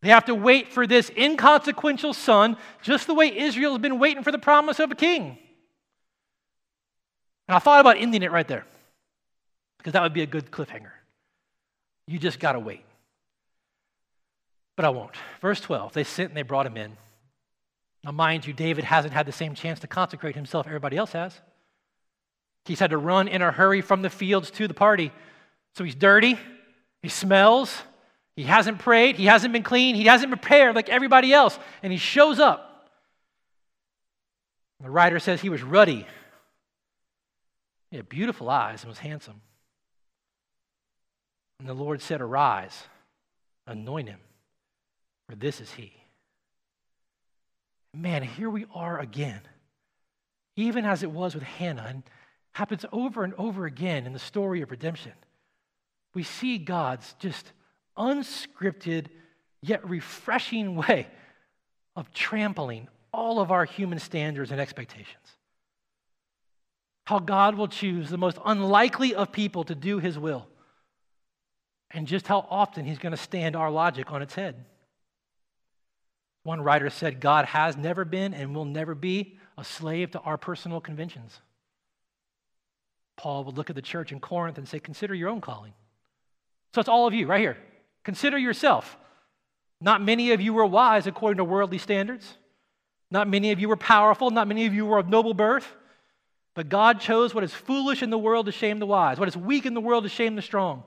They 0.03 0.09
have 0.09 0.25
to 0.25 0.35
wait 0.35 0.73
for 0.73 0.85
this 0.85 1.13
inconsequential 1.17 2.13
son, 2.13 2.57
just 2.83 3.07
the 3.07 3.15
way 3.15 3.37
Israel's 3.37 3.79
been 3.79 4.01
waiting 4.01 4.25
for 4.25 4.33
the 4.33 4.39
promise 4.39 4.81
of 4.81 4.91
a 4.91 4.97
king. 4.97 5.39
And 7.47 7.55
I 7.55 7.61
thought 7.61 7.81
about 7.81 7.99
ending 7.99 8.25
it 8.25 8.33
right 8.33 8.49
there 8.49 8.65
because 9.79 9.93
that 9.93 10.03
would 10.03 10.13
be 10.13 10.23
a 10.23 10.27
good 10.27 10.51
cliffhanger. 10.51 10.91
You 12.09 12.19
just 12.19 12.41
got 12.41 12.53
to 12.53 12.59
wait. 12.59 12.85
But 14.75 14.87
I 14.87 14.89
won't. 14.89 15.15
Verse 15.41 15.61
12 15.61 15.93
they 15.93 16.03
sent 16.03 16.31
and 16.31 16.37
they 16.37 16.43
brought 16.43 16.67
him 16.67 16.77
in. 16.77 16.97
Now, 18.05 18.13
mind 18.13 18.47
you, 18.47 18.53
David 18.53 18.85
hasn't 18.85 19.13
had 19.13 19.27
the 19.27 19.33
same 19.33 19.55
chance 19.55 19.81
to 19.81 19.87
consecrate 19.87 20.35
himself 20.35 20.67
everybody 20.67 20.97
else 20.97 21.13
has. 21.13 21.39
He's 22.65 22.79
had 22.79 22.91
to 22.91 22.99
run 22.99 23.29
in 23.29 23.43
a 23.43 23.51
hurry 23.51 23.81
from 23.81 24.03
the 24.03 24.11
fields 24.11 24.51
to 24.53 24.69
the 24.69 24.75
party. 24.75 25.11
So 25.75 25.85
he's 25.85 25.95
dirty, 25.95 26.39
he 27.03 27.09
smells, 27.09 27.75
he 28.37 28.45
hasn't 28.45 28.79
prayed, 28.79 29.17
he 29.17 29.27
hasn't 29.27 29.53
been 29.53 29.63
clean, 29.63 29.95
he 29.95 30.05
hasn't 30.05 30.31
prepared 30.31 30.75
like 30.75 30.89
everybody 30.89 31.33
else, 31.33 31.59
and 31.83 31.93
he 31.93 31.99
shows 31.99 32.39
up. 32.39 32.91
The 34.81 34.91
writer 34.91 35.19
says 35.19 35.41
he 35.41 35.49
was 35.49 35.63
ruddy. 35.63 36.07
He 37.91 37.97
had 37.97 38.09
beautiful 38.09 38.49
eyes 38.49 38.83
and 38.83 38.89
was 38.89 38.99
handsome. 38.99 39.41
And 41.59 41.69
the 41.69 41.75
Lord 41.75 42.01
said, 42.01 42.21
Arise, 42.21 42.85
anoint 43.67 44.09
him, 44.09 44.21
for 45.29 45.35
this 45.35 45.61
is 45.61 45.73
he. 45.73 45.98
Man, 47.99 48.23
here 48.23 48.49
we 48.49 48.65
are 48.73 49.01
again. 49.01 49.41
Even 50.55 50.85
as 50.85 51.03
it 51.03 51.11
was 51.11 51.35
with 51.35 51.43
Hannah, 51.43 51.87
and 51.89 52.03
happens 52.53 52.85
over 52.93 53.25
and 53.25 53.35
over 53.35 53.67
again 53.67 54.07
in 54.07 54.13
the 54.13 54.21
story 54.21 54.63
of 54.63 54.71
redemption. 54.71 55.13
We 56.15 56.23
see 56.23 56.59
God's 56.59 57.15
just 57.19 57.53
unscripted 57.97 59.07
yet 59.63 59.89
refreshing 59.89 60.77
way 60.77 61.09
of 61.97 62.13
trampling 62.13 62.87
all 63.13 63.41
of 63.41 63.51
our 63.51 63.65
human 63.65 63.99
standards 63.99 64.53
and 64.53 64.61
expectations. 64.61 65.37
How 67.05 67.19
God 67.19 67.57
will 67.57 67.69
choose 67.69 68.11
the 68.11 68.19
most 68.19 68.39
unlikely 68.45 69.17
of 69.17 69.33
people 69.33 69.65
to 69.65 69.75
do 69.75 69.99
his 69.99 70.17
will, 70.17 70.47
and 71.91 72.07
just 72.07 72.29
how 72.29 72.47
often 72.49 72.85
he's 72.85 72.99
going 72.99 73.11
to 73.11 73.17
stand 73.17 73.57
our 73.57 73.73
logic 73.73 74.13
on 74.13 74.23
its 74.23 74.35
head. 74.35 74.55
One 76.49 76.63
writer 76.63 76.89
said, 76.89 77.21
God 77.21 77.45
has 77.45 77.77
never 77.77 78.07
been 78.07 78.33
and 78.33 78.57
will 78.57 78.65
never 78.65 78.95
be 78.95 79.37
a 79.59 79.65
slave 79.65 80.13
to 80.13 80.21
our 80.21 80.39
personal 80.39 80.81
conventions. 80.81 81.43
Paul 83.19 83.45
would 83.45 83.59
look 83.59 83.69
at 83.69 83.77
the 83.77 83.83
church 83.83 84.13
in 84.13 84.19
Corinth 84.19 84.57
and 84.57 84.67
say, 84.67 84.81
Consider 84.81 85.15
your 85.15 85.29
own 85.29 85.43
calling. 85.43 85.75
So 86.75 86.81
it's 86.81 86.89
all 86.89 87.07
of 87.07 87.13
you 87.13 87.27
right 87.27 87.43
here. 87.43 87.59
Consider 88.03 88.39
yourself. 88.39 88.97
Not 89.83 90.01
many 90.01 90.33
of 90.33 90.41
you 90.41 90.55
were 90.55 90.65
wise 90.65 91.07
according 91.07 91.37
to 91.37 91.45
worldly 91.45 91.77
standards. 91.77 92.39
Not 93.11 93.29
many 93.29 93.53
of 93.53 93.61
you 93.61 93.69
were 93.69 93.77
powerful. 93.77 94.31
Not 94.31 94.49
many 94.49 94.65
of 94.65 94.73
you 94.73 94.87
were 94.87 94.97
of 94.97 95.07
noble 95.11 95.35
birth. 95.35 95.71
But 96.55 96.71
God 96.71 96.99
chose 96.99 97.35
what 97.35 97.45
is 97.45 97.53
foolish 97.53 98.03
in 98.03 98.09
the 98.09 98.17
world 98.17 98.47
to 98.47 98.53
shame 98.53 98.79
the 98.79 98.87
wise, 98.87 99.19
what 99.19 99.29
is 99.29 99.37
weak 99.37 99.67
in 99.67 99.75
the 99.75 99.83
world 99.83 100.05
to 100.05 100.09
shame 100.09 100.35
the 100.35 100.41
strong, 100.41 100.83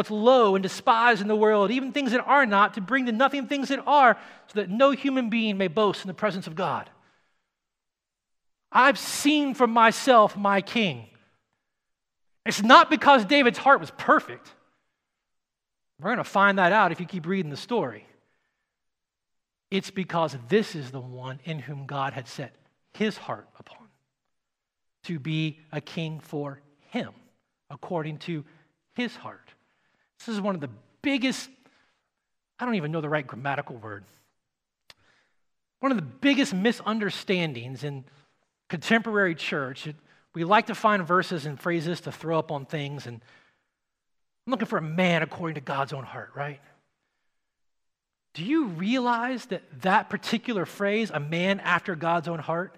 what's 0.00 0.10
low 0.10 0.56
and 0.56 0.62
despised 0.62 1.20
in 1.20 1.28
the 1.28 1.36
world, 1.36 1.70
even 1.70 1.92
things 1.92 2.12
that 2.12 2.24
are 2.26 2.46
not, 2.46 2.72
to 2.72 2.80
bring 2.80 3.04
to 3.04 3.12
nothing 3.12 3.46
things 3.46 3.68
that 3.68 3.84
are, 3.86 4.16
so 4.46 4.58
that 4.58 4.70
no 4.70 4.92
human 4.92 5.28
being 5.28 5.58
may 5.58 5.68
boast 5.68 6.02
in 6.02 6.08
the 6.08 6.14
presence 6.14 6.46
of 6.46 6.54
God. 6.54 6.88
I've 8.72 8.98
seen 8.98 9.52
for 9.52 9.66
myself 9.66 10.38
my 10.38 10.62
king. 10.62 11.06
It's 12.46 12.62
not 12.62 12.88
because 12.88 13.26
David's 13.26 13.58
heart 13.58 13.78
was 13.78 13.90
perfect. 13.90 14.50
We're 16.00 16.08
going 16.08 16.16
to 16.16 16.24
find 16.24 16.56
that 16.58 16.72
out 16.72 16.92
if 16.92 16.98
you 16.98 17.04
keep 17.04 17.26
reading 17.26 17.50
the 17.50 17.58
story. 17.58 18.06
It's 19.70 19.90
because 19.90 20.34
this 20.48 20.74
is 20.74 20.90
the 20.90 21.00
one 21.00 21.40
in 21.44 21.58
whom 21.58 21.84
God 21.84 22.14
had 22.14 22.26
set 22.26 22.56
his 22.94 23.18
heart 23.18 23.50
upon 23.58 23.86
to 25.04 25.18
be 25.18 25.58
a 25.72 25.82
king 25.82 26.20
for 26.20 26.62
him, 26.88 27.10
according 27.68 28.16
to 28.20 28.46
his 28.94 29.14
heart. 29.14 29.49
This 30.20 30.34
is 30.34 30.40
one 30.40 30.54
of 30.54 30.60
the 30.60 30.70
biggest, 31.02 31.48
I 32.58 32.64
don't 32.64 32.74
even 32.74 32.92
know 32.92 33.00
the 33.00 33.08
right 33.08 33.26
grammatical 33.26 33.76
word, 33.76 34.04
one 35.80 35.90
of 35.90 35.96
the 35.96 36.02
biggest 36.02 36.52
misunderstandings 36.52 37.84
in 37.84 38.04
contemporary 38.68 39.34
church. 39.34 39.88
We 40.34 40.44
like 40.44 40.66
to 40.66 40.74
find 40.74 41.06
verses 41.06 41.46
and 41.46 41.58
phrases 41.58 42.02
to 42.02 42.12
throw 42.12 42.38
up 42.38 42.52
on 42.52 42.66
things, 42.66 43.06
and 43.06 43.20
I'm 44.46 44.50
looking 44.50 44.68
for 44.68 44.78
a 44.78 44.82
man 44.82 45.22
according 45.22 45.54
to 45.54 45.62
God's 45.62 45.92
own 45.92 46.04
heart, 46.04 46.32
right? 46.34 46.60
Do 48.34 48.44
you 48.44 48.66
realize 48.66 49.46
that 49.46 49.62
that 49.82 50.10
particular 50.10 50.66
phrase, 50.66 51.10
a 51.12 51.18
man 51.18 51.60
after 51.60 51.96
God's 51.96 52.28
own 52.28 52.38
heart, 52.38 52.76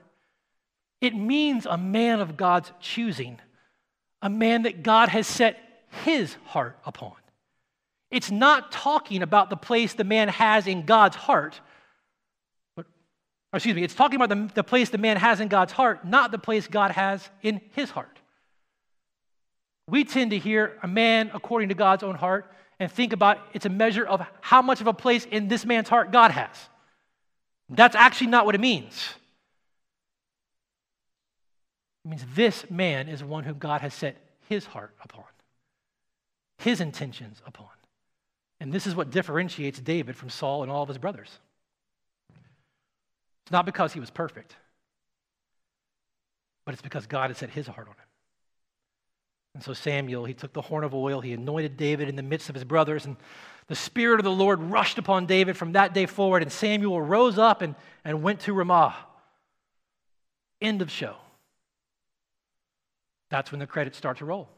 it 1.01 1.14
means 1.16 1.66
a 1.66 1.76
man 1.76 2.20
of 2.20 2.36
God's 2.36 2.72
choosing, 2.80 3.40
a 4.22 4.30
man 4.30 4.62
that 4.62 4.84
God 4.84 5.09
has 5.09 5.26
set 5.26 5.59
his 6.05 6.36
heart 6.47 6.78
upon. 6.86 7.14
It's 8.13 8.31
not 8.31 8.71
talking 8.71 9.23
about 9.23 9.49
the 9.49 9.57
place 9.57 9.95
the 9.95 10.05
man 10.05 10.29
has 10.29 10.67
in 10.67 10.85
God's 10.85 11.17
heart, 11.17 11.59
excuse 13.55 13.75
me, 13.75 13.83
it's 13.83 13.95
talking 13.95 14.17
about 14.17 14.29
the, 14.29 14.51
the 14.55 14.63
place 14.63 14.91
the 14.91 14.99
man 14.99 15.17
has 15.17 15.41
in 15.41 15.49
God's 15.49 15.73
heart, 15.73 16.07
not 16.07 16.31
the 16.31 16.39
place 16.39 16.67
God 16.67 16.91
has 16.91 17.29
in 17.43 17.61
his 17.73 17.91
heart. 17.91 18.19
We 19.89 20.05
tend 20.05 20.31
to 20.31 20.39
hear 20.39 20.79
a 20.83 20.89
man 20.89 21.31
according 21.35 21.71
to 21.71 21.75
God's 21.75 22.03
own 22.03 22.15
heart 22.15 22.53
and 22.79 22.91
think 22.91 23.13
about 23.13 23.39
it's 23.55 23.67
a 23.67 23.71
measure 23.71 24.05
of 24.05 24.25
how 24.41 24.63
much 24.63 24.81
of 24.81 24.87
a 24.87 24.95
place 24.95 25.27
in 25.31 25.49
this 25.49 25.65
man's 25.65 25.89
heart 25.89 26.13
God 26.13 26.31
has. 26.31 26.55
That's 27.71 27.97
actually 27.97 28.29
not 28.29 28.45
what 28.45 28.55
it 28.55 28.61
means. 28.61 29.09
It 32.05 32.09
means 32.09 32.25
this 32.35 32.71
man 32.71 33.09
is 33.09 33.25
one 33.25 33.45
whom 33.45 33.59
God 33.59 33.81
has 33.81 33.95
set 33.95 34.17
his 34.49 34.67
heart 34.67 34.95
upon, 35.03 35.25
his 36.59 36.81
intentions 36.81 37.41
upon. 37.47 37.69
And 38.63 38.73
this 38.73 38.87
is 38.87 38.95
what 38.95 39.11
differentiates 39.11 39.81
David 39.81 40.15
from 40.15 40.31
Saul 40.31 40.63
and 40.63 40.71
all 40.71 40.85
of 40.85 40.89
his 40.89 40.97
brothers. 40.97 41.29
It's 43.45 43.51
not 43.51 43.67
because 43.67 43.93
he 43.93 43.99
was 43.99 44.09
perfect, 44.09 44.55
but 46.65 46.73
it's 46.73 46.81
because 46.81 47.07
God 47.07 47.31
had 47.31 47.37
set 47.37 47.51
his 47.51 47.67
heart 47.67 47.89
on 47.89 47.95
him. 47.95 48.07
And 49.57 49.65
so 49.65 49.73
Samuel, 49.73 50.25
he 50.27 50.33
took 50.33 50.53
the 50.53 50.63
horn 50.63 50.85
of 50.85 50.95
oil, 50.95 51.21
he 51.21 51.33
anointed 51.33 51.77
David 51.77 52.09
in 52.09 52.15
the 52.15 52.23
midst 52.23 52.49
of 52.51 52.55
his 52.55 52.63
brothers, 52.63 53.05
and 53.05 53.17
the 53.67 53.75
Spirit 53.75 54.21
of 54.21 54.25
the 54.25 54.31
Lord 54.31 54.63
rushed 54.63 54.97
upon 54.97 55.27
David 55.27 55.57
from 55.57 55.73
that 55.73 55.93
day 55.93 56.07
forward, 56.07 56.43
and 56.43 56.53
Samuel 56.53 57.03
rose 57.03 57.39
up 57.39 57.63
and, 57.63 57.75
and 58.05 58.23
went 58.23 58.39
to 58.43 58.53
Ramah. 58.53 58.95
End 60.61 60.83
of 60.83 60.89
show. 60.89 61.17
That's 63.29 63.51
when 63.51 63.59
the 63.59 63.67
credits 63.67 63.99
start 63.99 64.19
to 64.19 64.25
roll. 64.25 64.49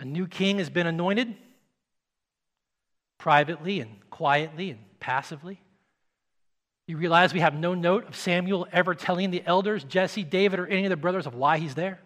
A 0.00 0.06
new 0.06 0.26
king 0.26 0.56
has 0.60 0.70
been 0.70 0.86
anointed 0.86 1.36
privately 3.20 3.80
and 3.80 3.90
quietly 4.10 4.70
and 4.70 4.80
passively. 4.98 5.60
You 6.88 6.96
realize 6.96 7.32
we 7.32 7.40
have 7.40 7.54
no 7.54 7.74
note 7.74 8.08
of 8.08 8.16
Samuel 8.16 8.66
ever 8.72 8.94
telling 8.94 9.30
the 9.30 9.42
elders, 9.46 9.84
Jesse, 9.84 10.24
David, 10.24 10.58
or 10.58 10.66
any 10.66 10.86
of 10.86 10.90
the 10.90 10.96
brothers 10.96 11.26
of 11.26 11.34
why 11.34 11.58
he's 11.58 11.74
there. 11.74 12.00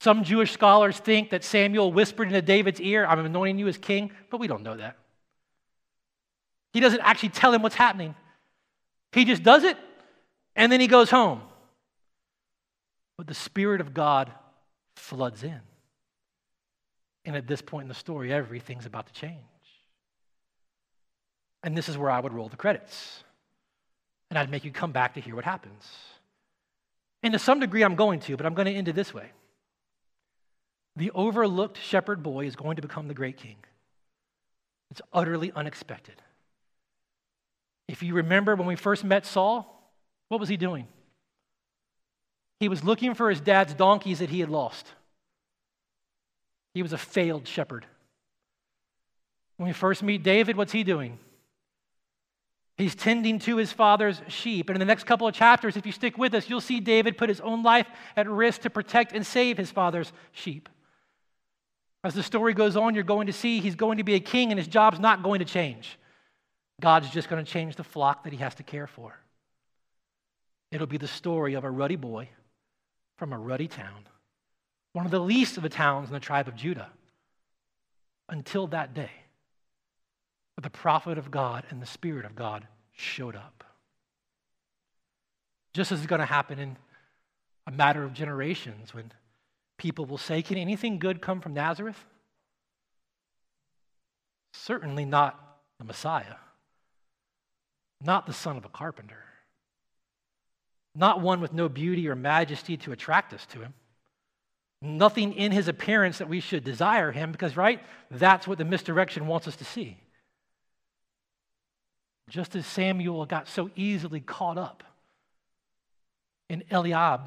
Some 0.00 0.24
Jewish 0.24 0.52
scholars 0.52 0.98
think 0.98 1.30
that 1.30 1.42
Samuel 1.42 1.90
whispered 1.90 2.28
into 2.28 2.42
David's 2.42 2.80
ear, 2.80 3.06
I'm 3.06 3.24
anointing 3.24 3.58
you 3.58 3.66
as 3.66 3.78
king, 3.78 4.12
but 4.30 4.38
we 4.38 4.46
don't 4.46 4.62
know 4.62 4.76
that. 4.76 4.98
He 6.74 6.80
doesn't 6.80 7.00
actually 7.00 7.30
tell 7.30 7.52
him 7.52 7.62
what's 7.62 7.74
happening. 7.74 8.14
He 9.12 9.24
just 9.24 9.42
does 9.42 9.64
it, 9.64 9.78
and 10.54 10.70
then 10.70 10.80
he 10.80 10.86
goes 10.86 11.08
home. 11.08 11.40
But 13.16 13.26
the 13.26 13.34
Spirit 13.34 13.80
of 13.80 13.94
God 13.94 14.30
floods 14.96 15.42
in. 15.42 15.60
And 17.34 17.42
at 17.42 17.48
this 17.48 17.60
point 17.60 17.82
in 17.82 17.88
the 17.88 17.94
story, 17.94 18.32
everything's 18.32 18.86
about 18.86 19.08
to 19.08 19.12
change. 19.12 19.40
And 21.64 21.76
this 21.76 21.88
is 21.88 21.98
where 21.98 22.08
I 22.08 22.20
would 22.20 22.32
roll 22.32 22.48
the 22.48 22.56
credits. 22.56 23.24
And 24.30 24.38
I'd 24.38 24.52
make 24.52 24.64
you 24.64 24.70
come 24.70 24.92
back 24.92 25.14
to 25.14 25.20
hear 25.20 25.34
what 25.34 25.44
happens. 25.44 25.82
And 27.24 27.32
to 27.32 27.40
some 27.40 27.58
degree, 27.58 27.82
I'm 27.82 27.96
going 27.96 28.20
to, 28.20 28.36
but 28.36 28.46
I'm 28.46 28.54
going 28.54 28.66
to 28.66 28.72
end 28.72 28.86
it 28.86 28.94
this 28.94 29.12
way. 29.12 29.32
The 30.94 31.10
overlooked 31.10 31.76
shepherd 31.76 32.22
boy 32.22 32.46
is 32.46 32.54
going 32.54 32.76
to 32.76 32.82
become 32.82 33.08
the 33.08 33.14
great 33.14 33.36
king. 33.36 33.56
It's 34.92 35.02
utterly 35.12 35.50
unexpected. 35.56 36.22
If 37.88 38.04
you 38.04 38.14
remember 38.14 38.54
when 38.54 38.68
we 38.68 38.76
first 38.76 39.02
met 39.02 39.26
Saul, 39.26 39.92
what 40.28 40.38
was 40.38 40.48
he 40.48 40.56
doing? 40.56 40.86
He 42.60 42.68
was 42.68 42.84
looking 42.84 43.14
for 43.14 43.28
his 43.28 43.40
dad's 43.40 43.74
donkeys 43.74 44.20
that 44.20 44.30
he 44.30 44.38
had 44.38 44.50
lost. 44.50 44.86
He 46.74 46.82
was 46.82 46.92
a 46.92 46.98
failed 46.98 47.48
shepherd. 47.48 47.86
When 49.56 49.68
we 49.68 49.72
first 49.72 50.02
meet 50.02 50.22
David, 50.22 50.56
what's 50.56 50.72
he 50.72 50.82
doing? 50.82 51.18
He's 52.76 52.96
tending 52.96 53.38
to 53.40 53.56
his 53.56 53.72
father's 53.72 54.20
sheep. 54.26 54.68
And 54.68 54.76
in 54.76 54.80
the 54.80 54.84
next 54.84 55.04
couple 55.04 55.28
of 55.28 55.34
chapters, 55.34 55.76
if 55.76 55.86
you 55.86 55.92
stick 55.92 56.18
with 56.18 56.34
us, 56.34 56.50
you'll 56.50 56.60
see 56.60 56.80
David 56.80 57.16
put 57.16 57.28
his 57.28 57.40
own 57.40 57.62
life 57.62 57.86
at 58.16 58.28
risk 58.28 58.62
to 58.62 58.70
protect 58.70 59.12
and 59.12 59.24
save 59.24 59.56
his 59.56 59.70
father's 59.70 60.12
sheep. 60.32 60.68
As 62.02 62.14
the 62.14 62.22
story 62.22 62.52
goes 62.52 62.76
on, 62.76 62.94
you're 62.94 63.04
going 63.04 63.28
to 63.28 63.32
see 63.32 63.60
he's 63.60 63.76
going 63.76 63.98
to 63.98 64.04
be 64.04 64.14
a 64.14 64.20
king 64.20 64.50
and 64.50 64.58
his 64.58 64.66
job's 64.66 64.98
not 64.98 65.22
going 65.22 65.38
to 65.38 65.44
change. 65.44 65.98
God's 66.80 67.08
just 67.10 67.28
going 67.28 67.42
to 67.42 67.50
change 67.50 67.76
the 67.76 67.84
flock 67.84 68.24
that 68.24 68.32
he 68.32 68.40
has 68.40 68.56
to 68.56 68.64
care 68.64 68.88
for. 68.88 69.16
it'll 70.72 70.88
be 70.88 70.98
the 70.98 71.06
story 71.06 71.54
of 71.54 71.62
a 71.62 71.70
ruddy 71.70 71.96
boy 71.96 72.28
from 73.16 73.32
a 73.32 73.38
ruddy 73.38 73.68
town, 73.68 74.04
one 74.94 75.04
of 75.04 75.10
the 75.10 75.20
least 75.20 75.56
of 75.56 75.62
the 75.62 75.68
towns 75.68 76.08
in 76.08 76.14
the 76.14 76.20
tribe 76.20 76.48
of 76.48 76.54
Judah, 76.54 76.88
until 78.28 78.68
that 78.68 78.94
day. 78.94 79.10
But 80.54 80.62
the 80.62 80.70
prophet 80.70 81.18
of 81.18 81.32
God 81.32 81.64
and 81.68 81.82
the 81.82 81.86
Spirit 81.86 82.24
of 82.24 82.36
God 82.36 82.66
showed 82.92 83.34
up. 83.34 83.64
Just 85.74 85.90
as 85.90 86.00
is 86.00 86.06
going 86.06 86.20
to 86.20 86.24
happen 86.26 86.60
in 86.60 86.76
a 87.66 87.72
matter 87.72 88.04
of 88.04 88.14
generations 88.14 88.94
when 88.94 89.10
people 89.78 90.06
will 90.06 90.16
say, 90.16 90.42
Can 90.42 90.56
anything 90.56 91.00
good 91.00 91.20
come 91.20 91.40
from 91.40 91.54
Nazareth? 91.54 91.98
Certainly 94.52 95.06
not 95.06 95.58
the 95.80 95.84
Messiah, 95.84 96.36
not 98.00 98.26
the 98.26 98.32
son 98.32 98.56
of 98.56 98.64
a 98.64 98.68
carpenter, 98.68 99.24
not 100.94 101.20
one 101.20 101.40
with 101.40 101.52
no 101.52 101.68
beauty 101.68 102.08
or 102.08 102.14
majesty 102.14 102.76
to 102.76 102.92
attract 102.92 103.32
us 103.32 103.44
to 103.46 103.58
him. 103.58 103.74
Nothing 104.84 105.32
in 105.32 105.50
his 105.50 105.66
appearance 105.66 106.18
that 106.18 106.28
we 106.28 106.40
should 106.40 106.62
desire 106.62 107.10
him, 107.10 107.32
because, 107.32 107.56
right, 107.56 107.80
that's 108.10 108.46
what 108.46 108.58
the 108.58 108.66
misdirection 108.66 109.26
wants 109.26 109.48
us 109.48 109.56
to 109.56 109.64
see. 109.64 109.96
Just 112.28 112.54
as 112.54 112.66
Samuel 112.66 113.24
got 113.24 113.48
so 113.48 113.70
easily 113.76 114.20
caught 114.20 114.58
up 114.58 114.84
in 116.50 116.64
Eliab, 116.70 117.22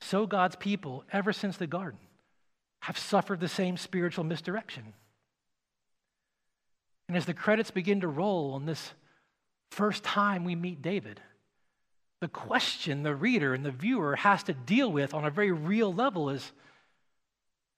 so 0.00 0.26
God's 0.26 0.56
people, 0.56 1.04
ever 1.12 1.34
since 1.34 1.58
the 1.58 1.66
garden, 1.66 2.00
have 2.80 2.96
suffered 2.96 3.40
the 3.40 3.48
same 3.48 3.76
spiritual 3.76 4.24
misdirection. 4.24 4.94
And 7.08 7.16
as 7.16 7.26
the 7.26 7.34
credits 7.34 7.70
begin 7.70 8.00
to 8.00 8.08
roll 8.08 8.54
on 8.54 8.64
this 8.64 8.92
first 9.70 10.02
time 10.02 10.44
we 10.44 10.54
meet 10.54 10.80
David, 10.80 11.20
the 12.22 12.28
question 12.28 13.02
the 13.02 13.14
reader 13.14 13.52
and 13.52 13.66
the 13.66 13.70
viewer 13.70 14.16
has 14.16 14.42
to 14.44 14.54
deal 14.54 14.90
with 14.90 15.12
on 15.12 15.26
a 15.26 15.30
very 15.30 15.52
real 15.52 15.92
level 15.92 16.30
is 16.30 16.52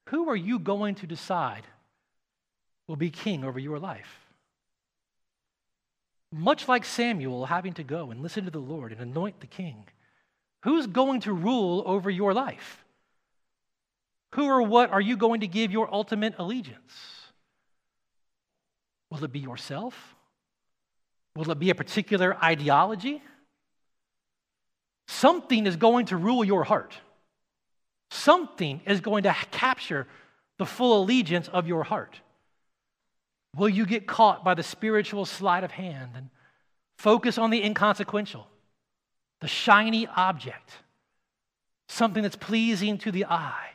who 0.07 0.29
are 0.29 0.37
you 0.37 0.59
going 0.59 0.95
to 0.97 1.07
decide 1.07 1.63
will 2.87 2.97
be 2.97 3.11
king 3.11 3.45
over 3.45 3.59
your 3.59 3.79
life? 3.79 4.19
Much 6.33 6.67
like 6.67 6.85
Samuel 6.85 7.47
having 7.47 7.75
to 7.75 7.83
go 7.83 8.11
and 8.11 8.23
listen 8.23 8.45
to 8.45 8.51
the 8.51 8.59
Lord 8.59 8.93
and 8.93 9.01
anoint 9.01 9.41
the 9.41 9.47
king, 9.47 9.85
who's 10.65 10.87
going 10.87 11.21
to 11.21 11.33
rule 11.33 11.83
over 11.87 12.11
your 12.11 12.33
life? 12.33 12.85
Who 14.35 14.47
or 14.47 14.63
what 14.63 14.91
are 14.91 15.01
you 15.01 15.17
going 15.17 15.41
to 15.41 15.47
give 15.47 15.71
your 15.71 15.93
ultimate 15.93 16.35
allegiance? 16.39 16.93
Will 19.11 19.25
it 19.25 19.33
be 19.33 19.41
yourself? 19.41 20.15
Will 21.37 21.51
it 21.51 21.59
be 21.59 21.69
a 21.69 21.75
particular 21.75 22.37
ideology? 22.43 23.23
Something 25.07 25.67
is 25.67 25.77
going 25.77 26.07
to 26.07 26.17
rule 26.17 26.45
your 26.45 26.65
heart. 26.65 26.95
Something 28.13 28.83
is 28.85 29.01
going 29.01 29.23
to 29.23 29.35
capture 29.51 30.07
the 30.59 30.67
full 30.67 31.03
allegiance 31.03 31.49
of 31.49 31.67
your 31.67 31.83
heart. 31.83 32.21
Will 33.57 33.71
you 33.71 33.87
get 33.87 34.07
caught 34.07 34.45
by 34.45 34.53
the 34.53 34.63
spiritual 34.63 35.25
sleight 35.25 35.65
of 35.65 35.71
hand 35.71 36.11
and 36.15 36.29
focus 36.99 37.39
on 37.39 37.49
the 37.49 37.65
inconsequential, 37.65 38.47
the 39.41 39.49
shiny 39.49 40.07
object, 40.09 40.73
something 41.89 42.23
that's 42.23 42.37
pleasing 42.37 42.99
to 42.99 43.11
the 43.11 43.25
eye? 43.25 43.71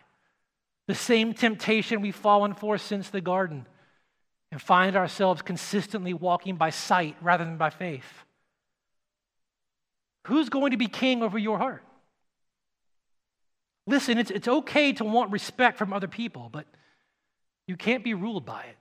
The 0.86 0.96
same 0.96 1.34
temptation 1.34 2.02
we've 2.02 2.16
fallen 2.16 2.54
for 2.54 2.78
since 2.78 3.10
the 3.10 3.22
garden 3.22 3.66
and 4.52 4.62
find 4.62 4.96
ourselves 4.96 5.42
consistently 5.42 6.14
walking 6.14 6.58
by 6.58 6.70
sight 6.70 7.18
rather 7.22 7.44
than 7.44 7.58
by 7.58 7.72
faith. 7.72 8.24
Who's 10.28 10.50
going 10.50 10.72
to 10.72 10.78
be 10.78 10.88
king 10.88 11.24
over 11.24 11.40
your 11.40 11.58
heart? 11.58 11.84
Listen, 13.88 14.18
it's, 14.18 14.30
it's 14.30 14.48
okay 14.48 14.92
to 14.94 15.06
want 15.06 15.32
respect 15.32 15.78
from 15.78 15.94
other 15.94 16.08
people, 16.08 16.50
but 16.52 16.66
you 17.68 17.78
can't 17.78 18.04
be 18.04 18.14
ruled 18.14 18.46
by 18.46 18.64
it. 18.64 18.78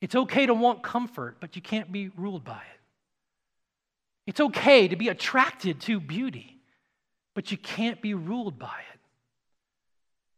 It's 0.00 0.14
okay 0.14 0.46
to 0.46 0.54
want 0.54 0.82
comfort, 0.82 1.36
but 1.38 1.54
you 1.54 1.62
can't 1.62 1.92
be 1.92 2.08
ruled 2.08 2.44
by 2.44 2.56
it. 2.56 2.80
It's 4.26 4.40
okay 4.40 4.88
to 4.88 4.96
be 4.96 5.08
attracted 5.08 5.80
to 5.82 6.00
beauty, 6.00 6.58
but 7.34 7.50
you 7.50 7.58
can't 7.58 8.00
be 8.00 8.14
ruled 8.14 8.58
by 8.58 8.78
it. 8.92 9.00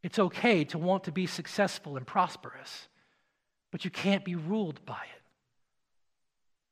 It's 0.02 0.18
okay 0.18 0.64
to 0.64 0.78
want 0.78 1.04
to 1.04 1.12
be 1.12 1.26
successful 1.26 1.96
and 1.96 2.06
prosperous, 2.06 2.88
but 3.70 3.84
you 3.84 3.90
can't 3.90 4.24
be 4.24 4.34
ruled 4.34 4.84
by 4.86 4.94
it. 4.94 5.22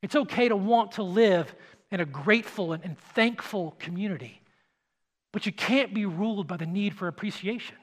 It's 0.02 0.16
okay 0.16 0.48
to 0.48 0.56
want 0.56 0.92
to 0.92 1.02
live 1.02 1.54
in 1.90 2.00
a 2.00 2.04
grateful 2.04 2.72
and, 2.72 2.84
and 2.84 2.98
thankful 2.98 3.76
community, 3.78 4.40
but 5.34 5.46
you 5.46 5.50
can't 5.50 5.92
be 5.92 6.06
ruled 6.06 6.46
by 6.46 6.56
the 6.56 6.64
need 6.64 6.94
for 6.94 7.08
appreciation. 7.08 7.74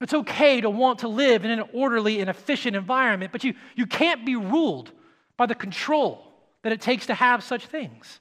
It's 0.00 0.14
okay 0.14 0.60
to 0.60 0.70
want 0.70 1.00
to 1.00 1.08
live 1.08 1.44
in 1.44 1.50
an 1.50 1.64
orderly 1.72 2.20
and 2.20 2.30
efficient 2.30 2.76
environment, 2.76 3.32
but 3.32 3.42
you, 3.42 3.54
you 3.74 3.86
can't 3.86 4.24
be 4.24 4.36
ruled 4.36 4.92
by 5.36 5.46
the 5.46 5.54
control 5.56 6.32
that 6.62 6.70
it 6.70 6.80
takes 6.80 7.06
to 7.06 7.14
have 7.14 7.42
such 7.42 7.66
things. 7.66 8.20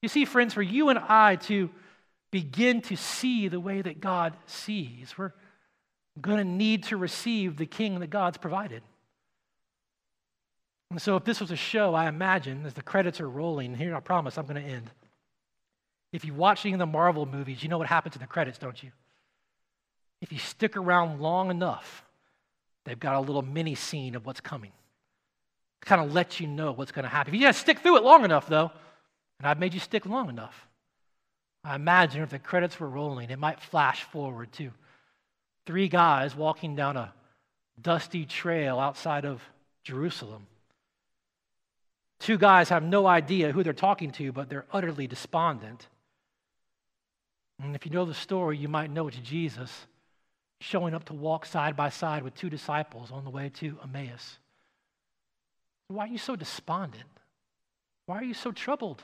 You 0.00 0.08
see, 0.08 0.24
friends, 0.24 0.54
for 0.54 0.62
you 0.62 0.88
and 0.88 0.98
I 0.98 1.36
to 1.36 1.68
begin 2.30 2.80
to 2.82 2.96
see 2.96 3.48
the 3.48 3.60
way 3.60 3.82
that 3.82 4.00
God 4.00 4.34
sees, 4.46 5.18
we're 5.18 5.34
going 6.18 6.38
to 6.38 6.44
need 6.44 6.84
to 6.84 6.96
receive 6.96 7.58
the 7.58 7.66
king 7.66 8.00
that 8.00 8.08
God's 8.08 8.38
provided. 8.38 8.82
And 10.90 11.02
so, 11.02 11.16
if 11.16 11.24
this 11.24 11.38
was 11.38 11.50
a 11.50 11.56
show, 11.56 11.92
I 11.92 12.08
imagine, 12.08 12.64
as 12.64 12.72
the 12.72 12.82
credits 12.82 13.20
are 13.20 13.28
rolling, 13.28 13.74
here 13.74 13.94
I 13.94 14.00
promise 14.00 14.38
I'm 14.38 14.46
going 14.46 14.62
to 14.62 14.66
end. 14.66 14.90
If 16.12 16.24
you 16.24 16.34
watch 16.34 16.64
any 16.64 16.74
of 16.74 16.78
the 16.78 16.86
Marvel 16.86 17.26
movies, 17.26 17.62
you 17.62 17.68
know 17.68 17.78
what 17.78 17.88
happens 17.88 18.14
in 18.14 18.20
the 18.20 18.26
credits, 18.26 18.58
don't 18.58 18.80
you? 18.82 18.90
If 20.20 20.32
you 20.32 20.38
stick 20.38 20.76
around 20.76 21.20
long 21.20 21.50
enough, 21.50 22.04
they've 22.84 22.98
got 22.98 23.16
a 23.16 23.20
little 23.20 23.42
mini 23.42 23.74
scene 23.74 24.14
of 24.14 24.26
what's 24.26 24.40
coming. 24.40 24.72
Kind 25.80 26.00
of 26.00 26.12
let 26.12 26.38
you 26.38 26.46
know 26.46 26.72
what's 26.72 26.92
going 26.92 27.04
to 27.04 27.08
happen. 27.08 27.34
If 27.34 27.40
you 27.40 27.46
just 27.46 27.60
stick 27.60 27.80
through 27.80 27.96
it 27.96 28.04
long 28.04 28.24
enough, 28.24 28.46
though, 28.46 28.70
and 29.38 29.48
I've 29.48 29.58
made 29.58 29.74
you 29.74 29.80
stick 29.80 30.06
long 30.06 30.28
enough, 30.28 30.68
I 31.64 31.74
imagine 31.74 32.22
if 32.22 32.30
the 32.30 32.38
credits 32.38 32.78
were 32.78 32.88
rolling, 32.88 33.30
it 33.30 33.38
might 33.38 33.60
flash 33.60 34.02
forward 34.04 34.52
to 34.52 34.70
three 35.66 35.88
guys 35.88 36.36
walking 36.36 36.76
down 36.76 36.96
a 36.96 37.12
dusty 37.80 38.26
trail 38.26 38.78
outside 38.78 39.24
of 39.24 39.42
Jerusalem. 39.82 40.46
Two 42.20 42.38
guys 42.38 42.68
have 42.68 42.84
no 42.84 43.06
idea 43.06 43.50
who 43.50 43.64
they're 43.64 43.72
talking 43.72 44.12
to, 44.12 44.30
but 44.30 44.48
they're 44.48 44.66
utterly 44.72 45.08
despondent. 45.08 45.88
And 47.62 47.76
if 47.76 47.86
you 47.86 47.92
know 47.92 48.04
the 48.04 48.14
story, 48.14 48.58
you 48.58 48.68
might 48.68 48.90
know 48.90 49.06
it's 49.06 49.18
Jesus 49.18 49.86
showing 50.60 50.94
up 50.94 51.04
to 51.04 51.14
walk 51.14 51.46
side 51.46 51.76
by 51.76 51.88
side 51.88 52.22
with 52.22 52.34
two 52.34 52.50
disciples 52.50 53.10
on 53.10 53.24
the 53.24 53.30
way 53.30 53.50
to 53.54 53.78
Emmaus. 53.82 54.38
Why 55.88 56.04
are 56.04 56.08
you 56.08 56.18
so 56.18 56.36
despondent? 56.36 57.04
Why 58.06 58.18
are 58.18 58.24
you 58.24 58.34
so 58.34 58.52
troubled? 58.52 59.02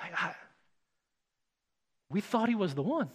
I, 0.00 0.34
we 2.10 2.20
thought 2.20 2.48
he 2.48 2.54
was 2.54 2.74
the 2.74 2.82
one. 2.82 3.10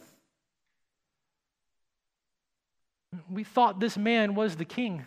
We 3.30 3.44
thought 3.44 3.80
this 3.80 3.98
man 3.98 4.36
was 4.36 4.56
the 4.56 4.66
king. 4.66 5.06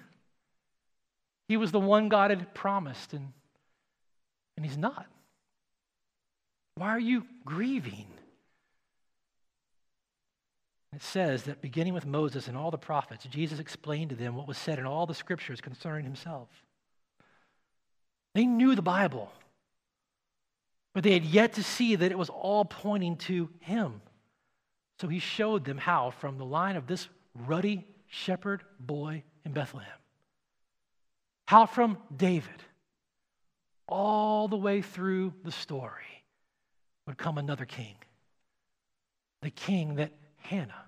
He 1.49 1.57
was 1.57 1.73
the 1.73 1.81
one 1.81 2.09
God 2.09 2.31
had 2.31 2.55
promised, 2.55 3.13
and, 3.13 3.33
and 4.57 4.65
he's 4.65 4.79
not. 4.79 5.07
Why 6.77 6.89
are 6.89 7.01
you 7.01 7.25
grieving? 7.45 8.07
It 10.97 11.03
says 11.03 11.43
that 11.43 11.61
beginning 11.61 11.93
with 11.93 12.07
Moses 12.07 12.49
and 12.49 12.57
all 12.57 12.71
the 12.71 12.79
prophets, 12.79 13.27
Jesus 13.27 13.59
explained 13.59 14.09
to 14.09 14.17
them 14.17 14.35
what 14.35 14.49
was 14.49 14.57
said 14.57 14.79
in 14.79 14.87
all 14.87 15.05
the 15.05 15.13
scriptures 15.13 15.61
concerning 15.61 16.07
himself. 16.07 16.49
They 18.35 18.47
knew 18.47 18.75
the 18.75 18.81
Bible, 18.81 19.31
but 20.95 21.05
they 21.05 21.13
had 21.13 21.27
yet 21.27 21.53
to 21.53 21.63
see 21.63 21.97
that 21.97 22.11
it 22.11 22.17
was 22.17 22.31
all 22.31 22.65
pointing 22.65 23.17
to 23.17 23.51
him. 23.61 24.01
So 24.99 25.07
he 25.07 25.19
showed 25.19 25.67
them 25.67 25.77
how, 25.77 26.13
from 26.13 26.39
the 26.39 26.47
line 26.47 26.77
of 26.77 26.87
this 26.87 27.09
ruddy 27.35 27.87
shepherd 28.07 28.63
boy 28.81 29.23
in 29.45 29.53
Bethlehem, 29.53 29.93
how 31.45 31.67
from 31.67 31.99
David, 32.17 32.63
all 33.87 34.49
the 34.49 34.57
way 34.57 34.81
through 34.81 35.35
the 35.45 35.53
story, 35.53 36.25
would 37.07 37.19
come 37.19 37.37
another 37.37 37.67
king. 37.67 37.97
The 39.43 39.51
king 39.51 39.97
that 39.97 40.13
Hannah 40.39 40.86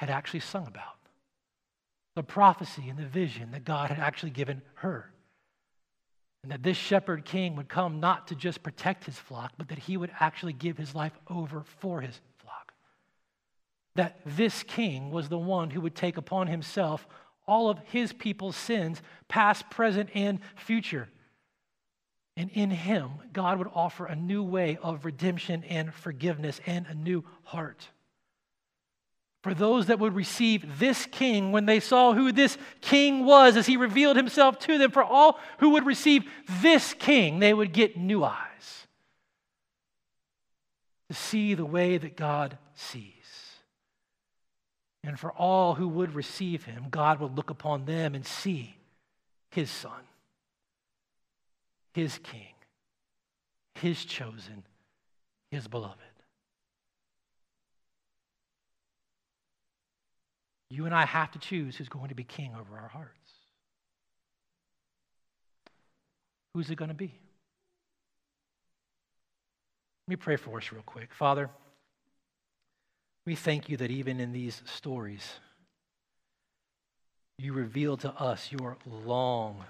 had 0.00 0.08
actually 0.08 0.40
sung 0.40 0.66
about. 0.66 0.96
The 2.16 2.22
prophecy 2.22 2.88
and 2.88 2.98
the 2.98 3.04
vision 3.04 3.50
that 3.50 3.66
God 3.66 3.90
had 3.90 3.98
actually 3.98 4.30
given 4.30 4.62
her. 4.76 5.12
And 6.42 6.50
that 6.50 6.62
this 6.62 6.78
shepherd 6.78 7.26
king 7.26 7.54
would 7.56 7.68
come 7.68 8.00
not 8.00 8.28
to 8.28 8.34
just 8.34 8.62
protect 8.62 9.04
his 9.04 9.18
flock, 9.18 9.52
but 9.58 9.68
that 9.68 9.78
he 9.78 9.98
would 9.98 10.10
actually 10.18 10.54
give 10.54 10.78
his 10.78 10.94
life 10.94 11.12
over 11.28 11.64
for 11.80 12.00
his 12.00 12.18
flock. 12.38 12.72
That 13.94 14.20
this 14.24 14.62
king 14.62 15.10
was 15.10 15.28
the 15.28 15.36
one 15.36 15.68
who 15.68 15.82
would 15.82 15.94
take 15.94 16.16
upon 16.16 16.46
himself 16.46 17.06
all 17.46 17.68
of 17.68 17.78
his 17.80 18.14
people's 18.14 18.56
sins, 18.56 19.02
past, 19.28 19.68
present, 19.68 20.08
and 20.14 20.38
future. 20.56 21.10
And 22.38 22.48
in 22.54 22.70
him, 22.70 23.10
God 23.34 23.58
would 23.58 23.68
offer 23.74 24.06
a 24.06 24.16
new 24.16 24.42
way 24.42 24.78
of 24.82 25.04
redemption 25.04 25.62
and 25.64 25.92
forgiveness 25.92 26.58
and 26.64 26.86
a 26.86 26.94
new 26.94 27.22
heart. 27.42 27.90
For 29.42 29.54
those 29.54 29.86
that 29.86 29.98
would 29.98 30.14
receive 30.14 30.78
this 30.78 31.06
king 31.06 31.50
when 31.50 31.64
they 31.64 31.80
saw 31.80 32.12
who 32.12 32.30
this 32.30 32.58
king 32.82 33.24
was 33.24 33.56
as 33.56 33.66
he 33.66 33.76
revealed 33.78 34.16
himself 34.16 34.58
to 34.60 34.76
them, 34.76 34.90
for 34.90 35.02
all 35.02 35.38
who 35.58 35.70
would 35.70 35.86
receive 35.86 36.24
this 36.60 36.92
king, 36.94 37.38
they 37.38 37.54
would 37.54 37.72
get 37.72 37.96
new 37.96 38.22
eyes 38.22 38.86
to 41.08 41.14
see 41.14 41.54
the 41.54 41.64
way 41.64 41.96
that 41.96 42.16
God 42.16 42.58
sees. 42.74 43.14
And 45.02 45.18
for 45.18 45.32
all 45.32 45.74
who 45.74 45.88
would 45.88 46.14
receive 46.14 46.64
him, 46.64 46.86
God 46.90 47.20
would 47.20 47.34
look 47.34 47.48
upon 47.48 47.86
them 47.86 48.14
and 48.14 48.26
see 48.26 48.76
his 49.50 49.70
son, 49.70 50.02
his 51.94 52.18
king, 52.18 52.52
his 53.76 54.04
chosen, 54.04 54.64
his 55.50 55.66
beloved. 55.66 56.09
You 60.70 60.86
and 60.86 60.94
I 60.94 61.04
have 61.04 61.32
to 61.32 61.38
choose 61.38 61.76
who's 61.76 61.88
going 61.88 62.08
to 62.08 62.14
be 62.14 62.22
king 62.22 62.52
over 62.54 62.78
our 62.78 62.88
hearts. 62.88 63.16
Who's 66.54 66.70
it 66.70 66.76
going 66.76 66.88
to 66.88 66.94
be? 66.94 67.12
Let 70.06 70.12
me 70.12 70.16
pray 70.16 70.36
for 70.36 70.56
us 70.58 70.72
real 70.72 70.82
quick. 70.82 71.12
Father, 71.12 71.50
we 73.26 73.34
thank 73.34 73.68
you 73.68 73.76
that 73.78 73.90
even 73.90 74.20
in 74.20 74.32
these 74.32 74.62
stories, 74.64 75.28
you 77.38 77.52
reveal 77.52 77.96
to 77.98 78.12
us 78.12 78.50
your 78.50 78.76
long 78.86 79.64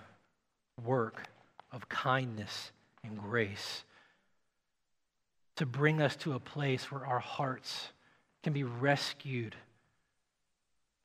work 0.85 1.25
of 1.73 1.89
kindness 1.89 2.73
and 3.05 3.19
grace 3.19 3.85
to 5.57 5.67
bring 5.67 6.01
us 6.01 6.17
to 6.17 6.33
a 6.33 6.41
place 6.41 6.91
where 6.91 7.07
our 7.07 7.19
hearts 7.19 7.89
can 8.43 8.53
be 8.53 8.65
rescued 8.65 9.55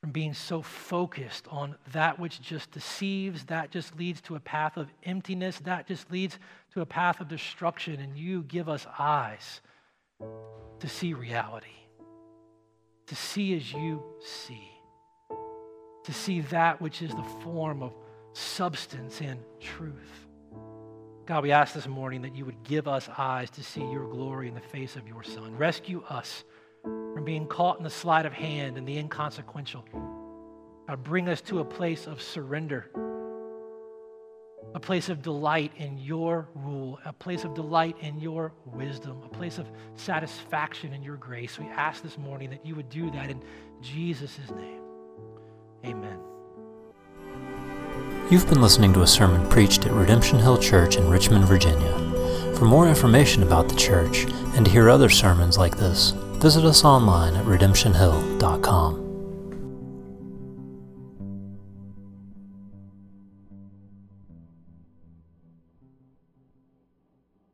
from 0.06 0.12
being 0.12 0.36
so 0.36 0.62
focused 0.62 1.47
on 1.49 1.76
that 1.91 2.20
which 2.20 2.39
just 2.39 2.70
deceives, 2.70 3.45
that 3.45 3.72
just 3.72 3.97
leads 3.97 4.22
to 4.22 4.36
a 4.36 4.39
path 4.39 4.78
of 4.78 4.88
emptiness, 5.01 5.58
that 5.62 5.88
just 5.88 6.12
leads 6.12 6.38
to 6.72 6.82
a 6.82 6.86
path 6.86 7.20
of 7.20 7.28
destruction. 7.28 7.99
And 7.99 8.16
you 8.16 8.43
give 8.43 8.70
us 8.70 8.86
eyes 8.99 9.62
to 10.80 10.88
see 10.88 11.16
reality 11.16 11.70
to 13.08 13.16
see 13.16 13.56
as 13.56 13.72
you 13.74 14.03
see, 14.20 14.70
to 16.03 16.14
see 16.14 16.41
that 16.41 16.82
which 16.82 17.01
is 17.01 17.12
the 17.12 17.26
form 17.43 17.82
of 17.84 17.93
substance 18.34 19.22
and 19.22 19.39
truth. 19.60 20.28
God, 21.26 21.43
we 21.43 21.51
ask 21.51 21.74
this 21.74 21.88
morning 21.88 22.22
that 22.22 22.36
you 22.36 22.45
would 22.45 22.64
give 22.64 22.88
us 22.88 23.10
eyes 23.18 23.49
to 23.51 23.64
see 23.64 23.82
your 23.82 24.08
glory 24.08 24.47
in 24.47 24.53
the 24.53 24.62
face 24.62 24.95
of 24.95 25.08
your 25.08 25.24
Son. 25.24 25.58
Rescue 25.58 26.03
us 26.10 26.43
from 27.16 27.26
being 27.26 27.47
caught 27.47 27.78
in 27.78 27.84
the 27.84 27.89
sleight 27.89 28.28
of 28.28 28.34
hand 28.34 28.78
and 28.78 28.86
the 28.86 28.97
inconsequential. 28.97 29.84
God, 30.88 31.03
bring 31.03 31.30
us 31.30 31.41
to 31.41 31.61
a 31.61 31.66
place 31.66 32.05
of 32.05 32.22
surrender 32.22 32.91
a 34.76 34.80
place 34.80 35.07
of 35.07 35.22
delight 35.22 35.72
in 35.78 35.97
your 35.97 36.49
rule, 36.53 36.99
a 37.05 37.13
place 37.13 37.45
of 37.45 37.53
delight 37.53 37.95
in 38.01 38.20
your 38.20 38.51
wisdom, 38.66 39.22
a 39.24 39.30
place 39.30 39.57
of 39.57 39.68
satisfaction 39.95 40.91
in 40.91 41.01
your 41.01 41.16
grace. 41.16 41.57
We 41.57 41.66
ask 41.68 42.03
this 42.03 42.18
morning 42.18 42.49
that 42.49 42.66
you 42.66 42.76
would 42.76 42.89
do 42.89 43.09
that 43.11 43.30
in 43.30 43.41
Jesus' 43.82 44.38
name. 44.53 44.82
Amen. 45.86 46.20
You've 48.30 48.49
been 48.49 48.61
listening 48.61 48.91
to 48.93 49.03
a 49.03 49.07
sermon 49.07 49.47
preached 49.49 49.86
at 49.86 49.93
Redemption 49.93 50.39
Hill 50.39 50.57
Church 50.57 50.97
in 50.97 51.09
Richmond, 51.09 51.45
Virginia. 51.45 51.93
For 52.57 52.66
more 52.66 52.86
information 52.86 53.43
about 53.43 53.70
the 53.70 53.76
church 53.76 54.26
and 54.55 54.66
to 54.66 54.72
hear 54.72 54.89
other 54.89 55.09
sermons 55.09 55.57
like 55.57 55.78
this, 55.78 56.13
visit 56.46 56.64
us 56.64 56.86
online 56.86 57.36
at 57.36 57.43
redemptionhill.com. 57.46 59.05